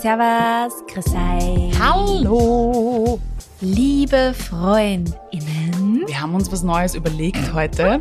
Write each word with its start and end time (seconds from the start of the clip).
Servus, 0.00 0.82
grüß 0.86 1.08
euch. 1.08 1.78
Hallo! 1.78 3.20
Liebe 3.60 4.32
Freundinnen. 4.32 6.04
Wir 6.06 6.20
haben 6.22 6.34
uns 6.34 6.50
was 6.50 6.62
Neues 6.62 6.94
überlegt 6.94 7.52
heute. 7.52 8.00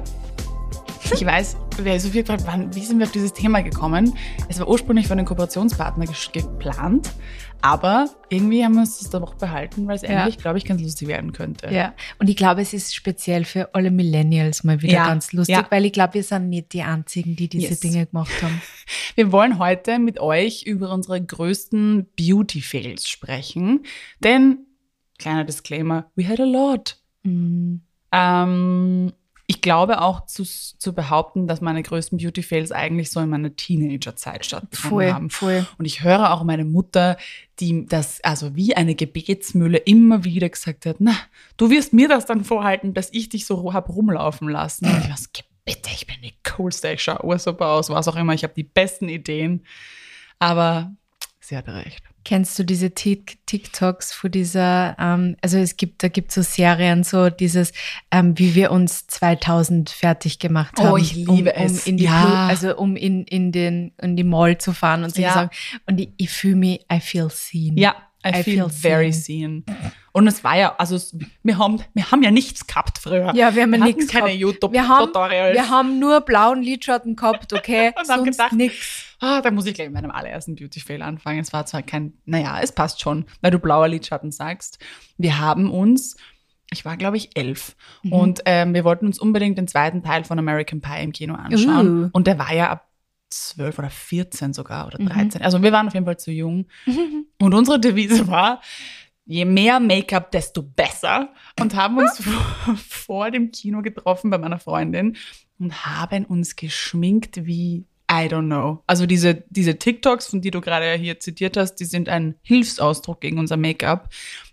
Ich 1.12 1.25
weiß, 1.25 1.57
so 2.00 2.09
viel 2.09 2.23
gefragt, 2.23 2.43
wann, 2.46 2.75
wie 2.75 2.84
sind 2.86 3.00
wir 3.00 3.05
auf 3.05 3.12
dieses 3.12 3.34
Thema 3.34 3.62
gekommen? 3.62 4.14
Es 4.50 4.59
war 4.59 4.68
ursprünglich 4.68 5.07
von 5.07 5.18
den 5.18 5.25
Kooperationspartner 5.25 6.05
geplant, 6.34 7.09
aber 7.62 8.09
irgendwie 8.30 8.63
haben 8.63 8.73
wir 8.73 8.82
uns 8.82 9.00
das 9.00 9.09
dann 9.09 9.23
auch 9.23 9.36
behalten, 9.36 9.88
weil 9.88 9.95
es 9.95 10.02
Ja. 10.02 10.09
endlich, 10.09 10.38
glaube 10.38 10.57
ich, 10.57 10.66
ganz 10.66 10.81
lustig 10.81 11.07
werden 11.07 11.31
könnte. 11.34 11.73
Ja, 11.73 11.94
und 12.20 12.30
ich 12.30 12.36
glaube, 12.36 12.62
es 12.62 12.73
ist 12.73 12.94
speziell 12.95 13.45
für 13.45 13.73
alle 13.73 13.91
Millennials 13.91 14.63
mal 14.63 14.81
wieder 14.81 14.94
Ja, 14.94 15.07
ganz 15.07 15.31
lustig, 15.34 15.55
ja. 15.55 15.66
weil 15.70 15.86
ich 15.86 15.94
glaube, 15.94 16.16
wir 16.16 16.23
sind 16.23 16.50
nicht 16.50 16.73
die 16.73 16.84
Einzigen, 16.84 17.36
die 17.36 17.48
diese 17.48 17.70
Yes. 17.70 17.80
Dinge 17.80 18.05
gemacht 18.05 18.31
haben. 18.41 18.61
Wir 19.16 19.31
wollen 19.31 19.59
heute 19.59 20.00
mit 20.00 20.20
euch 20.20 20.64
über 20.64 20.91
unsere 20.94 21.22
größten 21.22 22.08
Beauty-Fails 22.17 23.08
sprechen, 23.09 23.81
denn, 24.20 24.59
kleiner 25.17 25.44
Disclaimer, 25.44 26.09
we 26.16 26.27
had 26.27 26.39
a 26.39 26.45
lot. 26.45 26.98
Mm. 27.23 27.77
Ähm, 28.11 29.11
ich 29.52 29.62
glaube 29.62 29.99
auch 30.02 30.27
zu, 30.27 30.44
zu 30.44 30.94
behaupten, 30.94 31.48
dass 31.48 31.59
meine 31.59 31.81
größten 31.81 32.20
Beauty-Fails 32.20 32.71
eigentlich 32.71 33.09
so 33.09 33.20
in 33.20 33.30
meiner 33.30 33.55
Teenager-Zeit 33.55 34.45
stattgefunden 34.45 34.89
Voll, 34.91 35.12
haben. 35.12 35.30
voll. 35.31 35.66
Und 35.80 35.85
ich 35.85 36.03
höre 36.03 36.31
auch 36.31 36.44
meine 36.44 36.66
Mutter, 36.66 37.17
die 37.59 37.88
das 37.88 38.22
also 38.23 38.55
wie 38.55 38.75
eine 38.75 38.94
Gebetsmühle 38.94 39.80
immer 39.80 40.23
wieder 40.23 40.49
gesagt 40.49 40.85
hat, 40.85 40.98
na, 40.99 41.16
du 41.58 41.72
wirst 41.72 41.94
mir 41.94 42.08
das 42.08 42.27
dann 42.27 42.44
vorhalten, 42.44 42.94
dass 42.94 43.09
ich 43.12 43.30
dich 43.30 43.48
so 43.48 43.73
hab 43.73 43.89
rumlaufen 43.89 44.49
lassen. 44.49 44.85
Und 44.85 44.99
ich 44.99 45.34
"Geh 45.34 45.41
bitte, 45.66 45.89
ich 45.95 46.05
bin 46.05 46.17
die 46.23 46.36
coolste, 46.55 46.91
ich 46.91 47.02
schaue 47.02 47.25
ursuper 47.25 47.70
aus, 47.70 47.89
was 47.89 48.08
auch 48.08 48.17
immer, 48.17 48.36
ich 48.36 48.44
habe 48.44 48.53
die 48.55 48.63
besten 48.63 49.09
Ideen. 49.09 49.66
Aber 50.38 50.92
sie 51.39 51.58
hatte 51.58 51.73
recht. 51.73 52.03
Kennst 52.30 52.59
du 52.59 52.63
diese 52.63 52.91
Tik- 52.91 53.39
TikToks 53.47 54.13
von 54.13 54.30
dieser, 54.30 54.95
ähm, 54.99 55.35
also 55.41 55.58
es 55.58 55.77
gibt, 55.77 56.03
da 56.03 56.09
gibt 56.09 56.31
so 56.31 56.44
Serien, 56.44 57.03
so 57.03 57.31
dieses, 57.31 57.73
ähm, 58.11 58.38
wie 58.38 58.53
wir 58.53 58.69
uns 58.69 59.08
2000 59.08 59.89
fertig 59.89 60.38
gemacht 60.38 60.75
Oh, 60.77 60.83
haben. 60.83 61.02
ich 61.02 61.16
liebe 61.16 61.31
um, 61.53 61.58
um 61.61 61.66
es. 61.66 61.88
In 61.88 61.97
die 61.97 62.03
Ja. 62.03 62.21
Blu- 62.23 62.49
also 62.49 62.77
um 62.77 62.95
in, 62.95 63.23
in, 63.23 63.52
den, 63.52 63.94
in 63.99 64.16
die 64.16 64.23
Mall 64.23 64.59
zu 64.59 64.73
fahren 64.73 65.03
und 65.03 65.16
so 65.16 65.23
Ja. 65.23 65.33
sagen. 65.33 65.49
Und 65.88 65.99
ich, 65.99 66.09
ich 66.17 66.30
fühle 66.30 66.55
mich, 66.58 66.86
I 66.94 66.99
feel 66.99 67.30
seen. 67.31 67.75
Ja, 67.77 67.95
I, 68.23 68.30
I 68.30 68.43
feel, 68.43 68.43
feel 68.43 68.69
very 68.69 69.11
seen. 69.11 69.66
Und 70.20 70.28
es 70.28 70.44
war 70.44 70.58
ja, 70.58 70.75
also 70.78 71.00
wir 71.44 71.58
haben, 71.58 71.81
wir 71.94 72.12
haben 72.12 72.22
ja 72.23 72.30
nichts 72.30 72.67
gehabt 72.67 72.98
früher. 72.98 73.34
Ja, 73.34 73.56
wir 73.56 73.64
haben 73.64 73.73
ja 73.73 73.80
nichts 73.86 74.08
keine 74.08 74.38
gehabt. 74.38 74.73
Wir 74.73 74.88
haben, 74.89 75.00
YouTube-Tutorials. 75.06 75.53
wir 75.56 75.70
haben 75.70 75.98
nur 75.98 76.20
blauen 76.20 76.61
Lidschatten 76.61 77.16
gehabt, 77.16 77.53
okay? 77.53 77.88
Und 77.98 78.09
haben 78.09 78.26
Sonst 78.26 78.31
gedacht, 78.38 78.52
nix. 78.52 79.06
Ah, 79.22 79.39
da 79.42 79.50
muss 79.50 79.66
ich 79.66 79.73
gleich 79.76 79.88
mit 79.88 79.94
meinem 79.95 80.11
allerersten 80.11 80.56
Beauty-Fail 80.56 81.02
anfangen. 81.03 81.39
Es 81.39 81.53
war 81.53 81.66
zwar 81.66 81.84
kein, 81.84 82.16
naja, 82.26 82.59
es 82.61 82.73
passt 82.73 83.00
schon, 83.00 83.28
weil 83.39 83.52
du 83.52 83.59
blauer 83.59 83.88
Lidschatten 83.88 84.31
sagst. 84.34 84.80
Wir 85.17 85.39
haben 85.39 85.72
uns, 85.72 86.17
ich 86.70 86.83
war 86.83 86.98
glaube 86.98 87.16
ich 87.16 87.38
elf 87.38 87.78
Mhm. 88.04 88.11
und 88.14 88.42
ähm, 88.45 88.73
wir 88.73 88.83
wollten 88.83 89.06
uns 89.06 89.20
unbedingt 89.20 89.58
den 89.58 89.70
zweiten 89.70 90.04
Teil 90.04 90.26
von 90.26 90.38
American 90.38 90.81
Pie 90.81 91.02
im 91.02 91.14
Kino 91.14 91.36
anschauen. 91.36 92.04
Uh. 92.06 92.09
Und 92.11 92.28
der 92.28 92.38
war 92.39 92.54
ja 92.54 92.70
ab 92.72 92.89
zwölf 93.30 93.78
oder 93.80 93.89
14 93.89 94.54
sogar 94.54 94.88
Mhm. 94.98 95.06
oder 95.06 95.14
13. 95.14 95.42
Also 95.44 95.61
wir 95.64 95.72
waren 95.72 95.88
auf 95.88 95.94
jeden 95.94 96.06
Fall 96.06 96.17
zu 96.17 96.31
jung. 96.31 96.66
Und 97.42 97.54
unsere 97.54 97.80
Devise 97.80 98.28
war, 98.28 98.61
je 99.30 99.45
mehr 99.45 99.80
Make-up, 99.80 100.31
desto 100.31 100.63
besser. 100.63 101.30
Und 101.59 101.75
haben 101.75 101.97
uns 101.97 102.17
vor, 102.17 102.75
vor 102.89 103.31
dem 103.31 103.52
Kino 103.52 103.81
getroffen 103.81 104.31
bei 104.31 104.38
meiner 104.38 104.59
Freundin 104.59 105.16
und 105.59 105.86
haben 105.86 106.25
uns 106.25 106.55
geschminkt 106.55 107.45
wie 107.45 107.86
I 108.11 108.25
don't 108.25 108.47
know. 108.47 108.83
Also 108.88 109.05
diese, 109.05 109.44
diese 109.49 109.77
TikToks, 109.77 110.27
von 110.27 110.41
die 110.41 110.49
du 110.49 110.61
gerade 110.61 110.94
hier 110.94 111.19
zitiert 111.19 111.58
hast, 111.58 111.75
die 111.75 111.86
sind 111.86 112.09
ein 112.09 112.36
Hilfsausdruck 112.41 113.21
gegen 113.21 113.37
unser 113.37 113.55
Make-up. 113.55 114.09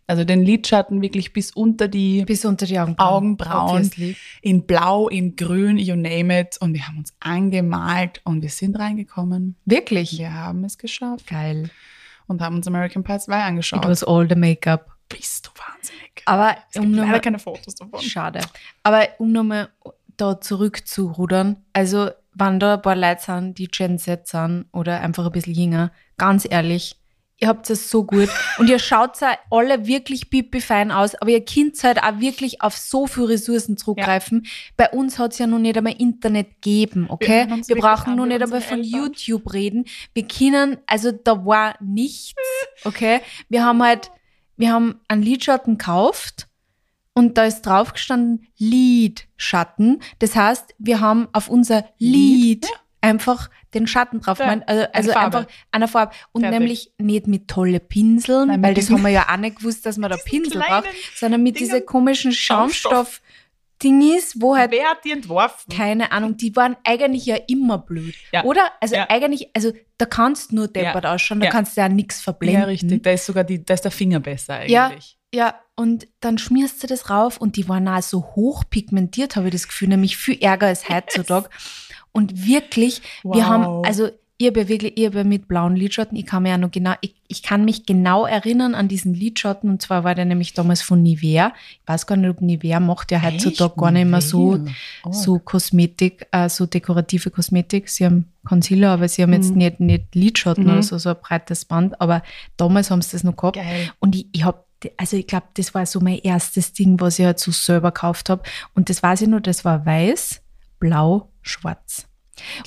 Also 0.07 0.25
den 0.25 0.43
Lidschatten 0.43 1.01
wirklich 1.01 1.33
bis 1.33 1.53
unter 1.53 1.89
die 1.89 2.25
Bis 2.27 2.45
unter 2.45 2.67
die 2.67 2.79
Augenbrauen. 2.79 3.25
Augenbrauen, 3.39 3.91
in 4.43 4.67
blau, 4.67 5.09
in 5.09 5.37
grün, 5.37 5.79
you 5.79 5.97
name 5.97 6.39
it. 6.39 6.59
Und 6.61 6.75
wir 6.75 6.87
haben 6.87 6.99
uns 6.99 7.15
angemalt 7.19 8.21
und 8.25 8.43
wir 8.43 8.51
sind 8.51 8.79
reingekommen. 8.79 9.57
Wirklich? 9.65 10.19
Wir 10.19 10.35
haben 10.35 10.63
es 10.65 10.77
geschafft 10.77 11.29
Geil. 11.29 11.71
Und 12.27 12.43
haben 12.43 12.57
uns 12.57 12.67
American 12.67 13.03
Pie 13.05 13.19
2 13.19 13.43
angeschaut. 13.43 13.85
It 13.85 13.91
was 13.91 14.05
all 14.05 14.29
the 14.29 14.35
makeup. 14.35 14.87
Bist 15.09 15.47
du 15.47 15.51
wahnsinnig. 15.61 16.23
Aber 16.25 16.57
es 16.71 16.77
um 16.77 16.83
gibt 16.83 16.97
leider 16.97 17.07
nochmal, 17.07 17.21
keine 17.21 17.39
Fotos 17.39 17.75
davon. 17.77 18.01
schade. 18.01 18.41
Aber 18.83 19.07
um 19.19 19.33
nochmal 19.33 19.69
da 20.17 20.41
zurückzurudern, 20.41 21.65
also 21.73 22.11
wenn 22.35 22.59
da 22.59 22.75
ein 22.75 22.83
paar 22.83 22.97
Leute 22.97 23.23
sind, 23.23 23.59
die 23.59 23.69
Gen 23.69 23.99
Z 23.99 24.27
sind 24.27 24.67
oder 24.73 25.01
einfach 25.01 25.27
ein 25.27 25.33
bisschen 25.33 25.55
jünger, 25.55 25.93
ganz 26.19 26.47
ehrlich, 26.49 26.97
ihr 27.39 27.49
habt 27.49 27.69
es 27.69 27.91
so 27.91 28.05
gut 28.05 28.29
und 28.59 28.71
ihr 28.71 28.79
schaut 28.79 29.21
ja 29.21 29.37
alle 29.51 29.87
wirklich 29.87 30.31
pipi 30.31 30.61
fein 30.61 30.91
aus, 30.91 31.15
aber 31.17 31.31
ihr 31.31 31.45
könnt 31.45 31.83
halt 31.85 32.03
auch 32.03 32.19
wirklich 32.19 32.63
auf 32.63 32.77
so 32.77 33.07
viele 33.07 33.31
Ressourcen 33.31 33.77
zurückgreifen. 33.77 34.47
Bei 34.77 34.91
uns 34.91 35.19
hat 35.19 35.33
es 35.33 35.39
ja 35.39 35.47
noch 35.47 35.59
nicht 35.59 35.77
einmal 35.77 35.95
Internet 35.99 36.63
gegeben, 36.63 37.07
okay? 37.09 37.47
Wir, 37.47 37.57
wirklich 37.57 37.79
brauchen 37.79 38.17
noch 38.17 38.27
nicht 38.27 38.43
einmal 38.43 38.63
von 38.63 38.79
Eltern. 38.79 39.01
YouTube 39.01 39.53
reden. 39.53 39.85
Wir 40.15 40.27
können, 40.27 40.79
also 40.87 41.13
da 41.13 41.45
war 41.45 41.77
nichts, 41.81 42.35
okay? 42.85 43.21
Wir 43.49 43.65
haben 43.65 43.83
halt, 43.83 44.11
wir 44.57 44.73
haben 44.73 45.01
einen 45.09 45.23
Lidschatten 45.23 45.77
gekauft 45.77 46.49
und 47.13 47.37
da 47.37 47.45
ist 47.45 47.63
drauf 47.63 47.93
gestanden 47.93 48.47
Lidschatten. 48.57 50.03
Das 50.21 50.37
heißt, 50.37 50.75
wir 50.79 51.01
haben 51.01 51.29
auf 51.33 51.49
unser 51.49 51.85
Lied? 51.99 52.65
Lied 52.65 52.67
einfach 53.03 53.51
den 53.77 53.87
Schatten 53.87 54.21
drauf 54.21 54.39
Ja. 54.39 54.61
Also, 54.67 54.87
also 54.93 55.13
einfach 55.13 55.47
eine 55.71 55.89
Farbe. 55.89 56.13
Und 56.33 56.43
Fertig. 56.43 56.59
nämlich 56.59 56.93
nicht 56.99 57.27
mit 57.27 57.49
tolle 57.49 57.79
Pinseln, 57.81 58.49
Nein, 58.49 58.63
weil 58.63 58.75
das 58.75 58.91
haben 58.91 59.03
wir 59.03 59.11
ja 59.11 59.27
auch 59.33 59.37
nicht 59.37 59.57
gewusst, 59.59 59.85
dass 59.87 59.97
man 59.99 60.11
da 60.11 60.17
Pinsel 60.17 60.61
braucht, 60.61 60.85
sondern 61.15 61.43
mit 61.43 61.57
Dingern. 61.59 61.75
diesen 61.75 61.87
komischen 61.87 62.33
Schaumstoff. 62.33 63.21
Schaumstoff-Dingis, 63.83 64.35
wo 64.41 64.57
halt 64.57 64.71
Wer 64.71 64.87
hat 64.91 65.05
die 65.05 65.13
entworfen? 65.13 65.71
keine 65.75 66.13
Ahnung, 66.13 66.37
die 66.37 66.55
waren 66.57 66.77
eigentlich 66.85 67.27
ja 67.27 67.37
immer 67.49 67.79
blöd. 67.79 68.15
Ja. 68.33 68.45
Oder? 68.45 68.71
Also 68.81 68.95
Ja. 68.97 69.07
eigentlich, 69.11 69.51
also 69.55 69.73
da 69.99 70.07
kannst 70.07 70.51
du 70.51 70.57
nur 70.57 70.69
deppert 70.69 71.05
Ja. 71.05 71.15
ausschauen, 71.15 71.41
da 71.41 71.47
Ja. 71.47 71.53
kannst 71.53 71.77
du 71.77 71.81
ja 71.83 71.89
nichts 71.89 72.21
verblenden. 72.21 72.61
Ja, 72.63 72.67
richtig. 72.67 73.03
Da 73.03 73.11
ist 73.13 73.27
sogar 73.27 73.45
die, 73.45 73.65
da 73.65 73.75
ist 73.75 73.83
der 73.85 73.91
Finger 73.91 74.21
besser 74.21 74.67
Ja. 74.67 74.87
eigentlich. 74.89 75.19
Ja, 75.35 75.57
und 75.75 76.07
dann 76.21 76.39
schmierst 76.39 76.83
du 76.83 76.87
das 76.87 77.11
rauf 77.11 77.37
und 77.39 77.57
die 77.57 77.69
waren 77.69 77.87
auch 77.89 78.01
so 78.01 78.23
hochpigmentiert, 78.37 79.37
habe 79.37 79.49
ich 79.49 79.53
das 79.53 79.69
Gefühl, 79.69 79.89
nämlich 79.89 80.17
viel 80.17 80.39
ärger 80.41 80.69
als 80.69 80.89
heutzutage. 80.89 81.51
Und 82.17 82.47
wirklich, 82.47 83.03
wir 83.23 83.33
Wow. 83.35 83.43
haben, 83.45 83.85
also 83.87 84.09
ich 84.39 84.47
habe 84.49 84.61
ja 84.61 84.69
wirklich, 84.69 84.99
ja 84.99 85.25
mit 85.25 85.49
blauen 85.49 85.77
Lidschatten, 85.77 86.15
ich 86.19 86.27
kann 86.27 86.43
mir 86.43 86.51
ja 86.51 86.59
noch 86.59 86.71
genau, 86.71 86.93
ich, 87.01 87.15
ich 87.27 87.43
kann 87.43 87.65
mich 87.65 87.87
genau 87.87 88.27
erinnern 88.27 88.75
an 88.75 88.87
diesen 88.87 89.15
Lidschatten 89.15 89.71
und 89.71 89.81
zwar 89.81 90.05
war 90.05 90.15
der 90.15 90.27
nämlich 90.27 90.53
damals 90.53 90.83
von 90.83 91.03
Nivea. 91.03 91.55
Ich 91.83 91.89
weiß 91.89 92.07
gar 92.07 92.17
nicht, 92.17 92.29
ob 92.29 92.43
Nivea 92.43 92.79
macht 92.79 93.13
ja 93.13 93.23
heutzutage 93.23 93.71
Echt? 93.71 93.81
gar 93.81 93.91
nicht 93.93 94.07
mehr 94.11 94.21
so? 94.21 94.59
Oh. 95.05 95.13
so 95.13 95.39
Kosmetik, 95.39 96.27
äh, 96.33 96.51
so 96.51 96.67
dekorative 96.67 97.31
Kosmetik. 97.31 97.89
Sie 97.89 98.05
haben 98.05 98.27
Concealer, 98.45 98.91
aber 98.91 99.09
sie 99.09 99.23
haben 99.23 99.33
jetzt 99.33 99.53
Mhm. 99.53 99.57
nicht, 99.59 99.81
nicht 99.81 100.15
Lidschatten 100.15 100.65
Mhm. 100.65 100.71
oder 100.71 100.83
so, 100.83 100.99
so 100.99 101.09
ein 101.11 101.17
breites 101.23 101.65
Band, 101.65 101.99
aber 102.01 102.23
damals 102.59 102.91
haben 102.91 103.01
sie 103.01 103.13
das 103.13 103.25
noch 103.25 103.37
gehabt. 103.37 103.57
Geil. 103.57 103.91
Und 104.01 104.15
ich, 104.17 104.27
ich 104.33 104.45
habe, 104.45 104.63
also 104.99 105.17
ich 105.17 105.27
glaube, 105.27 105.47
das 105.55 105.75
war 105.75 105.87
so 105.87 106.01
mein 106.01 106.19
erstes 106.19 106.75
Ding, 106.75 107.01
was 107.01 107.19
ich 107.19 107.25
halt 107.25 107.39
so 107.39 107.53
selber 107.53 107.91
gekauft 107.91 108.29
habe. 108.29 108.43
Und 108.75 108.91
das 108.91 109.03
weiß 109.03 109.23
ich 109.23 109.29
nur, 109.29 109.41
das 109.41 109.65
war 109.65 109.87
weiß, 109.87 110.43
blau, 110.79 111.31
schwarz. 111.43 112.09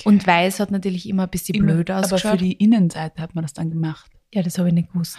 Und 0.04 0.26
weiß 0.26 0.58
hat 0.60 0.70
natürlich 0.70 1.08
immer 1.08 1.24
ein 1.24 1.30
bisschen 1.30 1.54
Immer. 1.54 1.74
blöd 1.74 1.90
Aber 1.90 2.00
ausgeschaut. 2.04 2.32
für 2.32 2.36
die 2.38 2.52
Innenseite 2.54 3.22
hat 3.22 3.34
man 3.34 3.42
das 3.42 3.52
dann 3.52 3.70
gemacht. 3.70 4.10
ja, 4.32 4.42
das 4.42 4.58
habe 4.58 4.68
ich 4.68 4.74
nicht 4.74 4.92
gewusst. 4.92 5.18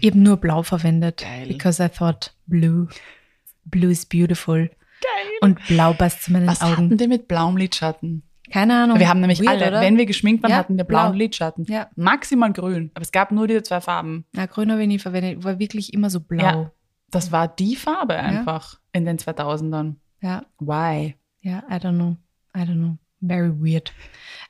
Ich 0.00 0.10
habe 0.10 0.18
nur 0.18 0.36
blau 0.38 0.62
verwendet. 0.62 1.18
Geil. 1.22 1.48
Because 1.48 1.82
I 1.84 1.88
thought 1.88 2.34
blue. 2.46 2.88
Blue 3.64 3.90
is 3.90 4.04
beautiful. 4.06 4.68
Geil. 4.68 5.32
Und 5.42 5.58
blau 5.66 5.92
passt 5.94 6.22
zu 6.24 6.32
meinen 6.32 6.46
Was 6.46 6.60
Augen. 6.62 6.72
hatten 6.76 6.96
die 6.98 7.08
mit 7.08 7.28
blauem 7.28 7.56
Lidschatten? 7.56 8.22
Keine 8.50 8.82
Ahnung. 8.84 8.98
Wir 8.98 9.08
haben 9.08 9.20
nämlich 9.20 9.40
Weird, 9.40 9.48
alle, 9.62 9.68
oder? 9.68 9.80
wenn 9.80 9.96
wir 9.96 10.04
geschminkt 10.04 10.42
waren, 10.42 10.50
Ja, 10.50 10.58
hatten 10.58 10.76
wir 10.76 10.84
blauen 10.84 11.12
blau. 11.12 11.18
Lidschatten. 11.18 11.64
Ja. 11.64 11.88
Maximal 11.96 12.52
grün. 12.52 12.90
Aber 12.94 13.02
es 13.02 13.12
gab 13.12 13.32
nur 13.32 13.46
diese 13.48 13.62
zwei 13.62 13.80
Farben. 13.80 14.26
Na, 14.32 14.44
grün 14.46 14.70
habe 14.70 14.82
ich 14.82 14.88
nie 14.88 14.98
verwendet. 14.98 15.42
War 15.44 15.58
wirklich 15.58 15.94
immer 15.94 16.10
so 16.10 16.20
blau. 16.20 16.42
Ja. 16.42 16.70
Das 17.10 17.32
war 17.32 17.48
die 17.48 17.76
Farbe 17.76 18.16
einfach 18.16 18.78
in 18.92 19.04
den 19.06 19.18
2000ern. 19.18 19.94
Ja, 20.20 20.44
Why? 20.58 21.16
Ja, 21.42 21.62
I 21.70 21.74
don't 21.74 21.96
know. 21.96 22.16
I 22.56 22.60
don't 22.60 22.74
know. 22.78 22.96
Very 23.20 23.50
weird. 23.50 23.92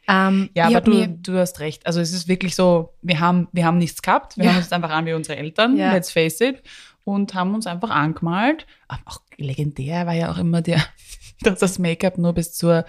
Ähm, 0.09 0.49
Ja, 0.55 0.67
aber 0.67 0.81
du, 0.81 1.07
du 1.09 1.39
hast 1.39 1.61
recht. 1.61 1.87
Also 1.87 2.01
es 2.01 2.13
ist 2.13 2.27
wirklich 2.29 2.55
so, 2.55 2.95
wir 3.03 3.21
haben, 3.21 3.49
wir 3.53 3.67
haben 3.67 3.79
nichts 3.79 4.01
gehabt. 4.03 4.37
Wir 4.37 4.45
Ja. 4.47 4.51
haben 4.53 4.59
uns 4.59 4.73
einfach 4.73 4.91
an 4.91 5.05
wie 5.07 5.13
unsere 5.13 5.37
Eltern, 5.39 5.77
Ja. 5.77 5.93
let's 5.93 6.11
face 6.11 6.41
it, 6.41 6.63
und 7.05 7.35
haben 7.35 7.55
uns 7.55 7.67
einfach 7.67 7.91
angemalt. 7.91 8.67
Aber 8.89 9.03
auch 9.07 9.21
legendär 9.37 10.07
war 10.07 10.15
ja 10.15 10.31
auch 10.33 10.39
immer 10.39 10.63
der, 10.63 10.83
dass 11.43 11.59
das 11.61 11.79
Make-up 11.79 12.17
nur 12.19 12.33
bis 12.33 12.55
zur 12.55 12.85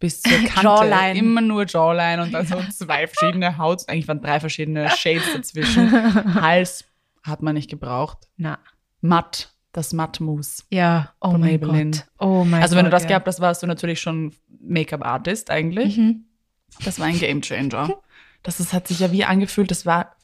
bis 0.00 0.22
zur 0.22 0.30
Kante. 0.46 0.62
Jawline. 0.62 1.18
Immer 1.18 1.40
nur 1.40 1.66
Jawline 1.66 2.22
und 2.22 2.32
dann 2.32 2.46
so 2.46 2.56
zwei 2.70 3.08
verschiedene 3.08 3.58
Haut, 3.58 3.88
eigentlich 3.88 4.06
waren 4.06 4.20
drei 4.22 4.38
verschiedene 4.38 4.88
Shades 4.90 5.32
dazwischen. 5.34 5.90
Hals 6.40 6.84
hat 7.24 7.42
man 7.42 7.54
nicht 7.54 7.68
gebraucht. 7.68 8.28
Na, 8.36 8.58
Matt, 9.00 9.52
das 9.72 9.92
Matt-Mousse. 9.92 10.64
ja, 10.70 11.12
oh 11.20 11.32
Von 11.32 11.40
mein 11.40 11.50
Maybelline. 11.52 11.90
Gott. 11.90 12.06
Oh 12.18 12.44
mein 12.44 12.62
Also 12.62 12.74
wenn 12.76 12.84
du 12.84 12.90
Gott, 12.90 12.94
das 12.96 13.02
ja. 13.04 13.08
gehabt 13.10 13.26
hast, 13.26 13.40
warst 13.40 13.62
du 13.62 13.66
natürlich 13.66 14.00
schon 14.00 14.32
Make-up-Artist 14.60 15.50
eigentlich. 15.50 15.96
Mhm. 15.98 16.24
Das 16.84 16.98
war 16.98 17.06
ein 17.06 17.18
Gamechanger. 17.18 17.90
Das 18.44 18.60
ist, 18.60 18.72
hat 18.72 18.86
sich 18.86 19.00
ja 19.00 19.10
wie 19.10 19.24
angefühlt, 19.24 19.68
das 19.72 19.84
war 19.84 20.14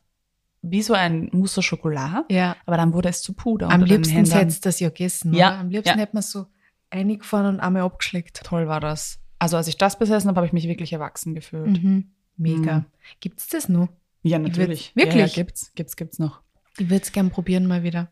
wie 0.62 0.82
so 0.82 0.94
ein 0.94 1.28
Mousse 1.32 1.58
au 1.60 1.62
Chocolat, 1.68 2.24
Ja. 2.30 2.54
aber 2.64 2.76
dann 2.76 2.92
wurde 2.94 3.08
es 3.08 3.22
zu 3.22 3.32
Puder. 3.34 3.68
Am 3.70 3.82
liebsten 3.82 4.14
hättest 4.24 4.64
du 4.64 4.68
das 4.68 4.78
ja 4.78 4.88
gegessen. 4.88 5.34
Ja, 5.34 5.48
Oder? 5.48 5.58
Am 5.58 5.68
liebsten 5.68 5.88
ja. 5.98 6.02
hätte 6.02 6.14
man 6.14 6.22
so 6.22 6.46
eingefahren 6.90 7.56
und 7.56 7.60
einmal 7.60 7.82
abgeschleckt. 7.82 8.42
Toll 8.44 8.68
war 8.68 8.78
das. 8.78 9.18
Also 9.40 9.56
als 9.56 9.66
ich 9.66 9.76
das 9.78 9.98
besessen 9.98 10.28
habe, 10.28 10.36
habe 10.38 10.46
ich 10.46 10.52
mich 10.52 10.68
wirklich 10.68 10.92
erwachsen 10.92 11.34
gefühlt. 11.34 11.82
Mhm. 11.82 12.12
Mega. 12.36 12.78
Mhm. 12.78 12.84
Gibt's 13.18 13.48
das 13.48 13.68
noch? 13.68 13.88
Ja, 14.22 14.38
Ich 14.38 14.44
natürlich. 14.44 14.92
wirklich? 14.94 15.14
Ja, 15.16 15.26
ja, 15.26 15.34
gibt's, 15.34 15.72
gibt's, 15.74 15.96
gibt's 15.96 16.18
noch. 16.20 16.40
Ich 16.76 16.90
würde 16.90 17.02
es 17.04 17.12
gern 17.12 17.30
probieren 17.30 17.66
mal 17.68 17.84
wieder. 17.84 18.08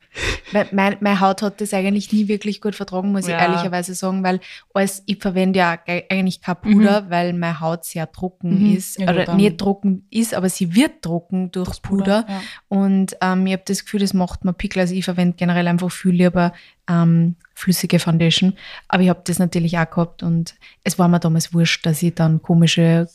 Weil 0.53 0.69
mein, 0.71 0.97
meine 1.01 1.19
Haut 1.19 1.43
hat 1.43 1.61
das 1.61 1.75
eigentlich 1.75 2.13
nie 2.13 2.29
wirklich 2.29 2.61
gut 2.61 2.77
vertragen, 2.77 3.11
muss 3.11 3.27
Ja. 3.27 3.37
ich 3.37 3.43
ehrlicherweise 3.43 3.95
sagen, 3.95 4.23
weil 4.23 4.39
alles, 4.73 5.03
ich 5.07 5.19
verwende 5.19 5.59
ja 5.59 5.75
ge- 5.77 6.05
eigentlich 6.09 6.41
kein 6.43 6.61
Puder, 6.61 7.11
weil 7.11 7.33
meine 7.33 7.59
Haut 7.59 7.85
sehr 7.85 8.11
trocken 8.13 8.69
Mhm. 8.69 8.77
ist. 8.77 9.01
Ja, 9.01 9.11
oder 9.11 9.25
dann- 9.25 9.37
nicht 9.37 9.59
trocken 9.59 10.07
ist, 10.11 10.33
aber 10.35 10.49
sie 10.49 10.77
wird 10.77 11.03
trocken 11.03 11.51
durchs 11.51 11.81
Puder. 11.81 12.25
Ja. 12.29 12.43
Und 12.69 13.17
ähm, 13.21 13.47
ich 13.49 13.53
habe 13.55 13.63
das 13.67 13.85
Gefühl, 13.85 14.01
das 14.01 14.15
macht 14.15 14.45
mir 14.45 14.53
Pickel. 14.53 14.81
Also 14.81 14.95
ich 14.95 15.05
verwende 15.05 15.37
generell 15.37 15.67
einfach 15.67 15.91
viel 15.91 16.13
lieber 16.13 16.53
ähm, 16.89 17.35
flüssige 17.63 17.99
Foundation. 17.99 18.55
Aber 18.89 19.03
ich 19.03 19.09
habe 19.09 19.23
das 19.25 19.39
natürlich 19.39 19.79
auch 19.79 19.89
gehabt 19.89 20.23
und 20.23 20.55
es 20.83 20.99
war 20.99 21.09
mir 21.09 21.21
damals 21.21 21.55
wurscht, 21.55 21.87
dass 21.87 22.03
ich 22.03 22.15
dann 22.15 22.43
komische 22.43 23.09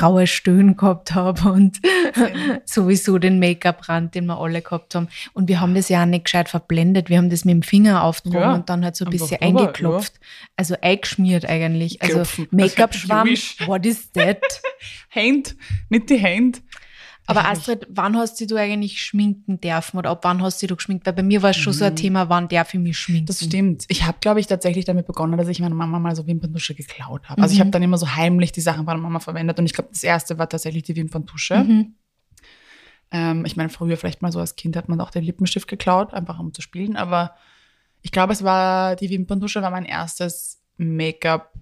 raue 0.00 0.26
Stöhnen 0.26 0.76
gehabt 0.76 1.14
habe 1.14 1.50
und 1.50 1.80
sowieso 2.64 3.18
den 3.18 3.38
Make-up-Rand, 3.38 4.14
den 4.14 4.26
wir 4.26 4.38
alle 4.38 4.62
gehabt 4.62 4.94
haben. 4.94 5.08
Und 5.34 5.48
wir 5.48 5.60
haben 5.60 5.74
das 5.74 5.88
ja 5.88 6.02
auch 6.02 6.06
nicht 6.06 6.24
gescheit 6.24 6.48
verblendet. 6.48 7.10
Wir 7.10 7.18
haben 7.18 7.28
das 7.28 7.44
mit 7.44 7.54
dem 7.54 7.62
Finger 7.62 8.04
aufgetragen 8.04 8.42
Ja, 8.42 8.54
und 8.54 8.68
dann 8.68 8.84
halt 8.84 8.96
so 8.96 9.04
ein 9.04 9.10
bisschen 9.10 9.38
drüber, 9.38 9.60
eingeklopft. 9.60 10.14
Also 10.56 10.76
eingeschmiert 10.80 11.46
eigentlich. 11.46 12.00
Also. 12.00 12.22
Make-up-Schwamm, 12.50 13.28
what 13.66 13.84
is 13.84 14.12
that? 14.12 14.40
Hand, 15.10 15.56
mit 15.88 16.08
die 16.08 16.22
Hand. 16.22 16.62
Aber 17.28 17.46
Astrid, 17.46 17.86
wann 17.90 18.16
hast 18.16 18.40
du 18.40 18.56
eigentlich 18.56 19.02
schminken 19.02 19.60
dürfen 19.60 19.98
oder 19.98 20.10
ab 20.10 20.20
wann 20.22 20.42
hast 20.42 20.62
du 20.62 20.66
dich 20.66 20.76
geschminkt? 20.76 21.04
Weil 21.06 21.12
bei 21.12 21.22
mir 21.22 21.42
war 21.42 21.50
es 21.50 21.56
schon 21.58 21.72
so 21.74 21.84
ein 21.84 21.94
Thema, 21.94 22.28
wann 22.30 22.48
darf 22.48 22.72
ich 22.72 22.80
mich 22.80 22.98
schminken? 22.98 23.26
Das 23.26 23.44
stimmt. 23.44 23.84
Ich 23.88 24.06
habe, 24.06 24.16
glaube 24.20 24.40
ich, 24.40 24.46
tatsächlich 24.46 24.86
damit 24.86 25.06
begonnen, 25.06 25.36
dass 25.36 25.46
ich 25.48 25.60
meiner 25.60 25.74
Mama 25.74 25.98
mal 25.98 26.16
so 26.16 26.26
Wimperntusche 26.26 26.74
geklaut 26.74 27.28
habe. 27.28 27.42
Also 27.42 27.52
ich 27.52 27.58
Mhm. 27.58 27.64
habe 27.64 27.70
dann 27.72 27.82
immer 27.82 27.98
so 27.98 28.16
heimlich 28.16 28.52
die 28.52 28.62
Sachen 28.62 28.78
von 28.78 28.86
meiner 28.86 29.00
Mama 29.00 29.20
verwendet 29.20 29.58
und 29.58 29.66
ich 29.66 29.74
glaube, 29.74 29.90
das 29.92 30.02
erste 30.02 30.38
war 30.38 30.48
tatsächlich 30.48 30.84
die 30.84 30.96
Wimperntusche. 30.96 31.56
Mhm. 31.64 31.94
Ähm, 33.10 33.44
ich 33.44 33.56
meine, 33.56 33.68
früher 33.68 33.96
vielleicht 33.96 34.22
mal 34.22 34.32
so 34.32 34.40
als 34.40 34.56
Kind 34.56 34.76
hat 34.76 34.88
man 34.88 35.00
auch 35.00 35.10
den 35.10 35.24
Lippenstift 35.24 35.68
geklaut, 35.68 36.14
einfach 36.14 36.38
um 36.38 36.52
zu 36.52 36.62
spielen. 36.62 36.96
Aber 36.96 37.34
ich 38.02 38.10
glaube, 38.12 38.32
es 38.32 38.42
war 38.44 38.96
die 38.96 39.10
Wimperntusche 39.10 39.62
war 39.62 39.70
mein 39.70 39.84
erstes 39.84 40.62
Make-up, 40.76 41.52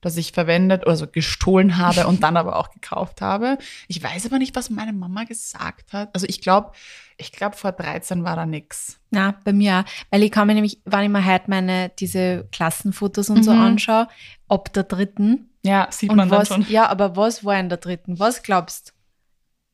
das 0.00 0.16
ich 0.16 0.32
verwendet 0.32 0.86
oder 0.86 0.96
so 0.96 1.06
gestohlen 1.06 1.76
habe 1.78 2.06
und 2.06 2.22
dann 2.22 2.36
aber 2.36 2.56
auch 2.56 2.70
gekauft 2.70 3.20
habe. 3.20 3.58
Ich 3.88 4.02
weiß 4.02 4.26
aber 4.26 4.38
nicht, 4.38 4.54
was 4.54 4.70
meine 4.70 4.92
Mama 4.92 5.24
gesagt 5.24 5.92
hat. 5.92 6.10
Also 6.14 6.26
ich 6.28 6.40
glaube, 6.40 6.72
ich 7.16 7.32
glaube, 7.32 7.56
vor 7.56 7.72
13 7.72 8.22
war 8.24 8.36
da 8.36 8.46
nix. 8.46 9.00
Na, 9.10 9.34
bei 9.44 9.52
mir 9.52 9.80
auch. 9.80 9.84
Weil 10.10 10.22
ich 10.22 10.30
kann 10.30 10.46
mir 10.46 10.54
nämlich, 10.54 10.80
wann 10.84 11.02
ich 11.04 11.08
mir 11.10 11.24
heute 11.26 11.50
meine, 11.50 11.88
diese 11.98 12.46
Klassenfotos 12.52 13.28
und 13.30 13.42
so 13.42 13.52
Mhm. 13.52 13.60
anschaue, 13.60 14.08
ab 14.48 14.72
der 14.72 14.84
dritten. 14.84 15.50
Ja, 15.64 15.88
sieht 15.90 16.12
man 16.14 16.30
was, 16.30 16.48
dann 16.48 16.62
schon. 16.62 16.72
ja, 16.72 16.88
aber 16.88 17.16
was 17.16 17.44
war 17.44 17.58
in 17.58 17.68
der 17.68 17.78
dritten? 17.78 18.18
Was 18.20 18.42
glaubst 18.42 18.94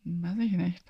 Weiß 0.07 0.37
ich 0.39 0.53
nicht. 0.53 0.83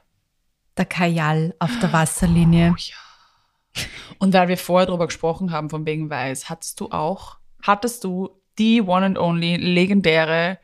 Der 0.76 0.86
Kajal 0.86 1.54
auf 1.60 1.70
der 1.80 1.92
Wasserlinie. 1.92 2.72
Oh 2.72 2.76
ja. 2.78 3.82
Und 4.18 4.32
weil 4.34 4.48
wir 4.48 4.56
vorher 4.58 4.86
drüber 4.86 5.06
gesprochen 5.06 5.50
haben, 5.52 5.70
von 5.70 5.86
wegen 5.86 6.10
Weiß, 6.10 6.48
hattest 6.50 6.80
du 6.80 6.90
auch, 6.90 7.38
hattest 7.62 8.04
du 8.04 8.30
die 8.58 8.82
one 8.82 9.04
and 9.06 9.18
only 9.18 9.56
legendäre 9.56 10.58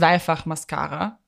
Zweifach-Mascara? 0.00 1.18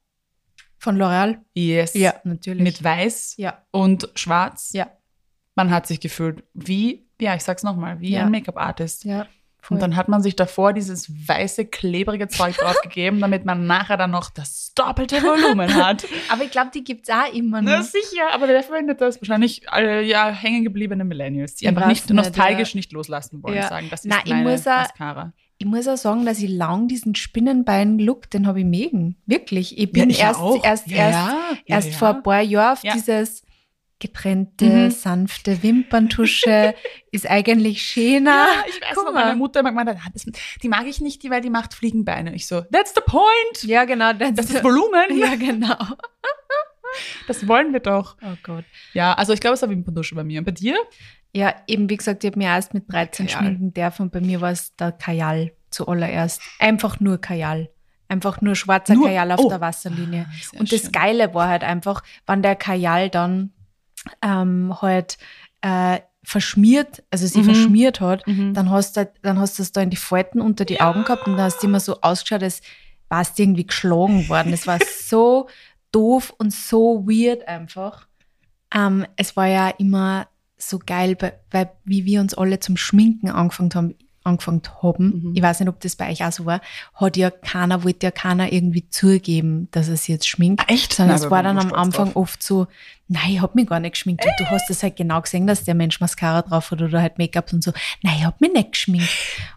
Von 0.79 0.97
L'Oreal? 0.97 1.39
Yes. 1.55 1.95
Ja, 1.95 2.15
natürlich. 2.25 2.63
Mit 2.63 2.83
Weiß 2.83 3.37
ja, 3.37 3.63
und 3.71 4.09
Schwarz. 4.17 4.71
ja, 4.73 4.89
Man 5.55 5.71
hat 5.71 5.87
sich 5.87 6.01
gefühlt 6.01 6.43
wie, 6.55 7.07
ja, 7.21 7.35
ich 7.37 7.43
sag's 7.43 7.63
nochmal, 7.63 8.01
wie 8.01 8.11
Ja. 8.11 8.23
ein 8.23 8.31
Make-up-Artist. 8.31 9.05
ja. 9.05 9.27
voll. 9.65 9.77
Und 9.77 9.81
dann 9.81 9.95
hat 9.95 10.09
man 10.09 10.21
sich 10.23 10.35
davor 10.35 10.73
dieses 10.73 11.09
weiße, 11.29 11.67
klebrige 11.67 12.27
Zeug 12.27 12.57
draufgegeben, 12.57 13.21
damit 13.21 13.45
man 13.45 13.65
nachher 13.69 13.97
dann 13.97 14.11
noch 14.11 14.29
das 14.31 14.73
doppelte 14.75 15.23
Volumen 15.23 15.73
hat. 15.85 16.05
aber 16.31 16.43
ich 16.43 16.51
glaube, 16.51 16.73
die 16.75 16.83
gibt 16.83 17.09
es 17.09 17.15
auch 17.15 17.33
immer 17.33 17.63
Na 17.63 17.77
noch. 17.79 17.85
sicher, 17.85 18.33
aber 18.33 18.49
wer 18.49 18.65
verwendet 18.65 19.01
das? 19.01 19.21
Wahrscheinlich 19.21 19.71
alle 19.71 20.03
ja 20.03 20.31
hängen 20.31 20.65
gebliebene 20.65 21.05
Millennials, 21.05 21.55
die 21.55 21.67
Ich 21.67 21.69
einfach 21.69 21.87
nicht 21.87 22.11
nostalgisch 22.11 22.75
ja. 22.75 22.79
nicht 22.79 22.91
loslassen 22.91 23.41
wollen, 23.45 23.55
Ja. 23.55 23.69
sagen, 23.69 23.87
das 23.89 24.05
ist 24.05 24.13
ich 24.25 24.33
meine 24.33 24.51
muss 24.51 24.67
auch- 24.67 24.79
Mascara. 24.79 25.33
Ich 25.63 25.67
muss 25.69 25.87
auch 25.87 25.97
sagen, 25.97 26.27
dass 26.27 26.41
ich 26.41 26.51
lang 26.51 26.89
diesen 26.89 27.15
Spinnenbein-Look, 27.15 28.29
den 28.31 28.49
habe 28.49 28.59
ich 28.59 28.67
mögen. 28.67 29.15
Wirklich. 29.27 29.79
Ich 29.79 29.93
bin 29.93 30.11
ich 30.11 30.19
erst, 30.19 30.41
auch. 30.41 30.65
erst, 30.65 30.89
Ja, 30.89 30.97
erst, 30.97 31.15
ja, 31.19 31.29
ja, 31.53 31.57
erst 31.77 31.91
ja. 31.93 31.97
vor 31.99 32.09
ein 32.17 32.23
paar 32.25 32.41
Jahren 32.43 32.73
auf 32.73 32.83
Ja. 32.83 32.95
dieses 32.95 33.45
getrennte, 34.01 34.65
Mhm. 34.65 34.91
sanfte 34.91 35.63
Wimperntusche 35.63 36.75
ist 37.13 37.31
eigentlich 37.31 37.81
schöner. 37.81 38.47
Ja, 38.49 38.65
ich 38.69 38.81
weiß 38.83 38.95
Guck 38.97 39.05
noch, 39.07 39.13
mal. 39.15 39.27
meine 39.27 39.37
Mutter 39.37 39.61
immer 39.61 39.69
gemeint 39.71 39.91
hat, 39.91 39.99
ah, 40.05 40.11
das, 40.13 40.27
die 40.61 40.69
mag 40.69 40.85
ich 40.89 41.01
nicht, 41.01 41.23
die, 41.23 41.31
weil 41.31 41.43
die 41.43 41.51
macht 41.51 41.75
Fliegenbeine. 41.75 42.35
Ich 42.35 42.49
so, 42.49 42.63
that's 42.63 42.93
the 42.97 43.01
point. 43.07 43.63
Ja, 43.63 43.85
genau. 43.85 44.13
Das, 44.15 44.33
Das 44.35 44.51
ist 44.51 44.65
Volumen. 44.65 45.07
ja, 45.17 45.37
genau. 45.37 45.77
Das 47.29 47.47
wollen 47.47 47.73
wir 47.73 47.79
doch. 47.81 48.17
Oh 48.21 48.35
Gott. 48.43 48.65
Ja, 48.95 49.15
also 49.15 49.33
ich 49.33 49.39
glaube, 49.41 49.55
es 49.55 49.63
war 49.63 49.71
Wimperntusche 49.71 50.17
bei 50.17 50.25
mir. 50.25 50.41
Und 50.41 50.45
bei 50.45 50.51
dir? 50.51 50.77
Ja, 51.35 51.55
eben 51.67 51.89
wie 51.89 51.97
gesagt, 51.97 52.25
ich 52.25 52.31
habe 52.31 52.39
mir 52.39 52.49
erst 52.49 52.75
mit 52.75 52.93
13 52.93 53.27
Kajal. 53.27 53.41
schminken 53.41 53.73
dürfen 53.75 54.03
und 54.03 54.13
bei 54.13 54.21
mir 54.21 54.41
war 54.41 54.51
es 54.51 54.77
der 54.77 54.93
Kajal 54.93 55.53
zuallererst. 55.71 56.41
Einfach 56.59 57.01
nur 57.01 57.19
Kajal. 57.21 57.71
Einfach 58.09 58.43
nur 58.43 58.55
schwarzer 58.55 58.95
Nur- 58.95 59.07
Kajal 59.07 59.33
auf 59.33 59.41
oh. 59.41 59.49
der 59.49 59.61
Wasserlinie. 59.63 60.27
Ah, 60.29 60.35
sehr 60.51 60.61
und 60.61 60.71
das 60.73 60.81
schön. 60.83 60.93
Geile 60.93 61.33
war 61.33 61.49
halt 61.49 61.65
einfach, 61.65 62.03
wenn 62.27 62.43
der 62.43 62.57
Kajal 62.57 63.09
dann 63.09 63.53
ähm, 64.21 64.75
halt 64.83 65.17
äh, 65.63 66.01
verschmiert, 66.25 67.03
also 67.11 67.27
sie 67.27 67.39
Mhm. 67.41 67.45
verschmiert 67.45 68.01
hat, 68.01 68.27
Mhm. 68.27 68.53
dann 68.55 68.71
hast 68.71 68.97
du 68.97 69.11
dann 69.23 69.39
hast 69.41 69.59
du 69.59 69.63
es 69.63 69.73
da 69.73 69.81
in 69.81 69.91
die 69.91 69.97
Falten 69.97 70.41
unter 70.41 70.65
die 70.65 70.81
Augen 70.81 71.05
gehabt 71.05 71.27
und 71.27 71.33
dann 71.37 71.45
hast 71.47 71.63
du 71.63 71.67
immer 71.67 71.81
so 71.81 72.01
ausgeschaut, 72.01 72.43
als 72.43 72.61
warst 73.09 73.39
du 73.39 73.43
irgendwie 73.45 73.67
geschlagen 73.67 74.29
worden. 74.29 74.51
Das 74.53 74.67
war 74.67 74.79
so 75.01 75.49
doof 75.93 76.33
und 76.39 76.53
so 76.53 77.07
weird 77.07 77.47
einfach. 77.49 78.07
Ähm, 78.75 79.07
es 79.17 79.37
war 79.37 79.47
ja 79.47 79.69
immer 79.69 80.27
so 80.69 80.79
geil, 80.85 81.17
weil, 81.51 81.71
wie 81.85 82.05
wir 82.05 82.21
uns 82.21 82.35
alle 82.35 82.61
zum 82.61 82.77
Schminken 82.77 83.31
angefangen 83.31 83.75
haben, 83.75 83.95
angefangen 84.25 84.63
haben. 84.83 85.23
Mhm. 85.25 85.33
Ich 85.35 85.43
weiß 85.43 85.61
nicht, 85.61 85.69
ob 85.69 85.81
das 85.81 85.97
bei 85.97 86.11
euch 86.11 86.25
auch 86.25 86.33
so 86.33 86.47
war. 86.47 86.61
Hat 86.95 87.17
ja 87.17 87.31
keiner, 87.31 87.85
wollte 87.85 88.07
ja 88.07 88.11
keiner 88.11 88.53
irgendwie 88.53 88.89
zugeben, 88.89 89.69
dass 89.71 89.89
er 89.89 89.97
sich 89.97 90.09
jetzt 90.09 90.29
schminkt. 90.29 90.63
Ah, 90.63 90.73
echt? 90.73 90.93
Sondern 90.95 91.17
es 91.17 91.31
war 91.31 91.43
dann 91.43 91.59
am 91.59 91.73
Anfang 91.73 92.13
drauf. 92.13 92.17
oft 92.17 92.43
so, 92.43 92.67
nein, 93.13 93.33
ich 93.33 93.41
hab 93.43 93.55
mich 93.55 93.67
gar 93.67 93.81
nicht 93.81 93.93
geschminkt. 93.93 94.25
Und 94.25 94.33
du 94.39 94.45
hast 94.51 94.69
das 94.69 94.83
halt 94.83 94.97
genau 94.97 95.21
gesehen, 95.21 95.47
dass 95.47 95.65
der 95.65 95.75
Mensch 95.75 96.01
Mascara 96.01 96.43
drauf 96.43 96.71
hat 96.71 96.83
oder 96.83 97.01
halt 97.01 97.19
Make-up 97.19 97.53
und 97.53 97.63
so. 97.63 97.73
Nein, 98.03 98.15
ich 98.19 98.25
hab 98.25 98.41
mich 98.41 98.53
nicht 98.53 98.73
geschminkt. 98.73 99.09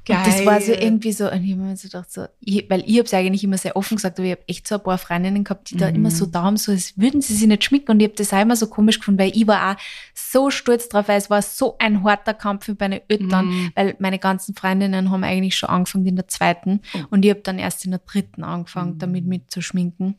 Und 0.07 0.27
das 0.27 0.45
war 0.45 0.61
so 0.61 0.71
Geil. 0.73 0.83
irgendwie 0.83 1.11
so, 1.11 1.31
und 1.31 1.43
ich 1.43 1.51
hab 1.51 1.57
mir 1.59 1.75
so 1.77 1.87
gedacht, 1.87 2.11
so, 2.11 2.25
ich, 2.41 2.69
weil 2.69 2.83
ich 2.85 2.99
hab's 2.99 3.13
eigentlich 3.13 3.43
immer 3.43 3.57
sehr 3.57 3.75
offen 3.75 3.95
gesagt, 3.95 4.19
aber 4.19 4.27
ich 4.27 4.33
hab 4.33 4.39
echt 4.47 4.67
so 4.67 4.75
ein 4.75 4.83
paar 4.83 4.97
Freundinnen 4.97 5.43
gehabt, 5.43 5.69
die 5.71 5.77
da 5.77 5.89
Mhm. 5.89 5.95
immer 5.95 6.11
so 6.11 6.25
da 6.25 6.43
haben, 6.43 6.57
so 6.57 6.71
als 6.71 6.97
würden 6.97 7.21
sie 7.21 7.33
sich 7.35 7.47
nicht 7.47 7.63
schminken. 7.63 7.91
Und 7.91 7.99
ich 8.01 8.09
hab 8.09 8.15
das 8.15 8.33
auch 8.33 8.41
immer 8.41 8.55
so 8.55 8.67
komisch 8.67 8.99
gefunden, 8.99 9.19
weil 9.19 9.31
ich 9.33 9.47
war 9.47 9.71
auch 9.71 9.75
so 10.13 10.51
stolz 10.51 10.89
drauf, 10.89 11.07
weil 11.07 11.17
es 11.17 11.29
war 11.29 11.41
so 11.41 11.75
ein 11.79 12.03
harter 12.03 12.33
Kampf 12.33 12.67
mit 12.67 12.79
meinen 12.79 13.01
Eltern, 13.07 13.45
Mhm. 13.47 13.71
weil 13.75 13.95
meine 13.99 14.19
ganzen 14.19 14.55
Freundinnen 14.55 15.09
haben 15.11 15.23
eigentlich 15.23 15.55
schon 15.55 15.69
angefangen 15.69 16.05
in 16.05 16.15
der 16.15 16.27
zweiten 16.27 16.81
Oh. 16.93 16.99
und 17.11 17.25
ich 17.25 17.31
hab 17.31 17.43
dann 17.43 17.57
erst 17.59 17.85
in 17.85 17.91
der 17.91 18.01
dritten 18.05 18.43
angefangen, 18.43 18.97
damit 18.99 19.25
mitzuschminken. 19.25 20.15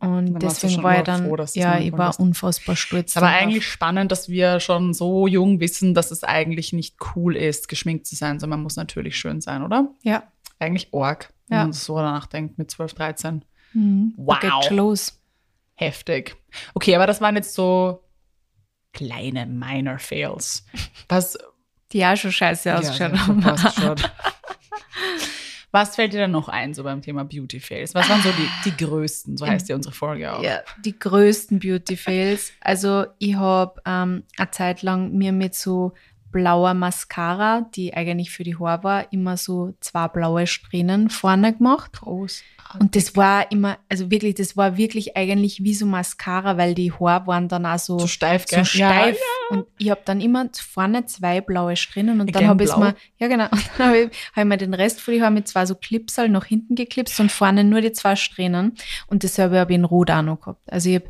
Und 0.00 0.26
Dann 0.34 0.38
deswegen 0.38 0.82
war 0.84 0.94
nur 0.94 1.02
dann, 1.02 1.26
froh, 1.26 1.36
ja, 1.54 1.78
ich 1.78 1.90
war 1.90 1.98
konntest. 1.98 2.20
unfassbar 2.20 2.76
stolz. 2.76 3.10
Ist 3.10 3.16
aber 3.16 3.26
eigentlich 3.28 3.66
spannend, 3.66 4.12
dass 4.12 4.28
wir 4.28 4.60
schon 4.60 4.94
so 4.94 5.26
jung 5.26 5.58
wissen, 5.58 5.92
dass 5.92 6.12
es 6.12 6.22
eigentlich 6.22 6.72
nicht 6.72 6.96
cool 7.16 7.34
ist, 7.34 7.68
geschminkt 7.68 8.06
zu 8.06 8.14
sein, 8.14 8.38
sondern 8.38 8.60
man 8.60 8.62
muss 8.64 8.76
natürlich 8.76 9.16
schön 9.16 9.40
sein, 9.40 9.62
oder? 9.64 9.88
Ja. 10.02 10.22
Eigentlich 10.60 10.92
Org, 10.92 11.32
wenn 11.48 11.58
Ja. 11.58 11.64
man 11.64 11.72
so 11.72 11.96
danach 11.96 12.26
denkt 12.26 12.58
mit 12.58 12.70
12, 12.70 12.94
13. 12.94 13.44
Mhm. 13.72 14.14
Wow. 14.16 14.70
los. 14.70 15.20
Heftig. 15.74 16.36
Okay, 16.74 16.94
aber 16.94 17.06
das 17.08 17.20
waren 17.20 17.34
jetzt 17.36 17.54
so 17.54 18.04
kleine 18.92 19.46
Minor 19.46 19.98
Fails. 19.98 20.64
Was, 21.08 21.36
Die 21.92 22.04
auch 22.04 22.16
schon 22.16 22.32
scheiße 22.32 22.68
Ja, 22.68 22.82
Was 25.70 25.96
fällt 25.96 26.14
dir 26.14 26.20
denn 26.20 26.30
noch 26.30 26.48
ein, 26.48 26.72
so 26.72 26.82
beim 26.82 27.02
Thema 27.02 27.24
Beauty 27.24 27.60
Fails? 27.60 27.94
Was 27.94 28.08
waren 28.08 28.22
so 28.22 28.30
die, 28.30 28.70
die 28.70 28.84
größten? 28.84 29.36
So 29.36 29.46
heißt 29.46 29.68
ja 29.68 29.76
unsere 29.76 29.94
Folge 29.94 30.32
auch. 30.32 30.42
Ja, 30.42 30.60
die 30.84 30.98
größten 30.98 31.58
Beauty 31.58 31.96
Fails. 31.96 32.52
Also 32.60 33.04
ich 33.18 33.34
habe 33.34 33.80
ähm, 33.84 34.22
eine 34.38 34.50
Zeit 34.50 34.82
lang 34.82 35.12
mir 35.12 35.32
mit 35.32 35.54
so 35.54 35.92
blauer 36.38 36.74
Mascara, 36.74 37.66
die 37.74 37.94
eigentlich 37.94 38.30
für 38.30 38.44
die 38.44 38.56
Haare 38.58 38.84
war, 38.84 39.12
immer 39.12 39.36
so 39.36 39.74
zwei 39.80 40.06
blaue 40.08 40.46
Strähnen 40.46 41.10
vorne 41.10 41.52
gemacht. 41.52 42.00
Groß. 42.00 42.42
Und 42.80 42.94
das 42.96 43.16
war 43.16 43.50
immer, 43.50 43.78
also 43.88 44.10
wirklich, 44.10 44.34
das 44.34 44.54
war 44.54 44.76
wirklich 44.76 45.16
eigentlich 45.16 45.64
wie 45.64 45.72
so 45.72 45.86
Mascara, 45.86 46.58
weil 46.58 46.74
die 46.74 46.92
Haare 46.92 47.26
waren 47.26 47.48
dann 47.48 47.64
auch 47.64 47.78
so, 47.78 47.98
So 47.98 48.06
steif, 48.06 48.44
so 48.46 48.56
gell? 48.56 48.64
steif. 48.66 49.16
Ja, 49.16 49.56
Und 49.56 49.66
ich 49.78 49.88
habe 49.90 50.02
dann 50.04 50.20
immer 50.20 50.46
vorne 50.54 51.06
zwei 51.06 51.40
blaue 51.40 51.76
Strähnen 51.76 52.20
und 52.20 52.26
dann 52.34 52.36
Again 52.44 52.48
habe 52.50 52.64
ich 52.64 52.76
mir, 52.76 52.94
ja 53.16 53.26
genau, 53.28 53.46
und 53.50 53.70
dann 53.78 53.86
habe 53.88 53.98
ich, 53.98 54.10
hab 54.36 54.44
ich 54.44 54.44
mir 54.44 54.58
den 54.58 54.74
Rest 54.74 55.00
von 55.00 55.14
die 55.14 55.22
Haare 55.22 55.30
mit 55.32 55.48
zwei 55.48 55.64
so 55.64 55.74
Clipsal 55.76 56.28
nach 56.28 56.44
hinten 56.44 56.74
geklipst 56.74 57.18
und 57.20 57.32
vorne 57.32 57.64
nur 57.64 57.80
die 57.80 57.92
zwei 57.92 58.16
Strähnen. 58.16 58.74
Und 59.06 59.24
dasselbe 59.24 59.58
habe 59.58 59.72
ich 59.72 59.78
in 59.78 59.86
Rot 59.86 60.10
auch 60.10 60.20
noch 60.22 60.38
gehabt. 60.40 60.60
Also 60.70 60.90
ich 60.90 60.96
habe 60.96 61.08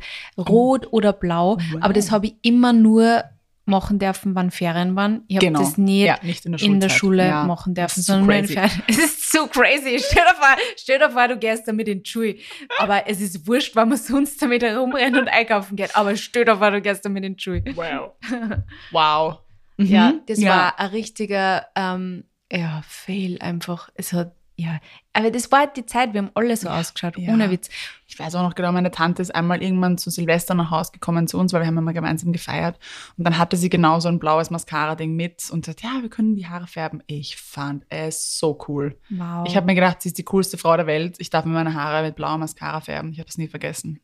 Rot 0.49 0.87
oder 0.93 1.11
Blau, 1.11 1.57
Wow. 1.57 1.81
aber 1.81 1.93
das 1.93 2.09
habe 2.09 2.27
ich 2.27 2.35
immer 2.41 2.71
nur 2.71 3.23
machen 3.69 3.99
dürfen, 3.99 4.35
wann 4.35 4.51
Ferien 4.51 4.95
waren. 4.95 5.23
Ich 5.27 5.37
habe 5.37 5.45
Genau. 5.45 5.59
das 5.59 5.77
nicht 5.77 6.05
Ja, 6.05 6.17
nicht 6.21 6.45
in 6.45 6.51
der 6.51 6.61
in 6.61 6.79
der. 6.79 6.89
Schule 6.89 7.25
Ja. 7.27 7.43
machen 7.45 7.73
dürfen, 7.73 8.01
so 8.01 8.13
sondern 8.13 8.41
crazy. 8.41 8.53
Ferien. 8.55 8.83
Es 8.87 8.97
ist 8.97 9.31
so 9.31 9.47
crazy. 9.47 9.99
Stell 9.99 10.23
dir 10.25 10.35
vor, 10.35 10.55
stell 10.77 10.99
dir 10.99 11.09
vor, 11.11 11.27
du 11.27 11.37
gehst 11.37 11.67
damit 11.67 11.87
in 11.87 12.03
die 12.03 12.09
Schule. 12.09 12.35
Aber 12.79 13.07
es 13.07 13.21
ist 13.21 13.47
wurscht, 13.47 13.75
wenn 13.75 13.89
man 13.89 13.97
sonst 13.97 14.41
damit 14.41 14.63
herumrennt 14.63 15.15
und 15.17 15.27
einkaufen 15.29 15.75
geht. 15.75 15.95
Aber 15.95 16.15
stell 16.17 16.45
dir 16.45 16.57
vor, 16.57 16.71
du 16.71 16.81
gehst 16.81 17.05
damit 17.05 17.23
in 17.23 17.35
die 17.37 17.41
Schule. 17.43 17.63
Wow. 17.75 18.11
Wow. 18.91 19.39
Ja, 19.77 20.11
Mhm. 20.11 20.21
das 20.27 20.43
war 20.43 20.77
ein 20.79 20.89
richtiger, 20.89 21.67
ähm, 21.75 22.25
ja, 22.51 22.81
Fail 22.87 23.37
einfach. 23.39 23.89
Es 23.93 24.11
hat, 24.11 24.33
ja, 24.59 24.79
aber 25.13 25.31
das 25.31 25.51
war 25.51 25.59
halt 25.59 25.77
die 25.77 25.85
Zeit, 25.85 26.13
wir 26.13 26.21
haben 26.21 26.31
alle 26.33 26.55
so 26.57 26.67
ausgeschaut, 26.67 27.17
ja. 27.17 27.31
ohne 27.31 27.49
Witz. 27.49 27.69
Ich 28.07 28.19
weiß 28.19 28.35
auch 28.35 28.43
noch 28.43 28.55
genau, 28.55 28.73
meine 28.73 28.91
Tante 28.91 29.21
ist 29.21 29.33
einmal 29.33 29.63
irgendwann 29.63 29.97
zu 29.97 30.09
Silvester 30.09 30.53
nach 30.53 30.69
Hause 30.69 30.91
gekommen 30.91 31.27
zu 31.27 31.37
uns, 31.39 31.53
weil 31.53 31.61
wir 31.61 31.67
haben 31.67 31.77
immer 31.77 31.93
gemeinsam 31.93 32.33
gefeiert. 32.33 32.77
Und 33.17 33.23
dann 33.23 33.37
hatte 33.37 33.55
sie 33.55 33.69
genau 33.69 34.01
so 34.01 34.09
ein 34.09 34.19
blaues 34.19 34.49
Mascara-Ding 34.49 35.15
mit 35.15 35.49
und 35.49 35.65
sagt, 35.65 35.81
ja, 35.81 36.01
wir 36.01 36.09
können 36.09 36.35
die 36.35 36.47
Haare 36.47 36.67
färben. 36.67 37.01
Ich 37.07 37.37
fand 37.37 37.85
es 37.87 38.37
so 38.37 38.59
cool. 38.67 38.99
Wow. 39.09 39.47
Ich 39.47 39.55
habe 39.55 39.65
mir 39.65 39.75
gedacht, 39.75 40.01
sie 40.01 40.09
ist 40.09 40.17
die 40.17 40.25
coolste 40.25 40.57
Frau 40.57 40.75
der 40.75 40.87
Welt. 40.87 41.15
Ich 41.19 41.29
darf 41.29 41.45
mir 41.45 41.53
meine 41.53 41.73
Haare 41.73 42.05
mit 42.05 42.17
blauer 42.17 42.37
Mascara 42.37 42.81
färben. 42.81 43.13
Ich 43.13 43.19
habe 43.19 43.27
das 43.27 43.37
nie 43.37 43.47
vergessen. 43.47 44.01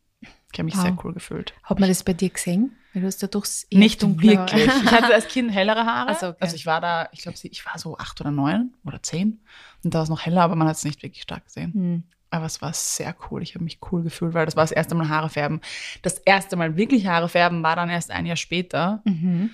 Ich 0.56 0.60
habe 0.60 0.66
mich 0.66 0.76
Wow. 0.76 0.82
sehr 0.84 0.98
cool 1.04 1.14
gefühlt. 1.14 1.54
Hat 1.64 1.80
man 1.82 1.90
das 1.90 2.04
bei 2.04 2.14
dir 2.14 2.30
gesehen? 2.30 2.78
Weil 2.94 3.02
du 3.02 3.08
hast 3.10 3.22
ja 3.22 3.28
doch 3.28 3.46
eher 3.70 3.78
Nicht 3.80 4.02
dunkle 4.02 4.30
wirklich. 4.32 4.66
Ich 4.68 4.92
hatte 4.92 5.14
als 5.14 5.28
Kind 5.28 5.52
hellere 5.52 5.86
Haare. 5.86 6.12
Ach 6.12 6.20
so, 6.20 6.28
okay. 6.28 6.38
Also 6.40 6.56
ich 6.56 6.66
war 6.66 6.80
da, 6.80 7.10
ich 7.12 7.22
glaube, 7.24 7.38
ich 7.42 7.66
war 7.66 7.78
so 7.78 7.98
acht 7.98 8.22
oder 8.22 8.32
neun 8.32 8.74
oder 8.86 9.04
zehn. 9.04 9.42
Und 9.84 9.94
da 9.94 9.98
war 10.00 10.04
es 10.04 10.10
noch 10.10 10.26
heller, 10.26 10.44
aber 10.44 10.56
man 10.56 10.68
hat 10.70 10.78
es 10.78 10.86
nicht 10.86 11.04
wirklich 11.04 11.22
stark 11.24 11.44
gesehen. 11.46 11.74
Hm. 11.74 12.04
Aber 12.30 12.46
es 12.46 12.62
war 12.62 12.72
sehr 12.74 13.14
cool. 13.30 13.44
Ich 13.44 13.54
habe 13.56 13.66
mich 13.66 13.80
cool 13.92 14.02
gefühlt, 14.04 14.34
weil 14.34 14.46
das 14.46 14.56
war 14.56 14.64
das 14.64 14.72
erste 14.72 14.96
Mal 14.96 15.10
Haare 15.10 15.28
färben. 15.30 15.60
Das 16.04 16.20
erste 16.20 16.56
Mal 16.56 16.78
wirklich 16.78 17.06
Haare 17.06 17.28
färben 17.28 17.62
war 17.64 17.76
dann 17.76 17.90
erst 17.90 18.12
ein 18.12 18.26
Jahr 18.26 18.38
später. 18.38 19.02
Mhm. 19.04 19.50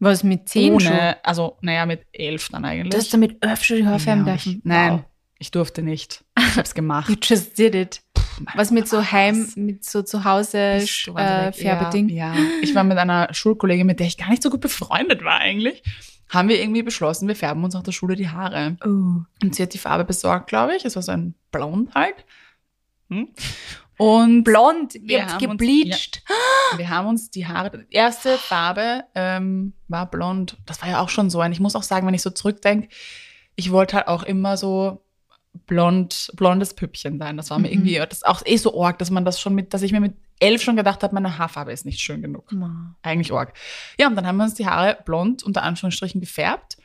Was 0.00 0.24
mit 0.24 0.48
zehn 0.48 0.80
schon? 0.80 0.90
ohne, 0.92 1.22
also 1.24 1.56
naja, 1.60 1.84
mit 1.86 2.06
elf 2.12 2.48
dann 2.48 2.64
eigentlich. 2.64 2.90
Du 2.92 2.96
hast 2.98 3.12
damit 3.12 3.44
elf 3.44 3.62
schon 3.62 3.76
die 3.76 3.86
Haare 3.86 3.98
färben 4.00 4.26
Ja, 4.26 4.32
dürfen? 4.32 4.60
nein, 4.64 4.92
Wow. 4.92 5.04
ich 5.38 5.50
durfte 5.50 5.82
nicht. 5.82 6.24
Ich 6.38 6.44
habe 6.52 6.62
es 6.62 6.74
gemacht. 6.74 7.08
You 7.10 7.16
just 7.22 7.56
did 7.58 7.74
it. 7.74 8.00
Was 8.54 8.70
mit 8.70 8.88
so? 8.88 9.02
Heim, 9.10 9.48
mit 9.56 9.84
so 9.84 10.02
zu 10.02 10.24
Hause 10.24 10.58
äh? 10.58 11.52
Färbeding? 11.52 12.08
Ja, 12.08 12.34
ja, 12.34 12.40
ich 12.62 12.74
war 12.74 12.84
mit 12.84 12.98
einer 12.98 13.32
Schulkollegin, 13.32 13.86
mit 13.86 14.00
der 14.00 14.06
ich 14.06 14.16
gar 14.16 14.30
nicht 14.30 14.42
so 14.42 14.50
gut 14.50 14.60
befreundet 14.60 15.24
war 15.24 15.38
eigentlich, 15.38 15.82
haben 16.28 16.48
wir 16.48 16.60
irgendwie 16.60 16.82
beschlossen, 16.82 17.28
wir 17.28 17.36
färben 17.36 17.62
uns 17.64 17.74
nach 17.74 17.82
der 17.82 17.92
Schule 17.92 18.16
die 18.16 18.28
Haare. 18.28 18.76
Oh. 18.84 19.22
Und 19.42 19.54
sie 19.54 19.62
hat 19.62 19.74
die 19.74 19.78
Farbe 19.78 20.04
besorgt, 20.04 20.48
glaube 20.48 20.74
ich. 20.76 20.84
Es 20.84 20.96
war 20.96 21.02
so 21.02 21.12
ein 21.12 21.34
Blond 21.50 21.94
halt. 21.94 22.24
Hm? 23.10 23.28
Und 23.96 24.42
Blond, 24.42 24.94
Wir 24.94 25.18
ihr 25.18 25.26
habt 25.26 25.40
gebleached. 25.40 26.22
wir 26.76 26.88
haben 26.88 27.06
uns 27.06 27.30
die 27.30 27.46
Haare, 27.46 27.70
die 27.70 27.94
erste 27.94 28.36
Farbe 28.38 29.04
ähm, 29.14 29.74
war 29.86 30.10
blond. 30.10 30.56
Das 30.66 30.82
war 30.82 30.88
ja 30.88 31.00
auch 31.00 31.08
schon 31.08 31.30
so 31.30 31.40
ein. 31.40 31.52
Ich 31.52 31.60
muss 31.60 31.76
auch 31.76 31.84
sagen, 31.84 32.06
wenn 32.06 32.14
ich 32.14 32.22
so 32.22 32.30
zurückdenke, 32.30 32.88
ich 33.54 33.70
wollte 33.70 33.96
halt 33.96 34.08
auch 34.08 34.24
immer 34.24 34.56
so 34.56 35.03
blond, 35.66 36.30
blondes 36.34 36.74
Püppchen 36.74 37.18
sein. 37.18 37.36
Das 37.36 37.50
war 37.50 37.58
mir 37.58 37.68
Mhm. 37.68 37.74
irgendwie, 37.74 37.94
das 37.96 38.18
ist 38.18 38.26
auch 38.26 38.42
eh 38.44 38.56
so 38.56 38.82
arg, 38.82 38.98
dass 38.98 39.10
man 39.10 39.24
das 39.24 39.40
schon 39.40 39.54
mit, 39.54 39.72
dass 39.74 39.82
ich 39.82 39.92
mir 39.92 40.00
mit 40.00 40.14
elf 40.40 40.62
schon 40.62 40.76
gedacht 40.76 41.02
habe, 41.02 41.14
meine 41.14 41.38
Haarfarbe 41.38 41.72
ist 41.72 41.86
nicht 41.86 42.00
schön 42.00 42.20
genug. 42.22 42.50
Ma. 42.52 42.96
Eigentlich 43.02 43.32
arg. 43.32 43.54
Ja, 43.98 44.06
und 44.08 44.16
dann 44.16 44.26
haben 44.26 44.36
wir 44.36 44.44
uns 44.44 44.54
die 44.54 44.66
Haare 44.66 44.98
blond 45.04 45.42
unter 45.42 45.62
Anführungsstrichen 45.62 46.20
gefärbt. 46.20 46.76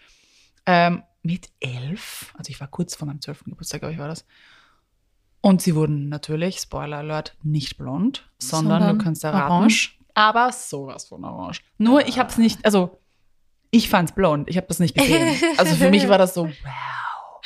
Ähm, 0.65 1.03
mit 1.23 1.49
elf, 1.59 2.33
also 2.37 2.49
ich 2.49 2.59
war 2.61 2.67
kurz 2.67 2.95
vor 2.95 3.07
meinem 3.07 3.21
zwölften 3.21 3.49
Geburtstag, 3.49 3.81
glaube 3.81 3.93
ich, 3.93 3.99
war 3.99 4.07
das. 4.07 4.25
Und 5.41 5.61
sie 5.61 5.75
wurden 5.75 6.09
natürlich, 6.09 6.57
Spoiler 6.59 6.97
Alert, 6.97 7.35
nicht 7.43 7.77
blond, 7.77 8.29
sondern, 8.39 8.79
Sondern 8.81 8.97
du 8.97 9.03
kannst 9.03 9.23
erraten. 9.23 9.51
orange? 9.51 9.97
Aber 10.13 10.51
sowas 10.51 11.05
von 11.07 11.23
orange. 11.23 11.61
Nur 11.77 12.07
ich 12.07 12.19
habe 12.19 12.29
es 12.29 12.37
nicht, 12.37 12.63
also 12.65 12.99
ich 13.71 13.89
fand's 13.89 14.11
blond, 14.13 14.49
ich 14.49 14.57
habe 14.57 14.67
das 14.67 14.79
nicht 14.79 14.95
gesehen. 14.95 15.35
Also 15.57 15.75
für 15.75 15.89
mich 15.89 16.07
war 16.09 16.17
das 16.17 16.33
so, 16.33 16.45
wow, 16.47 16.53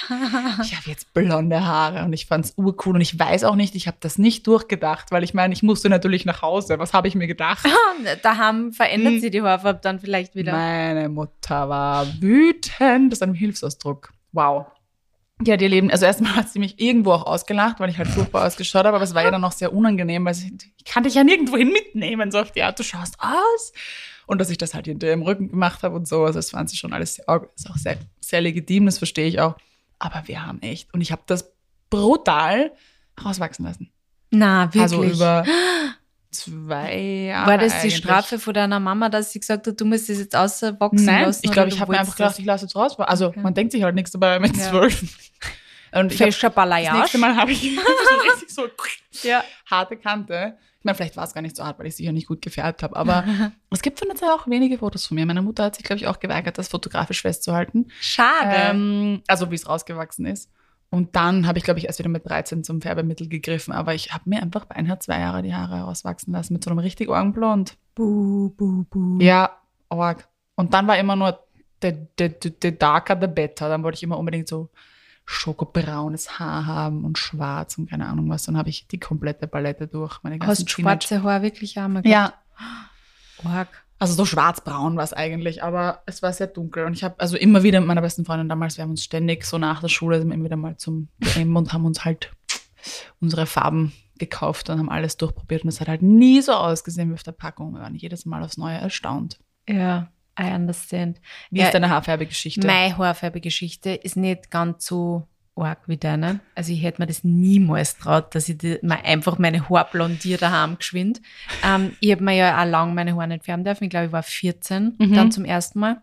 ich 0.09 0.75
habe 0.75 0.87
jetzt 0.87 1.13
blonde 1.13 1.65
Haare 1.65 2.03
und 2.05 2.13
ich 2.13 2.25
fand's 2.25 2.53
urcool 2.57 2.95
und 2.95 3.01
ich 3.01 3.17
weiß 3.17 3.43
auch 3.43 3.55
nicht, 3.55 3.75
ich 3.75 3.87
habe 3.87 3.97
das 3.99 4.17
nicht 4.17 4.45
durchgedacht, 4.47 5.11
weil 5.11 5.23
ich 5.23 5.33
meine, 5.33 5.53
ich 5.53 5.63
musste 5.63 5.89
natürlich 5.89 6.25
nach 6.25 6.41
Hause. 6.41 6.79
Was 6.79 6.93
habe 6.93 7.07
ich 7.07 7.15
mir 7.15 7.27
gedacht? 7.27 7.65
Daheim 8.23 8.73
verändert 8.73 9.13
Hm. 9.13 9.19
sie 9.21 9.29
die 9.29 9.41
Haarfarbe 9.41 9.79
dann 9.81 9.99
vielleicht 9.99 10.35
wieder. 10.35 10.51
Meine 10.51 11.09
Mutter 11.09 11.69
war 11.69 12.05
wütend. 12.21 13.11
Das 13.11 13.17
ist 13.19 13.23
ein 13.23 13.33
Hilfsausdruck. 13.33 14.11
Wow. 14.31 14.65
Ja, 15.45 15.55
ihr 15.59 15.67
Leben, 15.69 15.91
also 15.91 16.05
erstmal 16.05 16.35
hat 16.35 16.49
sie 16.49 16.59
mich 16.59 16.79
irgendwo 16.79 17.11
auch 17.11 17.25
ausgelacht, 17.25 17.79
weil 17.79 17.89
ich 17.89 17.97
halt 17.97 18.07
furchtbar 18.07 18.45
ausgeschaut 18.45 18.85
habe, 18.85 18.95
aber 18.95 19.03
es 19.03 19.13
war 19.13 19.23
ja 19.23 19.31
dann 19.31 19.43
auch 19.43 19.51
sehr 19.51 19.73
unangenehm, 19.73 20.23
weil 20.25 20.35
sie, 20.35 20.55
ich 20.77 20.85
kann 20.85 21.03
dich 21.03 21.15
ja 21.15 21.23
nirgendwohin 21.23 21.69
mitnehmen, 21.69 22.31
so 22.31 22.39
auf 22.39 22.51
die 22.51 22.63
Art, 22.63 22.79
du 22.79 22.83
schaust 22.83 23.15
aus. 23.19 23.73
Und 24.25 24.39
dass 24.39 24.49
ich 24.49 24.57
das 24.57 24.73
halt 24.73 24.85
hinter 24.85 25.07
ihrem 25.07 25.23
Rücken 25.23 25.49
gemacht 25.49 25.83
habe 25.83 25.95
und 25.95 26.07
so, 26.07 26.23
also 26.23 26.39
das 26.39 26.51
fand 26.51 26.69
sie 26.69 26.77
schon 26.77 26.93
alles 26.93 27.15
sehr, 27.15 27.25
ist 27.57 27.69
auch 27.69 27.75
sehr, 27.75 27.97
sehr 28.21 28.39
legitim, 28.41 28.85
das 28.85 28.99
verstehe 28.99 29.27
ich 29.27 29.41
auch. 29.41 29.55
Aber 30.03 30.27
wir 30.27 30.45
haben 30.45 30.61
echt, 30.61 30.93
und 30.93 30.99
ich 31.01 31.11
habe 31.13 31.21
das 31.27 31.53
brutal 31.89 32.71
rauswachsen 33.23 33.63
lassen. 33.65 33.89
Na, 34.31 34.65
wirklich. 34.65 34.81
Also 34.81 35.03
über 35.03 35.45
zwei 36.31 36.97
Jahre. 37.27 37.51
War 37.51 37.57
das 37.57 37.73
die 37.73 37.79
eigentlich. 37.79 37.97
Strafe 37.97 38.39
von 38.39 38.53
deiner 38.53 38.79
Mama, 38.81 39.07
dass 39.07 39.31
sie 39.31 39.39
gesagt 39.39 39.65
hat, 39.67 39.79
du 39.79 39.85
musst 39.85 40.09
das 40.09 40.17
jetzt 40.17 40.35
auswachsen 40.35 41.05
Nein, 41.05 41.25
lassen? 41.25 41.41
ich 41.43 41.51
glaube, 41.51 41.69
ich 41.69 41.79
habe 41.79 41.91
mir 41.93 41.99
einfach 41.99 42.17
gedacht, 42.17 42.37
ich 42.37 42.45
lasse 42.45 42.65
jetzt 42.65 42.75
raus. 42.75 42.99
Also 42.99 43.27
Okay. 43.27 43.39
man 43.41 43.53
denkt 43.53 43.71
sich 43.71 43.83
halt 43.83 43.95
nichts 43.95 44.11
dabei 44.11 44.39
mit 44.39 44.57
Ja. 44.57 44.87
Und 45.93 46.11
hab, 46.11 46.17
Fescher 46.17 46.47
das 46.49 46.55
Balayage. 46.55 46.97
nächste 46.97 47.17
Mal 47.17 47.35
habe 47.35 47.51
ich 47.51 47.61
so 47.75 48.21
richtig 48.31 48.49
so 48.53 48.67
Ja. 49.27 49.43
harte 49.69 49.95
Kante. 49.97 50.57
Ich 50.79 50.85
meine, 50.85 50.95
vielleicht 50.95 51.15
war 51.15 51.23
es 51.23 51.33
gar 51.33 51.41
nicht 51.41 51.55
so 51.55 51.63
hart, 51.63 51.79
weil 51.79 51.85
ich 51.87 51.95
sicher 51.95 52.11
nicht 52.11 52.27
gut 52.27 52.41
gefärbt 52.41 52.83
habe. 52.83 52.95
Aber 52.95 53.23
es 53.69 53.81
gibt 53.81 53.99
von 53.99 54.09
der 54.09 54.17
Zeit 54.17 54.29
auch 54.29 54.47
wenige 54.47 54.79
Fotos 54.79 55.05
von 55.05 55.15
mir. 55.15 55.25
Meine 55.25 55.41
Mutter 55.41 55.63
hat 55.65 55.75
sich, 55.75 55.83
glaube 55.85 55.97
ich, 55.99 56.07
auch 56.07 56.19
geweigert, 56.19 56.57
das 56.57 56.67
fotografisch 56.67 57.21
festzuhalten. 57.21 57.87
Schade. 58.01 58.55
Ähm, 58.55 59.21
also 59.27 59.49
wie 59.49 59.55
es 59.55 59.67
rausgewachsen 59.69 60.25
ist. 60.25 60.49
Und 60.89 61.15
dann 61.15 61.47
habe 61.47 61.57
ich, 61.57 61.63
glaube 61.63 61.79
ich, 61.79 61.85
erst 61.85 61.99
wieder 61.99 62.09
mit 62.09 62.27
13 62.29 62.63
zum 62.63 62.81
Färbemittel 62.81 63.27
gegriffen. 63.29 63.73
Aber 63.73 63.95
ich 63.95 64.13
habe 64.13 64.29
mir 64.29 64.41
einfach 64.41 64.65
beinahe 64.65 64.99
zwei 64.99 65.19
Jahre 65.19 65.41
die 65.41 65.55
Haare 65.55 65.81
rauswachsen 65.81 66.33
lassen 66.33 66.53
mit 66.53 66.63
so 66.63 66.69
einem 66.69 66.79
richtig 66.79 67.09
Augenblond. 67.09 67.77
buh, 67.95 68.49
buh, 68.49 68.83
buh. 68.89 69.19
Ja, 69.19 69.57
arg. 69.89 70.27
Und 70.55 70.73
dann 70.73 70.85
war 70.87 70.97
immer 70.97 71.15
nur, 71.15 71.39
the, 71.81 71.93
the, 72.19 72.29
the, 72.43 72.53
the 72.61 72.77
darker, 72.77 73.17
the 73.19 73.27
better. 73.27 73.69
Dann 73.69 73.83
wollte 73.83 73.95
ich 73.95 74.03
immer 74.03 74.19
unbedingt 74.19 74.47
so 74.47 74.69
schokobraunes 75.25 76.39
Haar 76.39 76.65
haben 76.65 77.05
und 77.05 77.17
schwarz 77.17 77.77
und 77.77 77.89
keine 77.89 78.07
Ahnung 78.07 78.29
was. 78.29 78.43
Dann 78.43 78.57
habe 78.57 78.69
ich 78.69 78.87
die 78.87 78.99
komplette 78.99 79.47
Palette 79.47 79.87
durch. 79.87 80.21
Meine 80.23 80.37
ganzen 80.37 80.65
Hast 80.65 80.69
schwarze 80.69 81.23
Haare 81.23 81.41
wirklich 81.43 81.77
einmal 81.79 82.05
Ja, 82.05 82.33
Arg. 83.43 83.69
also 83.99 84.13
so 84.13 84.25
schwarzbraun 84.25 84.95
war 84.97 85.03
es 85.03 85.13
eigentlich, 85.13 85.63
aber 85.63 86.01
es 86.05 86.21
war 86.21 86.33
sehr 86.33 86.47
dunkel. 86.47 86.85
Und 86.85 86.93
ich 86.93 87.03
habe 87.03 87.15
also 87.19 87.37
immer 87.37 87.63
wieder 87.63 87.79
mit 87.79 87.87
meiner 87.87 88.01
besten 88.01 88.25
Freundin 88.25 88.49
damals, 88.49 88.77
wir 88.77 88.83
haben 88.83 88.91
uns 88.91 89.03
ständig 89.03 89.45
so 89.45 89.57
nach 89.57 89.81
der 89.81 89.89
Schule 89.89 90.17
immer 90.17 90.35
wieder 90.43 90.55
mal 90.57 90.77
zum 90.77 91.07
DM 91.19 91.55
und 91.55 91.73
haben 91.73 91.85
uns 91.85 92.03
halt 92.05 92.31
unsere 93.19 93.45
Farben 93.45 93.93
gekauft 94.19 94.69
und 94.69 94.77
haben 94.77 94.89
alles 94.89 95.17
durchprobiert. 95.17 95.63
Und 95.63 95.69
es 95.69 95.79
hat 95.81 95.87
halt 95.87 96.01
nie 96.01 96.41
so 96.41 96.51
ausgesehen 96.53 97.09
wie 97.09 97.13
auf 97.15 97.23
der 97.23 97.31
Packung. 97.31 97.73
Wir 97.73 97.81
waren 97.81 97.95
jedes 97.95 98.25
Mal 98.25 98.43
aufs 98.43 98.57
Neue 98.57 98.77
erstaunt. 98.77 99.39
Ja, 99.67 100.09
I 100.39 100.45
understand. 100.53 101.19
Wie 101.51 101.59
Ja, 101.59 101.65
ist 101.65 101.73
deine 101.73 101.89
Haarfärbegeschichte? 101.89 102.65
Meine 102.65 102.97
Haarfärbegeschichte 102.97 103.91
ist 103.91 104.17
nicht 104.17 104.49
ganz 104.51 104.85
so 104.85 105.27
arg 105.55 105.87
wie 105.87 105.97
deine. 105.97 106.39
Also 106.55 106.71
ich 106.73 106.81
hätte 106.81 106.99
mir 107.01 107.05
das 107.05 107.23
niemals 107.23 107.97
traut, 107.99 108.33
dass 108.33 108.49
ich 108.49 108.57
die, 108.57 108.79
mal 108.81 108.97
einfach 109.03 109.37
meine 109.37 109.69
Haare 109.69 109.87
blondiere 109.91 110.39
daheim 110.39 110.77
geschwind. 110.79 111.21
Ähm, 111.63 111.95
ich 111.99 112.11
habe 112.11 112.23
mir 112.23 112.33
ja 112.33 112.59
auch 112.59 112.65
lang 112.67 112.95
meine 112.95 113.13
Haare 113.15 113.27
nicht 113.27 113.45
färben 113.45 113.63
dürfen. 113.63 113.83
Ich 113.83 113.89
glaube, 113.91 114.07
ich 114.07 114.11
war 114.11 114.23
14 114.23 114.95
Mhm. 114.97 115.13
dann 115.13 115.31
zum 115.31 115.45
ersten 115.45 115.79
Mal. 115.79 116.01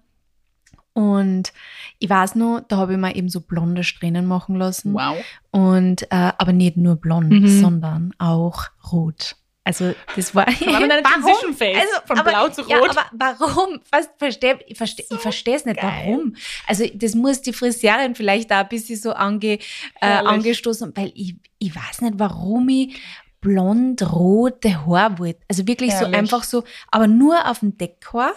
Und 0.92 1.52
ich 1.98 2.10
weiß 2.10 2.34
noch, 2.34 2.62
da 2.68 2.76
habe 2.76 2.92
ich 2.92 2.98
mir 2.98 3.14
eben 3.14 3.28
so 3.28 3.40
blonde 3.40 3.84
Strähnen 3.84 4.26
machen 4.26 4.56
lassen. 4.56 4.92
Wow. 4.94 5.16
Und 5.50 6.02
äh, 6.10 6.32
aber 6.38 6.52
nicht 6.52 6.76
nur 6.76 6.96
blond, 6.96 7.30
Mhm. 7.30 7.60
sondern 7.60 8.14
auch 8.18 8.64
rot. 8.92 9.36
Also 9.70 9.94
das 10.16 10.34
war, 10.34 10.46
war 10.66 10.80
mit 10.80 10.90
Transition 11.04 11.54
Phase, 11.54 11.86
von 12.04 12.24
blau 12.24 12.48
zu 12.48 12.62
Ja, 12.68 12.78
rot. 12.78 12.90
aber 12.90 13.06
warum? 13.38 13.80
Was, 13.92 14.08
versteh, 14.18 14.56
ich 14.66 14.76
verstehe 14.76 15.06
ich 15.08 15.18
verstehe 15.20 15.54
es 15.54 15.64
nicht. 15.64 15.78
geil. 15.80 15.92
Warum? 16.06 16.34
Also 16.66 16.84
das 16.92 17.14
muss 17.14 17.40
die 17.40 17.52
Friseurin 17.52 18.16
vielleicht 18.16 18.50
da 18.50 18.62
ein 18.62 18.68
bisschen 18.68 18.96
so 18.96 19.12
ange, 19.12 19.58
äh, 20.00 20.06
angestoßen, 20.06 20.92
weil 20.96 21.12
ich, 21.14 21.36
ich 21.60 21.72
weiß 21.76 22.00
nicht, 22.00 22.14
warum 22.18 22.68
ich 22.68 23.00
blond-rote 23.40 24.86
Haare 24.86 25.18
wollte. 25.20 25.40
Also 25.48 25.66
wirklich 25.68 25.92
so 25.92 26.00
Herrlich. 26.00 26.16
einfach 26.18 26.42
so, 26.42 26.64
aber 26.90 27.06
nur 27.06 27.48
auf 27.48 27.60
dem 27.60 27.78
Deckhaar. 27.78 28.32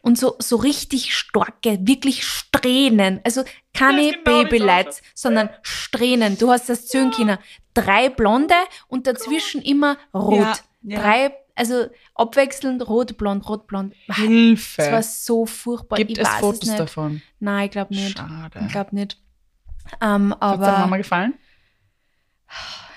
Und 0.00 0.18
so, 0.18 0.36
so 0.38 0.56
richtig 0.56 1.14
starke, 1.14 1.78
wirklich 1.82 2.24
Strähnen. 2.24 3.20
Also 3.24 3.42
keine 3.74 4.12
genau, 4.12 4.18
es 4.18 4.24
Babylights, 4.24 5.02
sondern 5.14 5.50
Strähnen. 5.62 6.38
Du 6.38 6.50
hast 6.50 6.68
das 6.68 6.86
Zöhnkinder. 6.86 7.38
Drei 7.74 8.08
blonde 8.08 8.54
und 8.86 9.06
dazwischen 9.06 9.60
immer 9.60 9.98
rot. 10.14 10.38
Ja, 10.38 10.56
ja. 10.82 11.00
Drei, 11.00 11.32
also 11.54 11.86
abwechselnd 12.14 12.88
rot, 12.88 13.16
blond, 13.18 13.48
rot, 13.48 13.66
blond. 13.66 13.94
Hilfe. 14.14 14.82
Das 14.82 14.92
war 14.92 15.02
so 15.02 15.46
furchtbar. 15.46 15.96
Gibt 15.96 16.12
ich 16.12 16.18
es 16.18 16.28
Fotos 16.28 16.68
es 16.68 16.76
davon? 16.76 17.20
Nein, 17.40 17.66
ich 17.66 17.70
glaube 17.72 17.94
nicht. 17.94 18.18
Schade. 18.18 18.60
Ich 18.64 18.72
glaube 18.72 18.94
nicht. 18.94 19.20
Ähm, 20.00 20.34
Hat 20.40 20.60
deiner 20.60 20.72
Mama 20.72 20.86
aber 20.86 20.98
gefallen? 20.98 21.34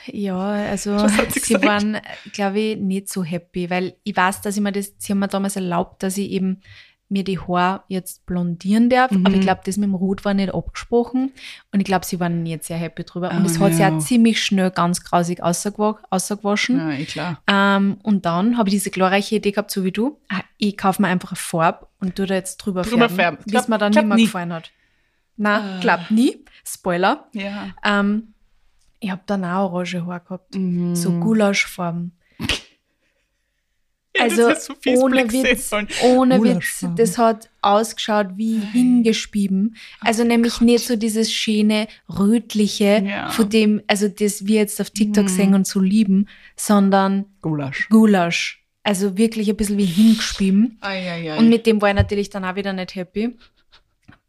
ja, 0.08 0.38
also 0.38 0.98
sie 1.29 1.39
gesagt? 1.39 1.65
waren, 1.65 1.98
glaube 2.34 2.60
ich, 2.60 2.77
nicht 2.77 3.10
so 3.10 3.24
happy, 3.24 3.70
weil 3.70 3.96
ich 4.03 4.15
weiß, 4.15 4.41
dass 4.41 4.55
ich 4.55 4.62
mir 4.62 4.72
das, 4.72 4.93
sie 4.98 5.13
haben 5.13 5.20
mir 5.20 5.27
damals 5.27 5.55
erlaubt, 5.55 6.03
dass 6.03 6.17
ich 6.17 6.29
eben 6.31 6.62
mir 7.12 7.24
die 7.24 7.38
Haare 7.39 7.84
jetzt 7.88 8.25
blondieren 8.25 8.89
darf, 8.89 9.12
Mhm. 9.12 9.25
aber 9.25 9.36
ich 9.36 9.41
glaube, 9.41 9.62
das 9.65 9.77
mit 9.77 9.88
dem 9.88 9.96
Rot 9.96 10.24
war 10.25 10.34
nicht 10.34 10.53
abgesprochen 10.53 11.32
und 11.72 11.80
ich 11.80 11.86
glaube, 11.86 12.06
sie 12.06 12.20
waren 12.20 12.44
nicht 12.44 12.63
sehr 12.63 12.77
happy 12.77 13.03
drüber 13.03 13.32
und 13.32 13.44
Oh 13.44 13.46
es 13.46 13.60
hat 13.60 13.74
sich 13.74 13.86
no. 13.86 13.98
auch 13.98 14.00
ziemlich 14.00 14.41
schnell 14.44 14.72
ganz 14.72 15.03
grausig 15.03 15.44
ausgewa- 15.44 15.98
ausgewaschen. 16.10 16.77
Ja, 16.77 16.91
eh 16.91 17.06
klar. 17.06 17.41
Ähm, 17.48 17.98
und 18.03 18.25
dann 18.25 18.58
habe 18.58 18.70
ich 18.70 18.74
diese 18.75 18.89
glorreiche 18.91 19.36
Idee 19.36 19.51
gehabt, 19.51 19.72
so 19.72 19.84
wie 19.84 19.91
du. 19.91 20.18
Ah, 20.30 20.41
Ich 20.58 20.77
kaufe 20.77 21.01
mir 21.01 21.10
einfach 21.10 21.32
eine 21.32 21.38
Farbe 21.38 21.88
und 22.00 22.15
tu 22.15 22.25
da 22.25 22.36
jetzt 22.36 22.58
drüber, 22.58 22.84
Drüber 22.84 23.10
färben, 23.10 23.39
färben. 23.39 23.56
es 23.58 23.68
mir 23.68 23.77
dann 23.77 23.91
nicht 23.91 24.06
mehr 24.06 24.15
nie. 24.15 24.25
gefallen 24.25 24.53
hat. 24.53 24.72
Na, 25.38 25.58
Ah. 25.77 25.80
glaub 25.82 26.12
nie. 26.12 26.46
Spoiler. 26.63 27.25
Ja. 27.34 27.70
Ähm, 27.84 28.34
ich 29.00 29.10
habe 29.10 29.22
dann 29.25 29.44
auch 29.44 29.72
orange 29.74 30.06
Haar 30.06 30.20
gehabt. 30.20 30.53
Mhm. 30.56 30.96
So 30.96 31.12
Gulaschfarben. 31.20 32.12
Ja, 34.18 34.27
das 34.27 34.39
Also 34.39 34.74
fies 34.82 35.00
ohne 35.00 35.25
Blick 35.25 35.32
Witz, 35.44 35.72
ohne 36.03 36.41
Witz. 36.44 36.86
Das 36.98 37.18
hat 37.18 37.50
ausgeschaut 37.62 38.27
wie 38.36 38.60
hingeschrieben. 38.60 39.75
Also 40.01 40.24
nämlich 40.24 40.60
nicht 40.62 40.86
so 40.86 40.96
dieses 40.96 41.32
schöne, 41.32 41.88
rötliche, 42.10 43.03
Ja. 43.08 43.30
von 43.30 43.50
dem, 43.50 43.82
also 43.88 44.08
das 44.08 44.46
wir 44.46 44.58
jetzt 44.58 44.80
auf 44.82 44.89
TikTok 44.89 45.24
Mhm. 45.25 45.30
sehen 45.30 45.53
und 45.53 45.65
so 45.68 45.80
lieben, 45.80 46.27
sondern 46.56 47.25
Gulasch. 47.41 47.88
Gulasch. 47.89 48.58
Also 48.84 49.15
wirklich 49.18 49.48
ein 49.50 49.56
bisschen 49.58 49.77
wie 49.77 49.86
hingeschrieben. 49.86 50.77
Eieiei. 50.82 51.38
Und 51.38 51.50
mit 51.50 51.68
dem 51.68 51.82
war 51.82 51.89
ich 51.89 51.96
natürlich 51.96 52.30
dann 52.32 52.44
auch 52.46 52.56
wieder 52.56 52.74
nicht 52.74 52.96
happy. 52.96 53.38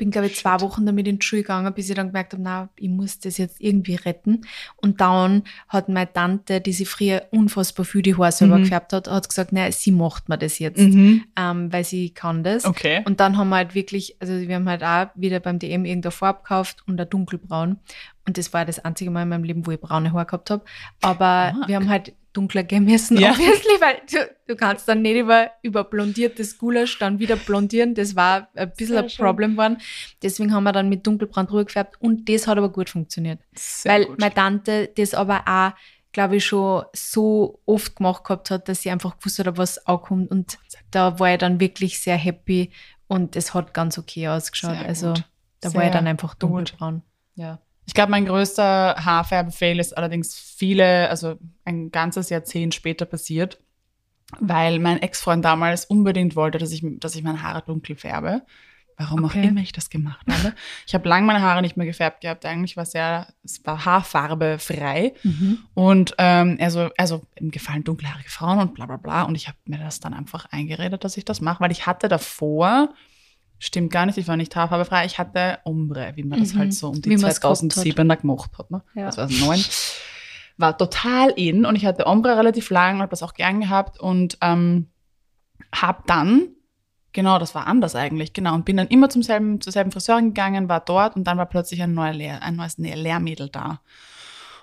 Bin, 0.02 0.11
glaube 0.11 0.26
ich, 0.26 0.35
zwei 0.35 0.61
Wochen 0.62 0.85
damit 0.85 1.06
in 1.06 1.21
die 1.21 1.25
Schule 1.25 1.42
gegangen, 1.42 1.73
bis 1.73 1.88
ich 1.88 1.94
dann 1.94 2.09
gemerkt 2.09 2.32
habe, 2.32 2.42
na, 2.42 2.68
ich 2.75 2.88
muss 2.88 3.21
das 3.21 3.38
jetzt 3.38 3.61
irgendwie 3.61 3.94
retten. 3.94 4.40
Und 4.75 5.00
dann 5.00 5.44
hat 5.68 5.88
meine 5.88 6.12
Tante, 6.12 6.61
die 6.61 6.73
sich 6.73 6.88
früher 6.88 7.23
unfassbar 7.30 7.87
viel 7.87 8.02
die 8.02 8.16
Haare 8.16 8.32
selber 8.32 8.59
Mhm. 8.59 8.62
gefärbt 8.64 8.92
hat, 8.92 9.09
hat 9.09 9.28
gesagt, 9.28 9.52
na, 9.52 9.71
sie 9.71 9.92
macht 9.92 10.28
mir 10.28 10.38
das 10.38 10.59
jetzt, 10.59 10.80
mhm. 10.80 11.23
ähm, 11.37 11.73
weil 11.73 11.85
sie 11.85 12.11
kann 12.11 12.42
das. 12.42 12.64
Okay. 12.64 13.02
Und 13.04 13.21
dann 13.21 13.37
haben 13.37 13.50
wir 13.50 13.56
halt 13.59 13.76
wirklich, 13.76 14.16
also 14.18 14.32
wir 14.32 14.56
haben 14.56 14.68
halt 14.68 14.82
auch 14.82 15.06
wieder 15.14 15.38
beim 15.38 15.61
DM 15.61 15.85
irgendeine 15.85 16.11
Farbe 16.11 16.40
gekauft 16.42 16.82
und 16.88 17.00
ein 17.00 17.09
dunkelbraun. 17.09 17.78
Und 18.26 18.38
das 18.38 18.52
war 18.52 18.64
das 18.64 18.85
einzige 18.85 19.12
Mal 19.12 19.23
in 19.23 19.28
meinem 19.28 19.44
Leben, 19.44 19.66
wo 19.66 19.71
ich 19.71 19.80
braune 19.80 20.12
Haare 20.12 20.26
gehabt 20.26 20.50
habe. 20.50 20.64
Aber 21.00 21.25
Arg. 21.25 21.68
wir 21.68 21.76
haben 21.76 21.88
halt 21.88 22.12
dunkler 22.33 22.62
gehen 22.62 22.85
müssen, 22.85 23.19
Ja. 23.19 23.31
obviously, 23.33 23.81
weil 23.81 24.01
du, 24.11 24.31
du 24.47 24.57
kannst 24.57 24.89
dann 24.89 25.03
nicht 25.03 25.17
über, 25.17 25.51
über 25.62 25.85
blondiertes 25.85 26.57
Gulasch 26.59 26.99
dann 26.99 27.19
wieder 27.19 27.37
blondieren. 27.37 27.95
Das 27.95 28.17
war 28.17 28.49
ein 28.55 28.71
bisschen 28.71 28.95
Sehr 28.95 29.03
ein 29.03 29.11
schön. 29.11 29.25
Problem 29.27 29.51
geworden. 29.53 29.79
Deswegen 30.23 30.53
haben 30.55 30.65
wir 30.65 30.73
dann 30.73 30.89
mit 30.89 31.07
dunkelbraun 31.07 31.47
drüber 31.47 31.65
gefärbt 31.65 31.97
und 32.01 32.29
das 32.29 32.47
hat 32.47 32.59
aber 32.59 32.71
gut 32.71 32.89
funktioniert. 32.91 33.41
Sehr 33.55 33.93
weil 33.93 34.05
gut. 34.07 34.19
meine 34.21 34.35
Tante 34.35 34.91
das 34.97 35.15
aber 35.15 35.43
auch, 35.47 35.73
glaube 36.12 36.37
ich, 36.37 36.45
schon 36.47 36.85
so 36.95 37.61
oft 37.67 37.97
gemacht 37.97 38.25
gehabt 38.25 38.51
hat, 38.51 38.69
dass 38.69 38.83
sie 38.83 38.91
einfach 38.91 39.19
gewusst 39.19 39.39
hat, 39.39 39.57
was 39.57 39.87
ankommt. 39.87 40.31
Und 40.31 40.59
da 40.91 41.19
war 41.19 41.33
ich 41.33 41.39
dann 41.39 41.61
wirklich 41.61 42.01
sehr 42.01 42.17
happy 42.17 42.71
und 43.09 43.37
es 43.37 43.55
hat 43.55 43.73
ganz 43.75 43.99
okay 43.99 44.29
ausgeschaut. 44.29 44.77
Sehr 44.79 44.87
also 44.87 45.09
gut. 45.15 45.25
da 45.61 45.75
war 45.75 45.85
ich 45.85 45.91
dann 45.93 46.07
einfach 46.07 46.33
gut. 46.39 46.43
dunkelbraun. 46.43 47.03
Ja. 47.35 47.61
Ich 47.87 47.95
glaube, 47.95 48.11
mein 48.11 48.27
größter 48.27 48.97
Haarfärbefail 49.05 49.79
ist 49.81 49.97
allerdings 49.97 50.39
viele, 50.39 51.09
also 51.11 51.37
ein 51.65 51.91
ganzes 51.91 52.31
Jahrzehnt 52.31 52.75
später 52.75 53.05
passiert, 53.07 53.59
weil 54.41 54.79
mein 54.79 55.03
Ex-Freund 55.03 55.45
damals 55.45 55.85
unbedingt 55.85 56.37
wollte, 56.37 56.59
dass 56.59 56.73
ich, 56.73 56.85
dass 57.01 57.17
ich 57.17 57.23
meine 57.23 57.43
Haare 57.43 57.62
dunkel 57.67 57.97
färbe. 57.97 58.43
Warum 58.99 59.25
Okay. 59.25 59.41
auch 59.41 59.49
immer 59.49 59.62
ich 59.62 59.73
das 59.73 59.89
gemacht 59.91 60.25
habe. 60.31 60.55
Ich 60.87 60.95
habe 60.95 61.09
lange 61.09 61.27
meine 61.27 61.41
Haare 61.41 61.62
nicht 61.62 61.77
mehr 61.77 61.87
gefärbt 61.87 62.21
gehabt. 62.21 62.45
Eigentlich 62.45 62.77
war 62.77 62.83
es 62.83 62.93
sehr, 62.93 63.27
es 63.43 63.65
war 63.65 63.85
Haarfarbe 63.85 64.59
frei. 64.59 65.15
Und 65.75 66.15
ähm, 66.19 66.59
also, 66.61 66.91
also 66.99 67.23
ihm 67.41 67.51
gefallen 67.51 67.85
dunkelhaarige 67.85 68.28
Frauen 68.28 68.59
und 68.61 68.75
bla 68.75 68.87
bla 68.87 68.99
bla. 68.99 69.23
Und 69.23 69.35
ich 69.35 69.49
habe 69.49 69.56
mir 69.65 69.78
das 69.78 69.99
dann 69.99 70.13
einfach 70.15 70.45
eingeredet, 70.52 71.04
dass 71.04 71.17
ich 71.17 71.25
das 71.25 71.41
mache, 71.41 71.61
weil 71.61 71.73
ich 71.73 71.87
hatte 71.87 72.09
davor, 72.09 72.95
stimmt 73.63 73.93
gar 73.93 74.07
nicht, 74.07 74.19
ich 74.19 74.27
war 74.27 74.37
nicht 74.37 74.55
haarfarbefrei, 74.57 75.05
ich 75.07 75.19
hatte 75.19 75.59
Ombre, 75.65 76.13
wie 76.17 76.25
man 76.25 76.41
das 76.41 76.55
Mhm. 76.55 76.59
halt 76.59 76.75
so 76.75 76.89
um 76.89 77.01
die 77.01 77.11
Wie 77.11 77.17
man's 77.17 77.41
gehabt 77.41 77.59
hat. 77.59 77.69
2007er 77.71 78.17
gemacht 78.17 78.51
hat. 78.59 78.71
Ne? 78.71 78.83
Ja. 78.95 79.11
2009. 79.11 79.65
War 80.59 80.77
total 80.77 81.31
in 81.31 81.65
und 81.65 81.77
ich 81.77 81.87
hatte 81.87 82.07
Ombre 82.07 82.37
relativ 82.37 82.71
lang, 82.71 82.99
habe 82.99 83.11
das 83.11 83.23
auch 83.23 83.35
gern 83.35 83.61
gehabt 83.61 84.01
und 84.01 84.37
ähm, 84.43 84.89
habe 85.75 86.03
dann, 86.07 86.49
genau, 87.13 87.39
das 87.39 87.55
war 87.55 87.67
anders 87.69 87.95
eigentlich, 87.95 88.33
genau, 88.33 88.55
und 88.55 88.65
bin 88.65 88.77
dann 88.77 88.89
immer 88.89 89.09
zum 89.09 89.23
selben, 89.23 89.61
zur 89.61 89.73
selben 89.73 89.93
Friseurin 89.93 90.29
gegangen, 90.29 90.69
war 90.69 90.81
dort 90.81 91.15
und 91.15 91.25
dann 91.25 91.39
war 91.39 91.47
plötzlich 91.47 91.83
ein, 91.83 91.95
neuer 91.95 92.13
Lehr, 92.13 92.43
ein 92.43 92.57
neues 92.57 92.79
Lehrmädel 92.79 93.49
da. 93.49 93.81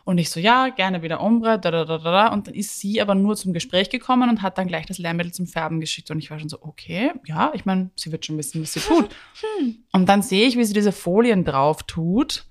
Und 0.06 0.18
ich 0.18 0.30
so, 0.30 0.40
ja, 0.40 0.70
gerne 0.70 1.02
wieder 1.02 1.22
Ombre, 1.22 1.60
da, 1.60 1.72
da, 1.72 1.86
da, 1.86 1.98
da, 1.98 2.12
da. 2.12 2.28
Und 2.34 2.48
dann 2.48 2.54
ist 2.56 2.80
sie 2.80 3.02
aber 3.02 3.16
nur 3.16 3.36
zum 3.36 3.54
Gespräch 3.54 3.90
gekommen 3.90 4.30
und 4.30 4.42
hat 4.42 4.58
dann 4.58 4.68
gleich 4.68 4.86
das 4.86 4.98
Lehrmittel 4.98 5.34
zum 5.34 5.48
Färben 5.48 5.80
geschickt. 5.80 6.10
Und 6.12 6.20
ich 6.20 6.32
war 6.32 6.40
schon 6.40 6.50
so, 6.50 6.58
okay, 6.62 7.12
ja, 7.26 7.52
ich 7.54 7.66
meine, 7.66 7.92
sie 7.96 8.12
wird 8.12 8.26
schon 8.26 8.38
wissen, 8.38 8.62
was 8.62 8.74
sie 8.74 8.80
tut. 8.80 9.10
Und 9.92 10.10
dann 10.10 10.22
sehe 10.22 10.48
ich, 10.48 10.58
wie 10.58 10.64
sie 10.64 10.74
diese 10.74 10.92
Folien 10.92 11.44
drauf 11.46 11.84
tut. 11.84 12.46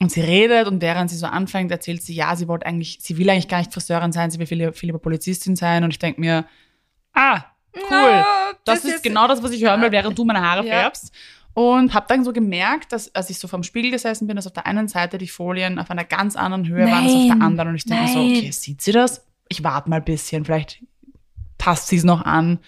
Und 0.00 0.12
sie 0.12 0.20
redet 0.20 0.68
und 0.68 0.80
während 0.80 1.10
sie 1.10 1.16
so 1.16 1.26
anfängt, 1.26 1.72
erzählt 1.72 2.02
sie, 2.02 2.14
ja, 2.14 2.36
sie 2.36 2.46
wollte 2.46 2.66
eigentlich, 2.66 2.98
sie 3.00 3.18
will 3.18 3.28
eigentlich 3.30 3.48
gar 3.48 3.58
nicht 3.58 3.72
Friseurin 3.74 4.12
sein, 4.12 4.30
sie 4.30 4.38
will 4.38 4.46
viel, 4.46 4.72
viel 4.72 4.88
lieber 4.88 5.00
Polizistin 5.00 5.56
sein. 5.56 5.82
Und 5.82 5.90
ich 5.90 5.98
denke 5.98 6.20
mir, 6.20 6.44
ah, 7.14 7.42
cool. 7.90 8.24
Das, 8.64 8.84
ist 8.84 9.02
genau 9.02 9.26
das, 9.26 9.42
was 9.42 9.50
ich 9.50 9.64
hören 9.64 9.80
will, 9.82 9.90
während 9.90 10.16
du 10.16 10.24
meine 10.24 10.40
Haare 10.40 10.64
Ja. 10.64 10.72
färbst. 10.82 11.12
Und 11.58 11.92
habe 11.92 12.06
dann 12.08 12.22
so 12.22 12.32
gemerkt, 12.32 12.92
dass 12.92 13.12
als 13.16 13.30
ich 13.30 13.40
so 13.40 13.48
vom 13.48 13.64
Spiegel 13.64 13.90
gesessen 13.90 14.28
bin, 14.28 14.36
dass 14.36 14.46
auf 14.46 14.52
der 14.52 14.64
einen 14.66 14.86
Seite 14.86 15.18
die 15.18 15.26
Folien 15.26 15.80
auf 15.80 15.90
einer 15.90 16.04
ganz 16.04 16.36
anderen 16.36 16.68
Höhe 16.68 16.86
waren 16.86 17.04
als 17.04 17.12
auf 17.12 17.26
der 17.26 17.34
Nein. 17.34 17.42
anderen. 17.42 17.70
Und 17.70 17.74
ich 17.74 17.84
denke 17.84 18.04
mir 18.04 18.12
so, 18.12 18.18
Nein. 18.20 18.36
okay, 18.36 18.50
sieht 18.52 18.80
sie 18.80 18.92
das? 18.92 19.26
Ich 19.48 19.64
warte 19.64 19.90
mal 19.90 19.96
ein 19.96 20.04
bisschen, 20.04 20.44
vielleicht 20.44 20.84
passt 21.56 21.88
sie 21.88 21.96
es 21.96 22.04
noch 22.04 22.24
an. 22.24 22.60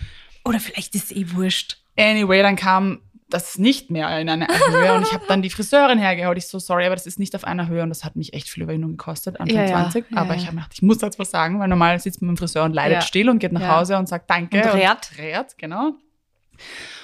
Oder 0.45 0.59
vielleicht 0.59 0.97
ist 0.97 1.13
es 1.13 1.17
eh 1.17 1.31
wurscht. 1.31 1.77
Anyway, 1.97 2.43
dann 2.43 2.57
kam 2.57 2.99
das 3.29 3.59
nicht 3.59 3.93
mehr 3.93 4.19
in 4.19 4.29
einer 4.29 4.49
Höhe 4.49 4.93
und 4.95 5.03
ich 5.07 5.13
habe 5.13 5.25
dann 5.29 5.41
die 5.41 5.51
Friseurin 5.51 6.01
hergeholt. 6.01 6.37
Ich 6.39 6.49
so, 6.49 6.59
sorry, 6.59 6.87
aber 6.87 6.97
das 6.97 7.07
ist 7.07 7.21
nicht 7.21 7.37
auf 7.37 7.45
einer 7.45 7.69
Höhe 7.69 7.85
und 7.85 7.91
das 7.91 8.05
hat 8.05 8.17
mich 8.17 8.35
echt 8.35 8.49
viel 8.49 8.65
Überwindung 8.65 8.97
gekostet, 8.97 9.39
Anfang 9.39 9.57
Ja, 9.57 9.63
ja, 9.67 9.69
20. 9.69 10.07
ja, 10.11 10.17
aber 10.17 10.31
ja. 10.31 10.41
ich 10.41 10.47
habe 10.49 10.57
gedacht, 10.57 10.73
ich 10.75 10.83
muss 10.83 11.01
jetzt 11.01 11.17
was 11.21 11.31
sagen, 11.31 11.61
weil 11.61 11.69
normal 11.69 12.01
sitzt 12.01 12.23
man 12.23 12.33
mit 12.33 12.39
dem 12.39 12.41
Friseur 12.41 12.65
und 12.65 12.73
leidet 12.73 13.05
still 13.05 13.31
und 13.31 13.39
geht 13.39 13.53
nach. 13.53 13.69
Hause 13.69 13.99
und 13.99 14.09
sagt 14.09 14.29
Danke. 14.29 14.57
Und 14.57 14.75
rät. 14.75 15.17
rät, 15.17 15.57
genau. 15.59 15.93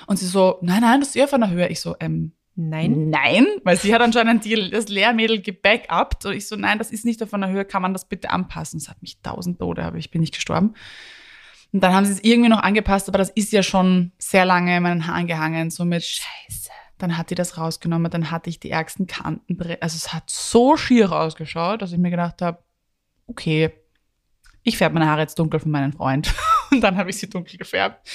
Und 0.06 0.18
sie 0.18 0.26
so, 0.26 0.58
nein, 0.62 0.80
nein, 0.80 1.00
das 1.00 1.10
ist 1.10 1.16
eh 1.16 1.24
auf 1.24 1.34
einer 1.34 1.50
Höhe. 1.50 1.68
Ich 1.68 1.80
so, 1.80 1.96
ähm, 2.00 2.32
Nein. 2.58 3.10
Nein, 3.10 3.46
weil 3.64 3.76
sie 3.76 3.94
hat 3.94 4.00
anscheinend 4.00 4.46
die, 4.46 4.70
das 4.70 4.88
Lehrmädel 4.88 5.42
gebackupt. 5.42 6.24
Und 6.24 6.32
ich 6.32 6.48
so, 6.48 6.56
nein, 6.56 6.78
das 6.78 6.90
ist 6.90 7.04
nicht 7.04 7.22
auf 7.22 7.34
einer 7.34 7.50
Höhe, 7.50 7.66
kann 7.66 7.82
man 7.82 7.92
das 7.92 8.08
bitte 8.08 8.30
anpassen? 8.30 8.78
Es 8.78 8.88
hat 8.88 9.02
mich 9.02 9.20
tausend 9.20 9.58
Tode, 9.58 9.84
aber 9.84 9.98
ich 9.98 10.10
bin 10.10 10.22
nicht 10.22 10.34
gestorben. 10.34 10.74
Und 11.72 11.82
dann 11.82 11.92
haben 11.92 12.06
sie 12.06 12.12
es 12.12 12.24
irgendwie 12.24 12.48
noch 12.48 12.62
angepasst, 12.62 13.08
aber 13.08 13.18
das 13.18 13.28
ist 13.28 13.52
ja 13.52 13.62
schon 13.62 14.12
sehr 14.18 14.46
lange 14.46 14.74
in 14.74 14.82
meinen 14.82 15.06
Haaren 15.06 15.26
gehangen. 15.26 15.68
Somit, 15.68 16.02
Scheiße. 16.02 16.70
dann 16.96 17.18
hat 17.18 17.28
die 17.28 17.34
das 17.34 17.58
rausgenommen, 17.58 18.10
dann 18.10 18.30
hatte 18.30 18.48
ich 18.48 18.58
die 18.58 18.70
ärgsten 18.70 19.06
Kanten. 19.06 19.58
Also 19.82 19.96
es 19.96 20.14
hat 20.14 20.30
so 20.30 20.78
schier 20.78 21.12
ausgeschaut, 21.12 21.82
dass 21.82 21.92
ich 21.92 21.98
mir 21.98 22.10
gedacht 22.10 22.40
habe, 22.40 22.60
okay, 23.26 23.70
ich 24.62 24.78
färbe 24.78 24.94
meine 24.94 25.10
Haare 25.10 25.20
jetzt 25.20 25.38
dunkel 25.38 25.60
für 25.60 25.68
meinen 25.68 25.92
Freund. 25.92 26.34
Und 26.70 26.80
dann 26.80 26.96
habe 26.96 27.10
ich 27.10 27.18
sie 27.18 27.28
dunkel 27.28 27.58
gefärbt. 27.58 28.08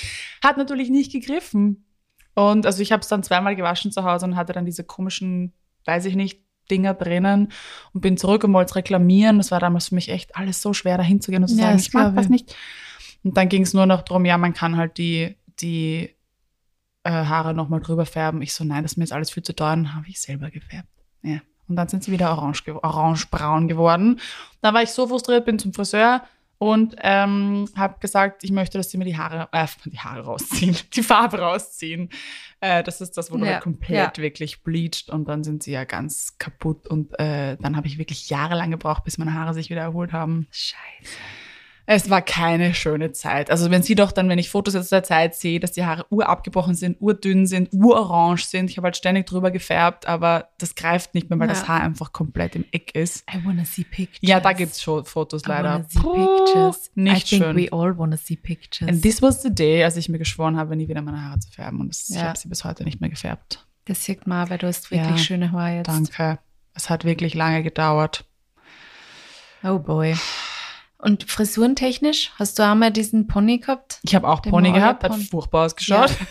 Hat 0.44 0.58
natürlich 0.58 0.90
nicht 0.90 1.12
gegriffen. 1.12 1.86
Und 2.34 2.66
also 2.66 2.82
ich 2.82 2.92
habe 2.92 3.02
es 3.02 3.08
dann 3.08 3.24
zweimal 3.24 3.56
gewaschen 3.56 3.92
zu 3.92 4.04
Hause 4.04 4.26
und 4.26 4.36
hatte 4.36 4.54
dann 4.54 4.66
diese 4.66 4.84
komischen, 4.84 5.54
weiß 5.86 6.06
ich 6.06 6.16
nicht, 6.16 6.42
Dinger 6.70 6.94
drinnen 6.94 7.52
und 7.94 8.02
bin 8.02 8.16
zurück 8.18 8.44
und 8.46 8.54
wollte 8.54 8.70
es 8.72 8.76
reklamieren. 8.76 9.38
Das 9.38 9.52
war 9.52 9.60
damals 9.60 9.90
für 9.90 9.96
mich 9.96 10.10
echt 10.10 10.36
alles 10.38 10.62
so 10.62 10.74
schwer, 10.74 10.98
dahin 10.98 11.20
zu 11.20 11.32
gehen 11.32 11.42
und 11.42 11.50
zu 11.50 11.56
Ja, 11.56 11.64
sagen, 11.64 11.80
ich 11.80 11.94
mag 11.94 12.16
das 12.16 12.26
ich. 12.26 12.32
nicht. 12.32 12.56
Und 13.24 13.36
dann 13.36 13.50
ging 13.50 13.64
es 13.64 13.74
nur 13.74 13.86
noch 13.86 14.02
darum, 14.04 14.24
ja, 14.26 14.38
man 14.38 14.54
kann 14.54 14.78
halt 14.78 14.98
die, 14.98 15.36
die 15.60 16.16
äh, 17.04 17.12
Haare 17.12 17.54
nochmal 17.54 17.82
drüber 17.82 18.06
färben. 18.06 18.42
Ich 18.42 18.54
so, 18.54 18.64
nein, 18.64 18.84
das 18.84 18.94
ist 18.94 18.98
mir 18.98 19.04
jetzt 19.04 19.12
alles 19.14 19.32
viel 19.32 19.44
zu 19.44 19.54
teuer. 19.54 19.76
Dann 19.76 19.94
habe 19.96 20.08
ich 20.08 20.22
selber 20.22 20.50
gefärbt. 20.50 20.88
Ja. 21.24 21.40
Und 21.68 21.76
dann 21.76 21.90
sind 21.90 22.04
sie 22.04 22.12
wieder 22.12 22.32
orange, 22.32 22.64
ge- 22.64 22.74
orange-braun 22.82 23.68
geworden. 23.68 24.20
Da 24.62 24.74
war 24.74 24.82
ich 24.82 24.92
so 24.92 25.08
frustriert, 25.08 25.46
bin 25.46 25.60
zum 25.60 25.74
Friseur 25.74 26.22
und 26.62 26.96
ähm, 27.00 27.68
habe 27.76 27.96
gesagt, 28.00 28.44
ich 28.44 28.52
möchte, 28.52 28.78
dass 28.78 28.92
sie 28.92 29.00
mir 29.00 29.06
die 29.06 29.18
Haare, 29.18 29.50
äh, 29.52 29.66
die 29.86 29.98
Haare 29.98 30.22
rausziehen, 30.22 30.78
die 30.94 31.02
Farbe 31.02 31.40
rausziehen. 31.40 32.12
Äh, 32.60 32.84
das 32.84 33.02
ist 33.02 33.18
das, 33.18 33.32
wo 33.32 33.38
du 33.38 33.46
Ja, 33.46 33.54
halt 33.54 33.64
komplett 33.64 34.20
wirklich 34.20 34.62
bleacht 34.62 35.10
und 35.10 35.28
dann 35.28 35.44
sind 35.44 35.64
sie 35.64 35.72
ja 35.72 35.86
ganz 35.86 36.38
kaputt 36.38 36.88
und 36.88 37.18
äh, 37.20 37.58
dann 37.60 37.76
habe 37.76 37.88
ich 37.88 37.98
wirklich 37.98 38.30
jahrelang 38.30 38.70
gebraucht, 38.70 39.04
bis 39.06 39.18
meine 39.18 39.34
Haare 39.34 39.56
sich 39.56 39.72
wieder 39.72 39.82
erholt 39.82 40.14
haben. 40.14 40.46
Scheiße. 40.52 41.18
Es 41.94 42.10
war 42.10 42.22
keine 42.22 42.74
schöne 42.74 43.12
Zeit. 43.12 43.52
Also 43.52 43.70
wenn 43.70 43.84
sie 43.84 43.96
doch 43.96 44.14
dann, 44.14 44.30
wenn 44.30 44.40
ich 44.40 44.50
Fotos 44.50 44.76
aus 44.78 44.88
der 44.88 45.04
Zeit 45.04 45.36
sehe, 45.36 45.60
dass 45.60 45.74
die 45.74 45.84
Haare 45.86 46.06
urabgebrochen 46.10 46.74
sind, 46.74 46.96
urdünn 47.02 47.46
sind, 47.48 47.68
urorange 47.74 48.38
sind. 48.38 48.70
Ich 48.70 48.78
habe 48.78 48.86
halt 48.86 48.96
ständig 48.96 49.26
drüber 49.26 49.52
gefärbt, 49.52 50.08
aber 50.08 50.50
das 50.58 50.76
greift 50.76 51.14
nicht 51.14 51.30
mehr, 51.30 51.38
weil 51.38 51.50
Ja. 51.50 51.54
das 51.54 51.68
Haar 51.68 51.82
einfach 51.82 52.14
komplett 52.14 52.56
im 52.56 52.64
Eck 52.72 52.96
ist. 52.96 53.26
I 53.30 53.46
wanna 53.46 53.66
see 53.66 53.84
pictures. 53.84 54.20
Ja, 54.22 54.40
da 54.40 54.54
gibt's 54.54 54.82
schon 54.82 55.04
Fotos 55.04 55.42
I 55.46 55.50
leider. 55.50 55.74
wanna 55.74 55.86
see 55.90 56.00
Puh, 56.00 56.46
pictures. 56.46 56.92
Nicht 56.96 57.26
I 57.26 57.36
think 57.38 57.44
schön. 57.44 57.58
we 57.58 57.74
all 57.74 57.98
wanna 57.98 58.16
see 58.16 58.38
pictures. 58.38 58.88
And 58.90 59.02
this 59.02 59.22
was 59.22 59.42
the 59.42 59.54
day, 59.54 59.84
als 59.84 59.98
ich 59.98 60.08
mir 60.08 60.18
geschworen 60.20 60.56
habe, 60.56 60.78
nie 60.78 60.88
wieder 60.88 61.02
meine 61.02 61.22
Haare 61.26 61.40
zu 61.40 61.52
färben. 61.52 61.82
Und 61.82 61.90
das, 61.90 62.10
ich 62.10 62.16
Ja. 62.16 62.24
habe 62.30 62.38
sie 62.40 62.48
bis 62.48 62.64
heute 62.64 62.86
nicht 62.86 63.02
mehr 63.02 63.10
gefärbt. 63.10 63.68
das 63.86 64.06
sieht 64.06 64.28
man, 64.28 64.50
weil 64.50 64.60
du 64.60 64.68
hast 64.68 64.92
wirklich 64.92 65.10
Ja, 65.10 65.18
schöne 65.18 65.52
Haare 65.52 65.76
jetzt. 65.78 65.88
Danke. 65.90 66.40
Es 66.74 66.90
hat 66.90 67.04
wirklich 67.04 67.34
lange 67.34 67.64
gedauert. 67.64 68.24
Oh 69.64 69.78
boy. 69.80 70.16
Und 71.02 71.24
frisurentechnisch, 71.30 72.32
hast 72.38 72.60
du 72.60 72.64
einmal 72.64 72.92
diesen 72.92 73.28
Pony 73.28 73.58
gehabt? 73.58 74.00
Ich 74.04 74.14
habe 74.16 74.28
auch 74.28 74.40
Den 74.40 74.52
Pony 74.52 74.72
gehabt, 74.72 75.04
hat 75.04 75.12
Malerpony. 75.12 75.30
furchtbar 75.30 75.66
ausgeschaut. 75.66 76.10
Ja. 76.12 76.16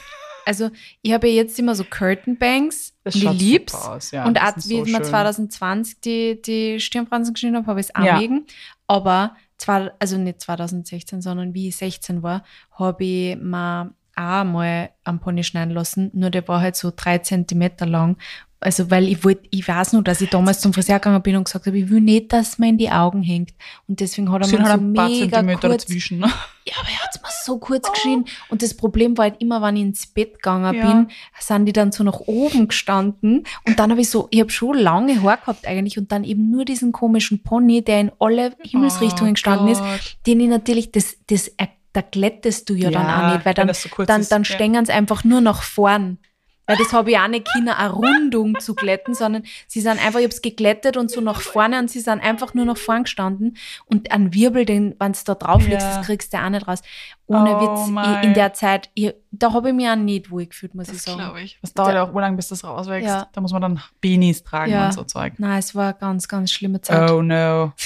Also, 0.47 0.71
ich 1.03 1.13
habe 1.13 1.29
ja 1.29 1.35
jetzt 1.35 1.59
immer 1.59 1.75
so 1.75 1.85
Curtain 1.85 2.39
Bangs. 2.39 2.95
Das 3.05 3.17
schaut 3.17 3.37
lieb's. 3.39 3.75
aus, 3.75 4.11
ja. 4.11 4.25
und 4.25 4.41
auch, 4.41 4.57
wie 4.57 4.61
so 4.61 4.85
ich 4.85 4.91
mir 4.91 4.97
schön. 4.97 5.05
2020 5.05 6.01
die, 6.01 6.43
die 6.43 6.81
Stirnfransen 6.81 7.35
geschnitten 7.35 7.57
habe, 7.59 7.67
habe 7.67 7.79
ich 7.81 7.89
es 7.91 7.95
auch 7.95 8.03
Ja. 8.03 8.19
wegen. 8.19 8.47
Aber, 8.87 9.37
zwar, 9.59 9.93
also 9.99 10.17
nicht 10.17 10.41
2016, 10.41 11.21
sondern 11.21 11.53
wie 11.53 11.69
ich 11.69 11.77
16 11.77 12.23
war, 12.23 12.43
habe 12.73 13.05
ich 13.05 13.37
mir 13.37 13.93
auch 14.21 14.45
mal 14.45 14.91
am 15.05 15.19
Pony 15.21 15.43
schneiden 15.45 15.75
lassen. 15.75 16.11
Nur 16.15 16.31
der 16.31 16.47
war 16.49 16.61
halt 16.61 16.77
so 16.77 16.93
drei 16.95 17.19
Zentimeter 17.19 17.87
lang. 17.87 18.17
Also, 18.63 18.91
weil 18.91 19.09
ich 19.09 19.25
wollte, 19.25 19.49
ich 19.51 19.67
weiß 19.67 19.95
nur, 19.95 20.03
dass 20.03 20.21
ich 20.21 20.29
damals 20.29 20.61
zum 20.61 20.75
Friseur 20.75 20.99
gegangen 20.99 21.23
bin 21.23 21.35
und 21.35 21.45
gesagt 21.45 21.65
habe, 21.67 21.79
ich 21.79 21.89
will 21.89 22.03
nicht, 22.03 22.31
dass 22.31 22.59
mir 22.59 22.69
in 22.69 22.77
die 22.77 22.91
Augen 22.91 23.23
hängt. 23.23 23.55
Und 23.89 24.01
deswegen 24.01 24.31
hat 24.31 24.43
er 24.43 24.49
mir 24.49 24.51
so 24.51 24.59
ein 24.59 24.93
paar 24.93 25.09
mega 25.09 25.31
Zentimeter 25.39 25.69
kurz 25.71 25.87
dazwischen. 25.87 26.19
Ne? 26.19 26.27
ja, 26.67 26.75
aber 26.79 26.89
er 26.91 27.03
hat's 27.03 27.23
mir 27.23 27.29
so 27.43 27.59
kurz 27.59 27.91
geschrien. 27.91 28.27
Und 28.51 28.61
das 28.63 28.75
Problem 28.77 29.17
war 29.17 29.25
halt 29.31 29.41
immer, 29.41 29.63
wenn 29.63 29.77
ich 29.77 29.83
ins 29.83 30.07
Bett 30.07 30.35
gegangen 30.35 30.75
Ja. 30.75 30.87
bin, 30.93 31.09
sind 31.39 31.65
die 31.65 31.73
dann 31.73 31.91
so 31.91 32.05
nach 32.05 32.21
oben 32.21 32.69
gestanden. 32.69 33.45
Und 33.67 33.79
dann 33.79 33.91
habe 33.93 34.03
ich 34.03 34.11
so, 34.11 34.29
ich 34.31 34.41
habe 34.41 34.51
schon 34.51 34.77
lange 34.77 35.23
Haare 35.23 35.39
gehabt 35.39 35.67
eigentlich 35.67 35.97
und 35.97 36.13
dann 36.13 36.25
eben 36.25 36.51
nur 36.51 36.67
diesen 36.67 36.93
komischen 36.93 37.43
Pony, 37.43 37.81
der 37.83 38.01
in 38.03 38.13
alle 38.19 38.53
Himmelsrichtungen 38.63 39.31
Oh 39.31 39.35
gestanden 39.35 39.69
ist, 39.69 39.81
Gott. 39.81 40.17
den 40.27 40.39
ich 40.39 40.49
natürlich, 40.51 40.93
das, 40.93 41.17
das, 41.29 41.49
er- 41.57 41.69
da 41.93 42.01
glättest 42.03 42.69
du 42.69 42.75
ja, 42.75 42.91
dann 42.91 43.07
Ja, 43.07 43.29
auch 43.29 43.33
nicht, 43.35 43.45
weil 43.47 43.55
dann, 43.55 43.69
das 43.69 43.83
so 43.83 43.89
dann, 44.05 44.21
ist, 44.21 44.31
dann 44.33 44.43
ja. 44.45 44.55
stehen 44.55 44.85
sie 44.85 44.93
einfach 44.93 45.25
nur 45.25 45.41
nach 45.41 45.63
vorn. 45.63 46.19
Weil 46.67 46.77
das 46.77 46.93
habe 46.93 47.11
ich 47.11 47.19
auch 47.19 47.27
nicht 47.27 47.49
Kinder 47.53 47.79
eine 47.79 47.91
Rundung 47.91 48.61
zu 48.61 48.77
glätten, 48.77 49.13
sondern 49.13 49.43
sie 49.67 49.81
sind 49.81 49.99
einfach, 50.01 50.21
ich 50.21 50.25
habe 50.27 50.35
es 50.35 50.41
geglättet 50.41 50.97
und 50.97 51.11
so 51.11 51.21
nach 51.21 51.41
vorne 51.41 51.81
und 51.81 51.91
sie 51.91 51.99
sind 51.99 52.21
einfach 52.23 52.55
nur 52.55 52.65
nach 52.65 52.77
vorn 52.77 53.03
gestanden. 53.03 53.57
Und 53.87 54.13
ein 54.13 54.33
Wirbel, 54.35 54.65
den, 54.67 54.95
wenn 55.01 55.11
du 55.13 55.19
da 55.25 55.35
drauf 55.35 55.67
legst, 55.67 55.85
Ja. 55.85 55.97
das 55.97 56.07
kriegst 56.07 56.33
du 56.33 56.39
auch 56.39 56.49
nicht 56.49 56.69
raus. 56.69 56.83
Ohne 57.27 57.57
Oh 57.57 57.61
Witz, 57.97 58.07
ich, 58.19 58.25
in 58.25 58.35
der 58.35 58.53
Zeit, 58.55 58.89
ich, 58.95 59.13
da 59.33 59.53
habe 59.53 59.71
ich 59.71 59.75
mich 59.75 59.89
auch 59.89 59.97
nicht 59.97 60.31
wohl 60.31 60.47
gefühlt, 60.47 60.77
muss 60.77 60.87
ich 60.87 60.95
Das 60.95 61.03
sagen. 61.07 61.19
glaube 61.19 61.41
ich. 61.43 61.59
Das 61.61 61.75
dauert 61.75 61.89
Da- 61.89 61.95
ja 61.95 62.03
auch 62.05 62.15
urlang, 62.15 62.37
bis 62.37 62.47
das 62.47 62.63
rauswächst. 62.63 63.09
Ja. 63.09 63.27
Da 63.33 63.41
muss 63.41 63.51
man 63.53 63.63
dann 63.63 63.83
Beanies 64.01 64.45
tragen 64.45 64.71
Ja. 64.71 64.87
und 64.87 64.93
so 64.93 65.03
Zeug. 65.03 65.33
Nein, 65.39 65.59
es 65.59 65.75
war 65.75 65.87
eine 65.89 65.95
ganz, 65.99 66.29
ganz 66.29 66.53
schlimme 66.53 66.81
Zeit. 66.83 67.11
Oh 67.11 67.21
no. 67.21 67.73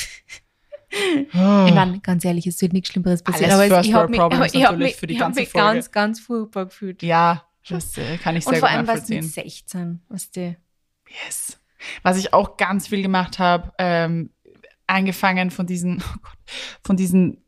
Ich 1.33 1.74
meine, 1.74 1.98
ganz 2.00 2.24
ehrlich, 2.24 2.46
es 2.46 2.61
wird 2.61 2.72
nichts 2.72 2.90
Schlimmeres 2.90 3.22
passieren. 3.22 3.50
Alles 3.50 3.70
aber 3.72 3.80
ich 3.85 3.92
habe 3.94 4.09
mich, 4.11 4.20
Problems 4.20 4.46
ich 4.54 4.64
hab 4.64 4.72
natürlich 4.72 4.92
mich, 4.92 4.96
für 4.96 5.07
die 5.07 5.14
ich 5.14 5.20
ganze 5.20 5.40
mich 5.40 5.48
Folge. 5.50 5.66
ganz, 5.66 5.90
ganz 5.90 6.20
furchtbar 6.20 6.66
gefühlt. 6.66 7.02
ja, 7.02 7.44
das 7.68 7.96
äh, 7.98 8.18
kann 8.18 8.37
ich 8.37 8.46
Und 8.46 8.52
sehr 8.52 8.61
vor 8.61 8.68
gut 8.68 8.76
allem 8.78 8.87
was 8.87 9.09
mit 9.09 9.18
nachvollziehen. 9.20 9.44
16, 9.44 10.00
was 10.09 10.30
die. 10.30 10.57
Yes. 11.26 11.59
Was 12.02 12.16
ich 12.18 12.33
auch 12.33 12.57
ganz 12.57 12.88
viel 12.88 13.02
gemacht 13.02 13.38
habe, 13.38 13.72
ähm, 13.78 14.30
angefangen 14.87 15.50
von 15.50 15.66
diesen, 15.66 16.02
oh 16.14 16.18
Gott, 16.22 16.38
von 16.83 16.96
diesen 16.96 17.38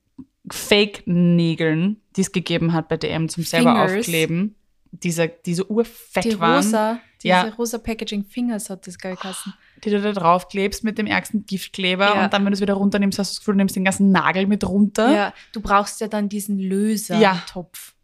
Fake-Nägeln, 0.50 2.00
die 2.16 2.20
es 2.20 2.32
gegeben 2.32 2.72
hat 2.72 2.88
bei 2.88 2.96
DM 2.96 3.28
zum 3.28 3.44
selber 3.44 3.72
Fingers. 3.74 3.92
aufkleben. 4.00 4.54
Diese, 4.92 5.28
diese 5.28 5.70
urfett 5.70 6.24
Die 6.24 6.40
waren, 6.40 6.56
rosa, 6.64 7.00
diese 7.22 7.28
Ja. 7.28 7.42
rosa 7.59 7.78
Packaging 7.78 8.24
Fingers 8.24 8.70
hat 8.70 8.87
das 8.87 8.98
geil 8.98 9.16
geheißen. 9.16 9.52
Die 9.84 9.90
du 9.90 10.00
da 10.00 10.12
drauf 10.12 10.48
klebst 10.48 10.84
mit 10.84 10.98
dem 10.98 11.06
ärgsten 11.06 11.44
Giftkleber 11.46 12.14
Ja. 12.16 12.24
und 12.24 12.32
dann, 12.32 12.44
wenn 12.44 12.52
du 12.52 12.54
es 12.54 12.60
wieder 12.60 12.74
runternimmst, 12.74 13.18
hast 13.18 13.30
du 13.30 13.34
das 13.34 13.40
Gefühl, 13.40 13.54
du 13.54 13.58
nimmst 13.58 13.76
den 13.76 13.84
ganzen 13.84 14.10
Nagel 14.10 14.46
mit 14.46 14.66
runter. 14.66 15.12
Ja, 15.14 15.32
du 15.52 15.60
brauchst 15.60 16.00
ja 16.00 16.08
dann 16.08 16.28
diesen 16.28 16.58
Ja. 16.58 16.68
Löser-Topf. 16.68 17.94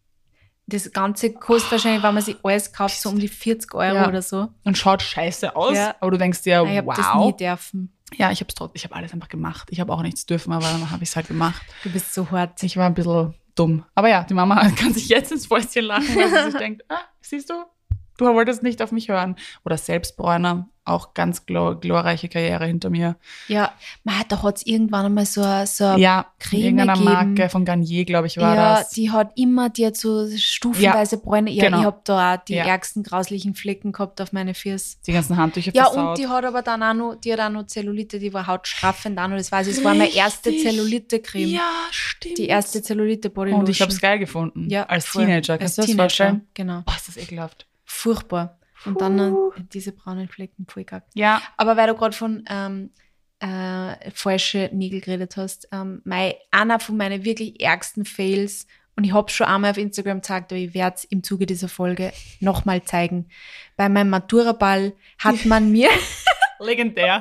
Das 0.66 0.90
Ganze 0.92 1.32
kostet 1.32 1.72
wahrscheinlich, 1.72 2.02
wenn 2.02 2.14
man 2.14 2.22
sich 2.22 2.36
alles 2.42 2.72
kauft, 2.72 3.00
so 3.00 3.08
um 3.10 3.18
die 3.18 3.28
40 3.28 3.74
Euro 3.74 3.96
Ja. 3.96 4.08
oder 4.08 4.22
so. 4.22 4.48
Und 4.64 4.78
schaut 4.78 5.02
scheiße 5.02 5.54
aus, 5.56 5.76
Ja. 5.76 5.94
aber 6.00 6.12
du 6.12 6.18
denkst 6.18 6.42
dir, 6.42 6.62
ich 6.64 6.76
habe 6.78 6.86
das 6.94 6.98
nie 7.14 7.20
wow. 7.20 7.36
dürfen. 7.36 7.92
Ja, 8.16 8.30
ich 8.30 8.40
habe 8.40 8.70
ich 8.74 8.84
hab 8.84 8.94
alles 8.94 9.12
einfach 9.12 9.28
gemacht. 9.28 9.68
Ich 9.70 9.80
habe 9.80 9.92
auch 9.92 10.02
nichts 10.02 10.24
dürfen, 10.26 10.52
aber 10.52 10.66
dann 10.66 10.90
habe 10.90 11.02
ich 11.02 11.08
es 11.10 11.16
halt 11.16 11.28
gemacht. 11.28 11.62
Du 11.82 11.90
bist 11.90 12.12
so 12.14 12.30
hart. 12.30 12.62
Ich 12.62 12.76
war 12.76 12.86
ein 12.86 12.94
bisschen 12.94 13.34
dumm. 13.54 13.84
Aber 13.94 14.08
ja, 14.08 14.22
die 14.24 14.34
Mama 14.34 14.68
kann 14.76 14.92
sich 14.94 15.08
jetzt 15.08 15.32
ins 15.32 15.46
Fäustchen 15.46 15.84
lachen, 15.86 16.14
weil 16.14 16.28
sie 16.28 16.50
sich 16.50 16.54
denkt, 16.60 16.82
ah, 16.88 17.00
siehst 17.20 17.50
du, 17.50 17.54
du 18.22 18.34
wolltest 18.34 18.62
nicht 18.62 18.80
auf 18.82 18.92
mich 18.92 19.08
hören. 19.08 19.36
Oder 19.64 19.76
Selbstbräuner, 19.78 20.68
auch 20.84 21.14
ganz 21.14 21.46
glor 21.46 21.78
glorreiche 21.78 22.28
Karriere 22.28 22.66
hinter 22.66 22.90
mir. 22.90 23.14
Ja, 23.46 23.70
man, 24.02 24.16
da 24.28 24.42
hat 24.42 24.56
es 24.56 24.66
irgendwann 24.66 25.06
einmal 25.06 25.26
so, 25.26 25.40
ein- 25.40 25.64
so 25.66 25.84
eine 25.84 26.00
Ja, 26.02 26.26
Creme 26.40 26.60
irgendeiner 26.62 26.94
geben. 26.94 27.04
Marke 27.04 27.48
von 27.50 27.64
Garnier, 27.64 28.04
glaube 28.04 28.26
ich, 28.26 28.36
war 28.36 28.56
ja, 28.56 28.76
das. 28.78 28.90
die 28.90 29.12
hat 29.12 29.30
immer, 29.36 29.70
die 29.70 29.86
hat 29.86 29.96
so 29.96 30.28
stufenweise 30.36 31.18
Bräune. 31.18 31.50
Ja, 31.52 31.66
genau. 31.66 31.78
ich 31.78 31.84
habe 31.84 32.00
da 32.02 32.34
auch 32.34 32.38
die 32.44 32.54
Ja. 32.54 32.64
ärgsten 32.66 33.04
grauslichen 33.04 33.54
Flecken 33.54 33.92
gehabt 33.92 34.20
auf 34.20 34.32
meine 34.32 34.54
Füße. 34.54 34.96
Die 35.06 35.12
ganzen 35.12 35.36
Handtücher 35.36 35.70
Ja, 35.72 35.84
versaut. 35.84 36.08
und 36.08 36.18
die 36.18 36.26
hat 36.26 36.44
aber 36.44 36.62
dann 36.62 36.82
auch 36.82 36.94
noch, 36.94 37.14
die 37.14 37.32
hat 37.32 37.38
auch 37.38 37.50
noch 37.50 37.66
Zellulite, 37.66 38.18
die 38.18 38.32
war 38.32 38.48
hautstraffend 38.48 39.20
auch 39.20 39.28
noch. 39.28 39.36
Das 39.36 39.52
weiß 39.52 39.68
ich, 39.68 39.76
es 39.78 39.84
war 39.84 39.94
meine 39.94 40.12
erste. 40.12 40.50
Zellulite-Creme. 40.50 41.48
Ja, 41.48 41.70
stimmt. 41.92 42.38
Die 42.38 42.46
erste 42.48 42.82
Zellulite-Bodylotion. 42.82 43.60
Und 43.60 43.68
ich 43.68 43.80
habe 43.82 43.92
es 43.92 44.00
geil 44.00 44.18
gefunden. 44.18 44.68
Ja, 44.68 44.82
Als. 44.86 45.12
Teenager. 45.12 45.52
Als 45.52 45.60
Kannst 45.60 45.78
du 45.78 45.82
das 45.82 45.86
Teenager, 45.86 46.02
vorstellen? 46.02 46.46
Genau. 46.54 46.80
Boah, 46.84 46.96
ist 46.96 47.06
das 47.06 47.16
ekelhaft. 47.18 47.66
Furchtbar. 47.92 48.58
Und 48.84 49.00
dann 49.00 49.18
äh, 49.18 49.60
diese 49.72 49.92
braunen 49.92 50.28
Flecken, 50.28 50.66
voll 50.66 50.84
gack. 50.84 51.04
Ja, 51.14 51.42
Aber 51.56 51.76
weil 51.76 51.88
du 51.88 51.94
gerade 51.94 52.16
von 52.16 52.44
ähm, 52.48 52.90
äh, 53.38 54.10
falsche 54.10 54.70
Nägel 54.72 55.00
geredet 55.00 55.36
hast, 55.36 55.68
ähm, 55.72 56.00
mein, 56.04 56.32
einer 56.50 56.80
von 56.80 56.96
meinen 56.96 57.24
wirklich 57.24 57.60
ärgsten 57.60 58.04
Fails, 58.04 58.66
und 58.96 59.04
ich 59.04 59.12
habe 59.12 59.30
schon 59.30 59.46
einmal 59.46 59.70
auf 59.70 59.78
Instagram 59.78 60.18
gezeigt, 60.18 60.52
aber 60.52 60.60
ich 60.60 60.74
werde 60.74 60.96
es 60.96 61.04
im 61.04 61.22
Zuge 61.22 61.46
dieser 61.46 61.68
Folge 61.68 62.12
nochmal 62.40 62.82
zeigen. 62.82 63.28
Bei 63.76 63.88
meinem 63.88 64.10
Maturaball 64.10 64.94
hat 65.18 65.44
man 65.44 65.70
mir, 65.70 65.88
legendär. 66.58 67.20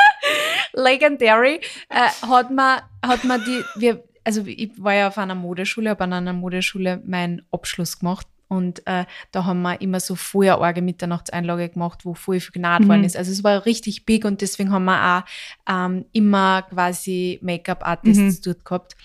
legendary, 0.72 1.60
äh, 1.88 2.08
hat 2.26 2.50
man, 2.50 2.80
hat 3.04 3.24
man 3.24 3.44
die, 3.44 3.62
wir, 3.76 4.04
also 4.24 4.44
ich 4.46 4.72
war 4.76 4.94
ja 4.94 5.08
auf 5.08 5.18
einer 5.18 5.34
Modeschule, 5.34 5.90
habe 5.90 6.04
an 6.04 6.12
einer 6.12 6.32
Modeschule 6.32 7.02
meinen 7.04 7.46
Abschluss 7.50 7.98
gemacht. 7.98 8.26
Und 8.48 8.86
äh, 8.86 9.04
da 9.30 9.44
haben 9.44 9.62
wir 9.62 9.80
immer 9.80 10.00
so 10.00 10.14
vorher 10.14 10.58
arge 10.58 10.80
Mitternachtseinlage 10.82 11.68
gemacht, 11.68 12.04
wo 12.04 12.14
voll 12.14 12.40
viel 12.40 12.52
genäht 12.52 12.80
Mhm. 12.80 12.88
worden 12.88 13.04
ist. 13.04 13.16
Also 13.16 13.30
es 13.30 13.44
war 13.44 13.66
richtig 13.66 14.06
big 14.06 14.24
und 14.24 14.40
deswegen 14.40 14.72
haben 14.72 14.86
wir 14.86 15.18
auch 15.18 15.72
ähm, 15.72 16.06
immer 16.12 16.62
quasi 16.62 17.38
Make-up-Artists 17.42 18.38
Mhm. 18.38 18.42
dort 18.44 18.64
gehabt. 18.64 18.96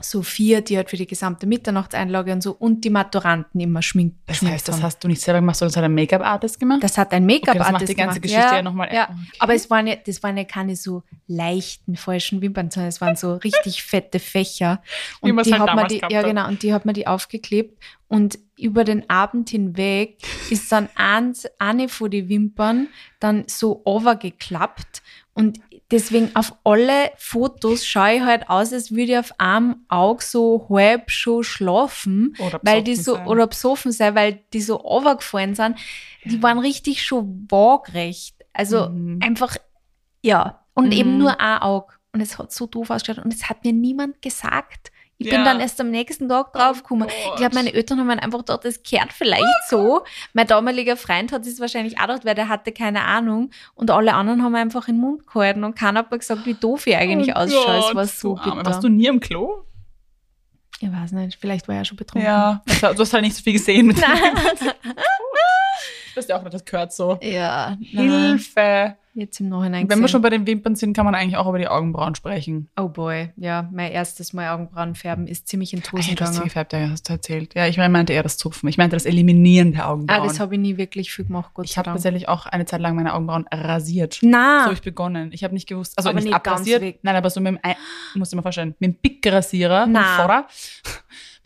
So 0.00 0.22
vier, 0.22 0.60
die 0.60 0.76
halt 0.76 0.90
für 0.90 0.96
die 0.96 1.06
gesamte 1.06 1.46
Mitternachtseinlage 1.46 2.32
und 2.32 2.42
so 2.42 2.50
und 2.52 2.84
die 2.84 2.90
Maturanten 2.90 3.60
immer 3.60 3.80
schminken. 3.80 4.18
Das 4.26 4.42
heißt, 4.42 4.68
das 4.68 4.82
hast 4.82 5.02
du 5.04 5.08
nicht 5.08 5.20
selber 5.22 5.38
gemacht, 5.40 5.56
sondern 5.56 5.70
das 5.72 5.76
hat 5.78 5.84
ein 5.84 5.94
Make-up-Artist 5.94 6.58
gemacht? 6.60 6.82
Das 6.82 6.98
hat 6.98 7.12
ein 7.12 7.24
Okay, 7.24 7.40
das 7.40 7.48
Make-up-Artist 7.56 7.72
macht 7.72 7.88
die 7.88 7.94
ganze 7.94 8.20
gemacht. 8.20 8.22
Geschichte 8.22 8.56
ja 8.56 8.62
nochmal- 8.62 8.92
Ja, 8.92 9.04
okay. 9.04 9.18
aber 9.38 9.54
es 9.54 9.70
waren 9.70 9.86
ja, 9.86 9.94
das 9.96 10.22
waren 10.22 10.36
ja 10.36 10.44
keine 10.44 10.74
so 10.76 11.04
leichten 11.28 11.96
falschen 11.96 12.42
Wimpern, 12.42 12.70
sondern 12.70 12.88
es 12.88 13.00
waren 13.00 13.16
so 13.16 13.34
richtig 13.36 13.82
fette 13.84 14.18
Fächer. 14.18 14.82
Wie 15.22 15.30
Und 15.30 15.36
man's 15.36 15.46
die 15.46 15.54
halt 15.54 15.62
hat 15.68 15.76
man 15.76 15.88
die, 15.88 16.02
ja 16.10 16.18
hat. 16.18 16.26
genau, 16.26 16.48
und 16.48 16.62
die 16.62 16.74
hat 16.74 16.84
man 16.84 16.94
die 16.94 17.06
aufgeklebt 17.06 17.78
und 18.08 18.38
über 18.58 18.84
den 18.84 19.08
Abend 19.08 19.48
hinweg 19.50 20.18
ist 20.50 20.70
dann 20.70 20.88
eins, 20.96 21.46
eine 21.58 21.88
von 21.88 22.10
die 22.10 22.28
Wimpern 22.28 22.88
dann 23.20 23.44
so 23.46 23.80
overgeklappt 23.84 25.02
und 25.34 25.58
deswegen 25.94 26.30
auf 26.34 26.54
alle 26.64 27.10
Fotos 27.16 27.86
schaue 27.86 28.16
ich 28.16 28.20
halt 28.22 28.50
aus, 28.50 28.72
als 28.72 28.90
würde 28.90 29.12
ich 29.12 29.18
auf 29.18 29.32
einem 29.38 29.76
Auge 29.88 30.22
so 30.22 30.66
halb 30.68 31.10
schon 31.10 31.42
schlafen, 31.44 32.36
Oder 32.38 32.60
weil 32.62 32.82
die 32.82 32.96
so, 32.96 33.14
sein. 33.14 33.26
oder 33.28 33.46
besoffen 33.46 33.92
sein, 33.92 34.14
weil 34.14 34.40
die 34.52 34.60
so 34.60 34.84
overgefallen 34.84 35.54
sind. 35.54 35.78
Die 36.24 36.42
waren 36.42 36.58
richtig 36.58 37.02
schon 37.02 37.46
waagrecht. 37.50 38.44
Also 38.52 38.88
Mhm. 38.88 39.20
einfach, 39.22 39.56
ja. 40.22 40.60
Und 40.74 40.92
eben 40.92 41.12
Mhm. 41.12 41.18
nur 41.18 41.40
ein 41.40 41.58
Auge. 41.62 41.94
Und 42.12 42.20
es 42.20 42.38
hat 42.38 42.52
so 42.52 42.66
doof 42.66 42.90
ausgeschaut 42.90 43.24
und 43.24 43.32
es 43.34 43.48
hat 43.48 43.64
mir 43.64 43.72
niemand 43.72 44.20
gesagt. 44.22 44.90
Ich 45.24 45.30
bin 45.30 45.38
Ja. 45.40 45.44
dann 45.44 45.60
erst 45.60 45.80
am 45.80 45.90
nächsten 45.90 46.28
Tag 46.28 46.52
draufgekommen. 46.52 47.08
Oh 47.08 47.30
ich 47.30 47.36
glaube, 47.36 47.54
meine 47.54 47.72
Eltern 47.72 47.98
haben 47.98 48.10
einfach 48.10 48.40
gedacht, 48.40 48.64
das 48.64 48.82
kehrt 48.82 49.12
vielleicht 49.12 49.44
so. 49.70 50.02
Mein 50.34 50.46
damaliger 50.46 50.96
Freund 50.96 51.32
hat 51.32 51.46
es 51.46 51.58
wahrscheinlich 51.60 51.96
auch 51.98 52.02
gedacht, 52.02 52.24
weil 52.24 52.34
der 52.34 52.48
hatte 52.48 52.72
keine 52.72 53.02
Ahnung. 53.04 53.50
Und 53.74 53.90
alle 53.90 54.12
anderen 54.14 54.42
haben 54.42 54.54
einfach 54.54 54.84
den 54.86 54.98
Mund 54.98 55.26
gehalten 55.26 55.64
und 55.64 55.74
keiner 55.76 56.00
hat 56.00 56.10
mir 56.10 56.18
gesagt, 56.18 56.44
wie 56.44 56.54
doof 56.54 56.86
ich 56.86 56.96
eigentlich 56.96 57.30
Oh 57.34 57.38
ausschaue. 57.38 57.78
Es 57.90 57.94
war 57.94 58.06
so 58.06 58.36
Arme. 58.36 58.56
bitter. 58.56 58.66
Warst 58.66 58.84
du 58.84 58.88
nie 58.88 59.06
im 59.06 59.20
Klo? 59.20 59.64
ich 60.80 60.92
weiß 60.92 61.12
nicht, 61.12 61.38
vielleicht 61.40 61.66
war 61.68 61.76
er 61.76 61.84
schon 61.86 61.96
betrunken. 61.96 62.26
Ja. 62.28 62.62
Also, 62.82 62.92
du 62.92 63.00
hast 63.00 63.14
halt 63.14 63.24
nicht 63.24 63.36
so 63.36 63.42
viel 63.42 63.54
gesehen 63.54 63.86
mit 63.86 63.96
Nein. 64.00 64.72
Weißt 66.16 66.28
ja 66.28 66.36
auch 66.38 66.42
nicht, 66.42 66.54
das 66.54 66.64
gehört 66.64 66.92
so. 66.92 67.18
Ja, 67.22 67.76
Hilfe. 67.80 68.96
jetzt 69.14 69.38
im 69.40 69.48
Nachhinein 69.48 69.88
Wenn 69.88 70.00
wir 70.00 70.08
schon 70.08 70.22
bei 70.22 70.30
den 70.30 70.46
Wimpern 70.46 70.74
sind, 70.74 70.94
kann 70.94 71.04
man 71.04 71.14
eigentlich 71.14 71.36
auch 71.36 71.46
über 71.48 71.58
die 71.58 71.68
Augenbrauen 71.68 72.14
sprechen. 72.14 72.68
Oh 72.76 72.88
boy, 72.88 73.32
ja, 73.36 73.68
mein 73.72 73.92
erstes 73.92 74.32
Mal 74.32 74.48
Augenbrauen 74.52 74.94
färben 74.96 75.26
ist 75.28 75.46
ziemlich 75.48 75.72
in 75.72 75.80
du 75.80 75.96
hast 75.96 76.04
sie 76.08 76.14
gegangen. 76.14 76.40
gefärbt, 76.42 76.72
ja, 76.72 76.90
hast 76.90 77.08
du 77.08 77.12
erzählt. 77.12 77.54
Ja, 77.54 77.66
ich 77.66 77.76
meinte 77.76 78.12
eher 78.12 78.22
das 78.24 78.36
Zupfen. 78.38 78.68
Ich 78.68 78.76
meinte 78.78 78.96
das 78.96 79.06
Eliminieren 79.06 79.72
der 79.72 79.84
Ah, 79.86 79.90
Augenbrauen. 79.90 80.24
das 80.28 80.40
habe 80.40 80.54
ich 80.56 80.60
nie 80.60 80.76
wirklich 80.76 81.12
viel 81.12 81.26
gemacht, 81.26 81.52
Gott 81.54 81.64
ich 81.66 81.78
habe 81.78 81.86
tatsächlich 81.90 82.28
auch 82.28 82.46
eine 82.46 82.66
Zeit 82.66 82.80
lang 82.80 82.96
meine 82.96 83.14
Augenbrauen 83.14 83.46
rasiert. 83.52 84.18
Na, 84.22 84.60
So 84.60 84.64
habe 84.66 84.74
ich 84.74 84.82
begonnen. 84.82 85.30
Ich 85.32 85.44
habe 85.44 85.54
nicht 85.54 85.68
gewusst, 85.68 85.96
also 85.96 86.08
Aber 86.08 86.16
nicht, 86.16 86.24
nicht 86.24 86.34
abrasiert, 86.34 86.98
nein, 87.02 87.14
aber 87.16 87.30
so 87.30 87.40
mit 87.40 87.52
dem, 87.54 87.58
Ein 87.62 87.76
musst 88.16 88.32
du 88.32 88.36
dir 88.36 88.38
mal 88.38 88.42
vorstellen, 88.42 88.74
mit 88.80 88.90
dem 88.94 89.00
Pickrasierer 89.00 89.86
Na. 89.86 90.02
vom 90.02 90.16
Vorder. 90.16 90.46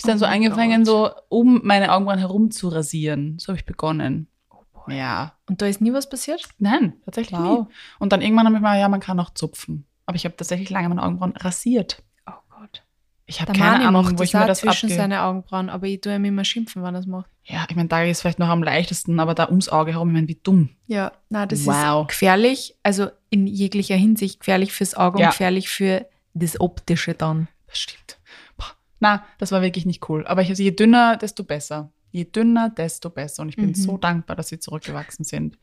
Ich 0.01 0.05
dann 0.05 0.15
Oh 0.15 0.19
so 0.21 0.27
angefangen, 0.27 0.85
Gott. 0.85 0.87
so 0.87 1.11
um 1.29 1.61
meine 1.65 1.93
Augenbrauen 1.93 2.21
herum 2.21 2.53
zu 2.53 2.69
rasieren. 2.69 3.37
So 3.41 3.49
habe 3.49 3.59
ich 3.59 3.67
begonnen. 3.67 4.29
Ja. 4.91 5.33
und 5.49 5.61
da 5.63 5.67
ist 5.67 5.81
nie 5.81 5.93
was 5.93 6.09
passiert? 6.09 6.43
Nein, 6.59 6.95
tatsächlich 7.05 7.39
Wow. 7.39 7.67
nie. 7.69 7.75
Und 7.99 8.13
dann 8.13 8.23
irgendwann 8.23 8.47
habe 8.47 8.57
ich 8.57 8.63
mal, 8.63 8.79
ja, 8.79 8.89
man 8.89 9.01
kann 9.01 9.19
auch 9.21 9.31
zupfen. 9.31 9.87
Aber 10.07 10.17
ich 10.17 10.25
habe 10.25 10.37
tatsächlich 10.37 10.71
lange 10.71 10.89
meine 10.89 11.03
Augenbrauen 11.03 11.37
rasiert. 11.37 12.03
Oh 12.27 12.33
Gott. 12.49 12.83
Ich 13.27 13.43
habe 13.43 13.53
keine 13.53 13.87
Ahnung, 13.87 14.05
macht 14.05 14.15
wo 14.15 14.17
das 14.19 14.29
ich 14.29 14.35
mir 14.35 14.47
das 14.47 14.61
zwischen 14.61 14.87
abgehe. 14.87 14.97
seine 14.97 15.23
Augenbrauen, 15.23 15.69
aber 15.69 15.87
ich 15.87 16.01
tue 16.01 16.15
ihm 16.15 16.25
immer 16.25 16.45
schimpfen, 16.45 16.83
wenn 16.83 16.95
er 16.95 16.99
das 17.01 17.07
macht. 17.07 17.29
Ja, 17.45 17.67
ich 17.69 17.77
meine, 17.77 17.89
da 17.89 18.03
ist 18.03 18.23
vielleicht 18.23 18.39
noch 18.39 18.49
am 18.49 18.63
leichtesten, 18.63 19.21
aber 19.21 19.35
da 19.35 19.49
ums 19.49 19.69
Auge 19.69 19.93
herum, 19.93 20.09
ich 20.09 20.15
meine, 20.15 20.29
wie 20.29 20.41
dumm. 20.43 20.71
Ja, 20.87 21.13
na, 21.29 21.45
das 21.45 21.67
Wow. 21.67 22.03
ist 22.03 22.09
gefährlich, 22.09 22.75
also 22.83 23.09
in 23.29 23.47
jeglicher 23.47 23.97
Hinsicht 23.97 24.41
gefährlich 24.41 24.73
fürs 24.73 24.95
Auge 24.95 25.21
Ja. 25.21 25.27
und 25.27 25.33
gefährlich 25.33 25.69
für 25.69 26.07
das 26.33 26.59
Optische 26.59 27.13
dann. 27.13 27.49
Das 27.67 27.79
stimmt. 27.79 28.19
Boah. 28.57 28.67
Na, 29.01 29.25
das 29.37 29.53
war 29.53 29.61
wirklich 29.61 29.85
nicht 29.85 30.09
cool. 30.09 30.27
Aber 30.27 30.41
ich, 30.41 30.49
also 30.49 30.63
je 30.63 30.71
dünner, 30.71 31.17
desto 31.19 31.45
besser. 31.45 31.91
Je 32.11 32.25
dünner, 32.25 32.71
desto 32.71 33.11
besser. 33.11 33.43
Und 33.43 33.49
ich 33.51 33.57
bin 33.57 33.69
Mhm. 33.69 33.75
so 33.75 33.99
dankbar, 33.99 34.37
dass 34.37 34.49
sie 34.49 34.59
zurückgewachsen 34.59 35.25
sind. 35.25 35.59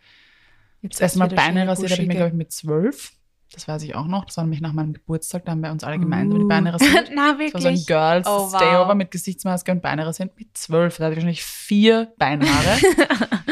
Jetzt 0.82 1.00
Mal 1.16 1.26
wieder 1.32 1.36
Beine 1.36 1.68
rasiert 1.68 1.92
habe 1.92 2.02
ich 2.04 2.08
mir, 2.08 2.14
glaube 2.16 2.30
ich, 2.30 2.36
mit 2.36 2.52
zwölf. 2.52 3.14
Das 3.52 3.68
weiß 3.68 3.84
ich 3.84 3.96
auch 3.96 4.08
noch. 4.08 4.26
Das 4.26 4.38
war 4.38 4.44
nämlich 4.44 4.62
nach 4.62 4.74
meinem 4.74 4.94
Geburtstag. 4.94 5.46
Da 5.46 5.52
haben 5.54 5.62
wir 5.62 5.72
uns 5.72 5.84
alle 5.84 5.98
gemeinsam 5.98 6.40
die 6.40 6.46
Beine 6.46 6.74
rasiert. 6.74 7.10
Na, 7.16 7.34
Das 7.34 7.54
war 7.54 7.62
so 7.62 7.68
ein 7.68 7.74
wirklich. 7.76 7.88
Girls 7.88 8.28
Oh, 8.28 8.52
wow. 8.52 8.56
Stayover 8.56 8.96
mit 8.96 9.12
Gesichtsmaske 9.12 9.72
und 9.72 9.82
Beine 9.82 10.06
rasiert 10.06 10.38
mit 10.38 10.56
zwölf. 10.58 10.98
Da 10.98 11.06
hatte 11.06 11.14
ich 11.14 11.18
wahrscheinlich 11.18 11.44
vier 11.44 12.14
Beinhaare. 12.18 12.78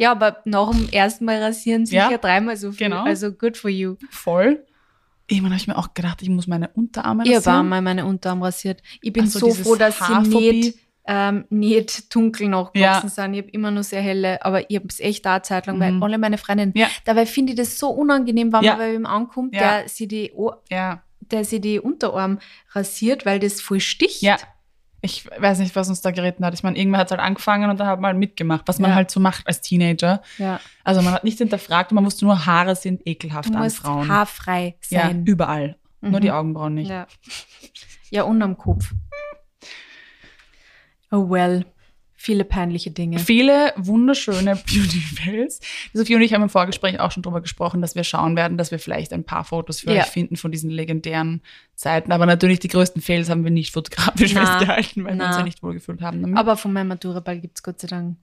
Ja, 0.00 0.12
aber 0.12 0.42
nach 0.44 0.70
dem 0.70 0.88
ersten 0.90 1.24
Mal 1.24 1.42
rasieren 1.42 1.84
sicher 1.84 2.08
Ja, 2.12 2.18
dreimal 2.18 2.56
so 2.56 2.70
viel. 2.70 2.88
genau. 2.88 3.02
Also 3.02 3.32
good 3.32 3.56
for 3.56 3.68
you. 3.68 3.96
Voll. 4.10 4.64
Irgendwann 5.26 5.50
habe 5.52 5.60
ich 5.60 5.66
mir 5.66 5.76
auch 5.76 5.92
gedacht, 5.92 6.22
ich 6.22 6.28
muss 6.28 6.46
meine 6.46 6.68
Unterarme 6.68 7.24
Ich 7.24 7.34
rasieren. 7.34 7.52
habe 7.52 7.64
einmal 7.64 7.82
meine 7.82 8.06
Unterarm 8.06 8.40
rasiert. 8.42 8.80
Ich 9.02 9.12
bin 9.12 9.24
Also 9.24 9.40
so 9.40 9.50
froh, 9.52 9.74
dass 9.74 9.98
sie 9.98 10.28
nicht, 10.28 10.78
ähm, 11.10 11.46
nicht 11.48 12.14
dunkel 12.14 12.48
nachgewachsen 12.48 13.08
Ja. 13.08 13.08
sind. 13.08 13.32
Ich 13.34 13.40
habe 13.40 13.50
immer 13.50 13.70
nur 13.70 13.82
sehr 13.82 14.02
helle, 14.02 14.44
aber 14.44 14.70
ich 14.70 14.76
habe 14.76 14.86
es 14.88 15.00
echt 15.00 15.24
da 15.24 15.42
Zeit 15.42 15.66
lang, 15.66 15.80
weil 15.80 15.92
Mhm. 15.92 16.02
alle 16.02 16.18
meine 16.18 16.36
Freundinnen, 16.38 16.72
Ja. 16.76 16.86
dabei 17.06 17.24
finde 17.24 17.52
ich 17.52 17.58
das 17.58 17.78
so 17.78 17.88
unangenehm, 17.88 18.52
wenn 18.52 18.62
Ja. 18.62 18.72
man 18.72 18.78
bei 18.80 18.94
ihm 18.94 19.06
ankommt, 19.06 19.54
Ja. 19.54 19.78
der 19.80 19.88
sie 19.88 20.06
die, 20.06 20.32
O- 20.34 20.52
Ja. 20.70 21.02
der 21.20 21.44
sie 21.44 21.60
die 21.60 21.80
Unterarm 21.80 22.38
rasiert, 22.72 23.24
weil 23.26 23.38
das 23.40 23.60
voll 23.60 23.80
sticht. 23.80 24.20
Ja. 24.22 24.36
Ich 25.00 25.26
weiß 25.40 25.60
nicht, 25.60 25.76
was 25.76 25.88
uns 25.88 26.00
da 26.02 26.10
geritten 26.10 26.44
hat. 26.44 26.54
Ich 26.54 26.62
meine, 26.64 26.76
irgendwer 26.76 26.98
hat 26.98 27.06
es 27.06 27.10
halt 27.12 27.20
angefangen 27.20 27.70
und 27.70 27.78
dann 27.78 27.86
hat 27.86 28.00
man 28.00 28.08
halt 28.10 28.18
mitgemacht, 28.18 28.62
was 28.66 28.78
man 28.80 28.90
Ja. 28.90 28.96
halt 28.96 29.10
so 29.10 29.20
macht 29.20 29.46
als 29.46 29.60
Teenager. 29.60 30.22
ja. 30.38 30.60
Also 30.84 31.02
man 31.02 31.14
hat 31.14 31.22
nicht 31.24 31.38
hinterfragt 31.38 31.92
man 31.92 32.04
wusste 32.04 32.24
nur, 32.24 32.44
Haare 32.46 32.74
sind 32.76 33.00
Du 33.00 33.10
ekelhaft 33.10 33.54
an 33.54 33.62
musst 33.62 33.76
Frauen. 33.78 34.08
haarfrei 34.08 34.74
ja, 34.90 35.02
sein. 35.02 35.24
überall. 35.24 35.76
Nur 36.00 36.18
Mhm. 36.18 36.20
die 36.20 36.30
Augenbrauen 36.32 36.74
nicht. 36.74 36.90
Ja. 36.90 37.06
ja, 38.10 38.22
und 38.24 38.42
am 38.42 38.56
Kopf. 38.58 38.92
Oh 41.10 41.28
well. 41.30 41.64
Viele 42.20 42.44
peinliche 42.44 42.90
Dinge. 42.90 43.20
Viele 43.20 43.72
wunderschöne 43.76 44.56
Beauty-Fails. 44.66 45.60
Sophie 45.92 46.16
und 46.16 46.22
ich 46.22 46.34
haben 46.34 46.42
im 46.42 46.48
Vorgespräch 46.48 46.98
auch 46.98 47.12
schon 47.12 47.22
drüber 47.22 47.40
gesprochen, 47.40 47.80
dass 47.80 47.94
wir 47.94 48.02
schauen 48.02 48.34
werden, 48.34 48.58
dass 48.58 48.72
wir 48.72 48.80
vielleicht 48.80 49.12
ein 49.12 49.22
paar 49.22 49.44
Fotos 49.44 49.80
für 49.80 49.92
Ja. 49.92 50.02
euch 50.02 50.08
finden 50.08 50.36
von 50.36 50.50
diesen 50.50 50.68
legendären 50.68 51.42
Zeiten. 51.76 52.10
Aber 52.10 52.26
natürlich 52.26 52.58
die 52.58 52.66
größten 52.66 53.00
Fails 53.02 53.30
haben 53.30 53.44
wir 53.44 53.52
nicht 53.52 53.72
fotografisch 53.72 54.32
Na, 54.34 54.46
festgehalten, 54.46 55.04
weil 55.04 55.14
wir 55.16 55.24
uns 55.26 55.34
na. 55.34 55.38
ja 55.38 55.44
nicht 55.44 55.62
wohlgefühlt 55.62 56.02
haben 56.02 56.20
damit. 56.20 56.36
Aber 56.36 56.56
von 56.56 56.72
meinem 56.72 56.88
Maturaball 56.88 57.38
gibt 57.38 57.58
es 57.58 57.62
Gott 57.62 57.78
sei 57.80 57.86
Dank 57.86 58.16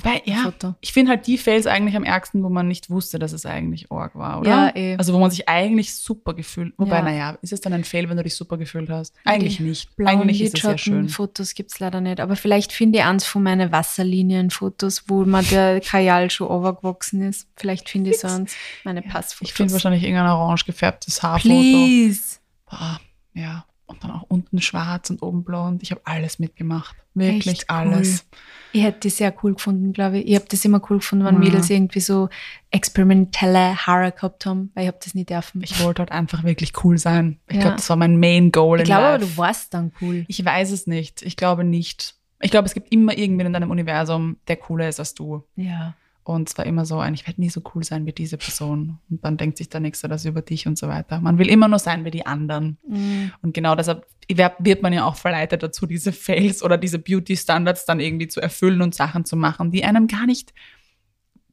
Wobei, 0.00 0.22
ja, 0.24 0.42
Foto. 0.44 0.74
ich 0.80 0.92
finde 0.92 1.10
halt 1.10 1.26
die 1.26 1.36
Fails 1.38 1.66
eigentlich 1.66 1.96
am 1.96 2.04
ärgsten, 2.04 2.42
wo 2.44 2.48
man 2.48 2.68
nicht 2.68 2.88
wusste, 2.90 3.18
dass 3.18 3.32
es 3.32 3.44
eigentlich 3.46 3.90
Org 3.90 4.14
war, 4.14 4.40
oder? 4.40 4.48
Ja, 4.50 4.76
eh. 4.76 4.96
Also 4.96 5.12
wo 5.12 5.18
man 5.18 5.30
sich 5.30 5.48
eigentlich 5.48 5.94
super 5.94 6.34
gefühlt, 6.34 6.72
wobei, 6.76 6.96
Ja. 6.98 7.02
naja, 7.02 7.38
ist 7.42 7.52
es 7.52 7.60
dann 7.60 7.72
ein 7.72 7.84
Fail, 7.84 8.08
wenn 8.08 8.16
du 8.16 8.22
dich 8.22 8.34
super 8.36 8.56
gefühlt 8.58 8.88
hast? 8.90 9.14
Eigentlich 9.24 9.56
Die 9.58 9.64
nicht. 9.64 9.96
Blauen 9.96 10.20
Eigentlich 10.20 10.40
ist 10.42 10.54
es 10.54 10.62
sehr 10.62 10.78
schön. 10.78 11.02
Lidschatten-Fotos 11.02 11.54
gibt 11.54 11.72
es 11.72 11.78
leider 11.80 12.00
nicht. 12.00 12.20
Aber 12.20 12.36
vielleicht 12.36 12.72
finde 12.72 12.98
ich 13.00 13.04
eins 13.04 13.24
von 13.24 13.42
meinen 13.42 13.72
Wasserlinien-Fotos, 13.72 15.04
wo 15.08 15.24
mir 15.24 15.42
der 15.42 15.80
Kajal 15.84 16.30
schon 16.30 16.48
overgewachsen 16.48 17.22
ist. 17.22 17.48
Vielleicht 17.56 17.88
finde 17.88 18.10
ich 18.10 18.20
so 18.20 18.28
eins, 18.28 18.54
meine 18.84 19.02
Passfotos. 19.02 19.48
Ich 19.50 19.54
finde 19.54 19.72
wahrscheinlich 19.72 20.02
irgendein 20.02 20.28
orange 20.28 20.64
gefärbtes 20.64 21.22
Haarfoto. 21.22 21.48
Please. 21.48 22.38
Boah, 22.70 23.00
ja. 23.34 23.64
Und 23.88 24.04
dann 24.04 24.10
auch 24.12 24.24
unten 24.28 24.60
schwarz 24.60 25.08
und 25.10 25.22
oben 25.22 25.42
blond. 25.44 25.82
Ich 25.82 25.90
habe 25.90 26.02
alles 26.04 26.38
mitgemacht. 26.38 26.94
Wirklich 27.14 27.62
cool. 27.62 27.64
alles. 27.76 28.26
Ich 28.72 28.82
hätte 28.82 29.00
die 29.00 29.10
sehr 29.10 29.34
cool 29.42 29.54
gefunden, 29.54 29.92
glaube 29.94 30.18
ich. 30.18 30.28
Ich 30.28 30.34
habe 30.34 30.44
das 30.46 30.62
immer 30.64 30.80
cool 30.90 30.98
gefunden, 30.98 31.24
wenn 31.24 31.34
Ja. 31.34 31.40
Mädels 31.40 31.70
irgendwie 31.70 32.00
so 32.00 32.28
experimentelle 32.70 33.76
Haare 33.86 34.12
gehabt 34.12 34.46
haben, 34.46 34.70
weil 34.74 34.84
ich 34.84 34.88
habe 34.88 34.98
das 35.02 35.14
nie 35.14 35.24
dürfen. 35.24 35.62
Ich 35.62 35.82
wollte 35.82 36.00
halt 36.02 36.12
einfach 36.12 36.44
wirklich 36.44 36.72
cool 36.84 36.98
sein. 36.98 37.38
Ich 37.48 37.56
Ja. 37.56 37.62
glaube, 37.62 37.76
das 37.76 37.88
war 37.88 37.96
mein 37.96 38.18
Main 38.20 38.52
Goal 38.52 38.78
Ich 38.80 38.84
glaube 38.84 39.04
aber, 39.06 39.18
du 39.18 39.36
warst 39.36 39.72
dann 39.74 39.92
cool. 40.00 40.24
Ich 40.28 40.44
weiß 40.44 40.70
es 40.70 40.86
nicht. 40.86 41.22
Ich 41.22 41.36
glaube 41.36 41.64
nicht. 41.64 42.14
Ich 42.40 42.50
glaube, 42.50 42.66
es 42.66 42.74
gibt 42.74 42.92
immer 42.92 43.16
irgendwen 43.16 43.46
in 43.46 43.52
deinem 43.52 43.70
Universum, 43.70 44.36
der 44.48 44.56
cooler 44.56 44.88
ist 44.88 45.00
als 45.00 45.14
du. 45.14 45.44
Ja. 45.56 45.94
Und 46.28 46.50
es 46.50 46.58
war 46.58 46.66
immer 46.66 46.84
so 46.84 46.98
ein, 46.98 47.14
ich 47.14 47.26
werde 47.26 47.40
nie 47.40 47.48
so 47.48 47.62
cool 47.74 47.82
sein 47.82 48.04
wie 48.04 48.12
diese 48.12 48.36
Person. 48.36 48.98
Und 49.08 49.24
dann 49.24 49.38
denkt 49.38 49.56
sich 49.56 49.70
der 49.70 49.80
Nächste 49.80 50.08
das 50.08 50.26
über 50.26 50.42
dich 50.42 50.66
und 50.66 50.76
so 50.76 50.86
weiter. 50.86 51.20
Man 51.20 51.38
will 51.38 51.48
immer 51.48 51.68
nur 51.68 51.78
sein 51.78 52.04
wie 52.04 52.10
die 52.10 52.26
anderen. 52.26 52.76
Mhm. 52.86 53.32
Und 53.40 53.54
genau 53.54 53.74
deshalb 53.74 54.06
wird 54.28 54.82
man 54.82 54.92
ja 54.92 55.04
auch 55.06 55.16
verleitet 55.16 55.62
dazu, 55.62 55.86
diese 55.86 56.12
Fails 56.12 56.62
oder 56.62 56.76
diese 56.76 56.98
Beauty-Standards 56.98 57.86
dann 57.86 57.98
irgendwie 57.98 58.28
zu 58.28 58.40
erfüllen 58.42 58.82
und 58.82 58.94
Sachen 58.94 59.24
zu 59.24 59.36
machen, 59.36 59.70
die 59.70 59.84
einem 59.84 60.06
gar 60.06 60.26
nicht, 60.26 60.52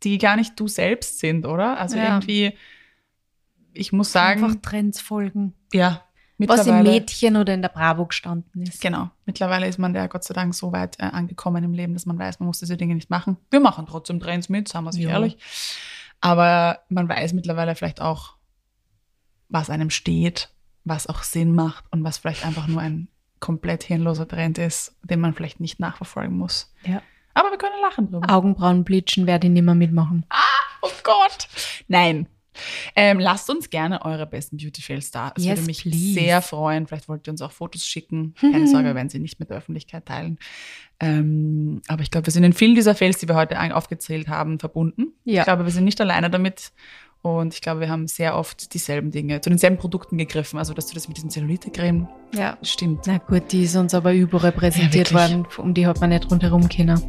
die 0.03 0.17
gar 0.17 0.35
nicht 0.35 0.59
du 0.59 0.67
selbst 0.67 1.19
sind, 1.19 1.45
oder? 1.45 1.77
Also 1.79 1.95
Ja. 1.97 2.15
irgendwie, 2.17 2.57
ich 3.71 3.93
muss 3.93 4.11
sagen, 4.11 4.43
Einfach 4.43 4.61
Trends 4.61 4.99
folgen. 4.99 5.53
ja, 5.73 6.03
Was 6.38 6.67
im. 6.67 6.84
Mädchen 6.84 7.38
oder 7.38 7.54
in 7.54 7.62
der 7.62 7.69
Bravo 7.69 8.06
gestanden 8.06 8.63
ist. 8.63 8.82
Genau. 8.82 9.10
Mittlerweile 9.26 9.67
ist 9.67 9.78
man 9.80 9.93
da 9.93 10.08
Gott 10.08 10.24
sei 10.24 10.34
Dank 10.34 10.54
so 10.54 10.71
weit 10.74 11.00
äh, 11.00 11.04
angekommen 11.04 11.63
im 11.63 11.74
Leben, 11.74 11.93
dass 11.93 12.06
man 12.06 12.19
weiß, 12.19 12.39
man 12.39 12.48
muss 12.48 12.60
diese 12.60 12.76
Dinge 12.78 12.95
nicht 12.95 13.10
machen. 13.10 13.38
Wir 13.52 13.60
machen 13.62 13.86
trotzdem 13.88 14.19
Trends 14.19 14.50
mit, 14.50 14.67
sagen 14.67 14.86
wir 14.86 14.89
es 14.89 14.98
Ja. 14.98 15.12
ehrlich. 15.12 15.38
Aber 16.21 16.80
man 16.89 17.08
weiß 17.08 17.34
mittlerweile 17.34 17.76
vielleicht 17.76 18.02
auch, 18.02 18.36
was 19.50 19.69
einem 19.69 19.89
steht, 19.89 20.50
was 20.84 21.08
auch 21.08 21.24
Sinn 21.24 21.54
macht 21.54 21.86
und 21.91 22.04
was 22.04 22.17
vielleicht 22.17 22.45
einfach 22.45 22.67
nur 22.67 22.82
ein 22.82 23.08
komplett 23.39 23.84
hirnloser 23.84 24.28
Trend 24.28 24.58
ist, 24.58 24.95
den 25.04 25.19
man 25.19 25.34
vielleicht 25.34 25.60
nicht 25.60 25.80
nachverfolgen 25.80 26.38
muss. 26.38 26.74
Ja. 26.84 27.02
Aber 27.34 27.52
wir 27.52 27.58
können 27.58 27.76
lachen 27.82 28.10
drüber. 28.10 28.30
Augenbrauen 28.34 28.84
bleachen 28.84 29.28
werde 29.28 29.48
ich 29.48 29.54
nicht 29.54 29.63
mehr 29.63 29.76
mitmachen. 29.76 30.26
Oh 30.82 30.89
Gott. 31.04 31.48
Nein. 31.88 32.28
Ähm, 32.97 33.19
lasst 33.19 33.49
uns 33.49 33.69
gerne 33.69 34.05
eure 34.05 34.25
besten 34.25 34.58
Beauty 34.58 34.81
Fails 34.81 35.12
da. 35.12 35.34
Es 35.36 35.43
Yes, 35.43 35.58
würde 35.58 35.67
mich 35.67 35.81
please. 35.81 36.13
sehr 36.13 36.41
freuen. 36.41 36.88
Vielleicht 36.88 37.10
wollt 37.10 37.27
ihr 37.27 37.31
uns 37.31 37.41
auch 37.41 37.51
Fotos 37.51 37.86
schicken. 37.86 38.34
Keine 38.39 38.67
Sorge, 38.67 38.88
wir 38.88 38.95
werden 38.95 39.10
sie 39.10 39.19
nicht 39.19 39.39
mit 39.39 39.49
der 39.49 39.58
Öffentlichkeit 39.58 40.05
teilen. 40.05 40.39
Ähm, 41.01 41.81
aber 41.88 42.03
ich 42.03 42.12
glaube, 42.12 42.27
wir 42.27 42.31
sind 42.34 42.43
in 42.45 42.53
vielen 42.53 42.75
dieser 42.75 42.95
Fails, 42.95 43.17
die 43.17 43.27
wir 43.27 43.36
heute 43.36 43.60
aufgezählt 43.75 44.27
haben, 44.29 44.60
verbunden. 44.60 45.08
Ja. 45.25 45.41
Ich 45.41 45.45
glaube, 45.45 45.65
wir 45.65 45.71
sind 45.71 45.84
nicht 45.84 45.99
alleine 45.99 46.29
damit. 46.29 46.71
Und 47.21 47.55
ich 47.55 47.62
glaube, 47.62 47.79
wir 47.79 47.89
haben 47.89 48.08
sehr 48.08 48.38
oft 48.38 48.73
dieselben 48.75 49.10
Dinge, 49.10 49.41
zu 49.41 49.49
denselben 49.49 49.77
Produkten 49.77 50.17
gegriffen. 50.17 50.60
Also, 50.60 50.73
dass 50.75 50.86
du 50.88 50.93
das 50.93 51.08
mit 51.08 51.17
diesem 51.17 51.31
Zellulite-Creme 51.31 52.08
Ja. 52.36 52.55
stimmt. 52.62 53.08
Na 53.08 53.17
gut, 53.17 53.51
die 53.51 53.63
ist 53.63 53.75
uns 53.75 53.93
aber 53.95 54.13
überrepräsentiert 54.13 55.10
Ja, 55.12 55.19
worden. 55.19 55.47
Um 55.58 55.73
die 55.73 55.88
hat 55.88 55.99
man 55.99 56.12
nicht 56.12 56.29
rundherum 56.29 56.69
können. 56.69 57.01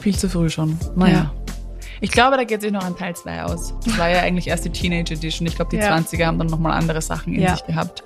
Viel 0.00 0.16
zu 0.16 0.28
früh 0.30 0.48
schon. 0.48 0.78
Naja. 0.96 1.32
Ich 2.04 2.10
glaube, 2.10 2.36
da 2.36 2.44
geht 2.44 2.60
sich 2.60 2.70
noch 2.70 2.84
ein 2.84 2.94
Teil 2.96 3.16
2 3.16 3.44
aus. 3.44 3.72
Das 3.82 3.96
war 3.96 4.10
ja 4.10 4.20
eigentlich 4.20 4.46
erst 4.48 4.66
die 4.66 4.70
Teenage 4.70 5.14
Edition. 5.14 5.46
Ich 5.48 5.56
glaube, 5.56 5.70
die 5.70 5.78
Ja. 5.78 5.88
20er 5.96 6.26
haben 6.26 6.36
dann 6.38 6.48
nochmal 6.48 6.72
andere 6.72 7.00
Sachen 7.00 7.32
in 7.32 7.40
Ja. 7.40 7.56
sich 7.56 7.64
gehabt. 7.64 8.04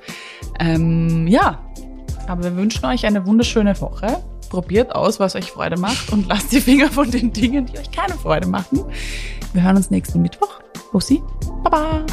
Ähm, 0.61 1.27
ja, 1.27 1.59
aber 2.29 2.45
wir 2.45 2.55
wünschen 2.57 2.85
euch 2.87 3.05
eine 3.07 3.27
wunderschöne 3.27 3.79
Woche. 3.81 4.23
Probiert 4.51 4.95
aus, 4.95 5.19
was 5.19 5.35
euch 5.35 5.51
Freude 5.51 5.77
macht 5.81 6.13
und 6.13 6.29
lasst 6.29 6.53
die 6.53 6.61
Finger 6.61 6.89
von 6.93 7.11
den 7.11 7.33
Dingen, 7.33 7.67
die 7.67 7.77
euch 7.77 7.91
keine 7.91 8.15
Freude 8.15 8.47
machen. 8.47 8.85
Wir 9.53 9.63
hören 9.65 9.77
uns 9.77 9.91
nächsten 9.91 10.23
Mittwoch. 10.23 10.61
Bussi. 10.93 11.21
Baba. 11.65 12.07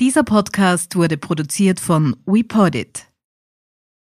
Dieser 0.00 0.24
Podcast 0.24 0.96
wurde 0.96 1.16
produziert 1.16 1.78
von 1.78 2.16
WePodit. 2.26 3.06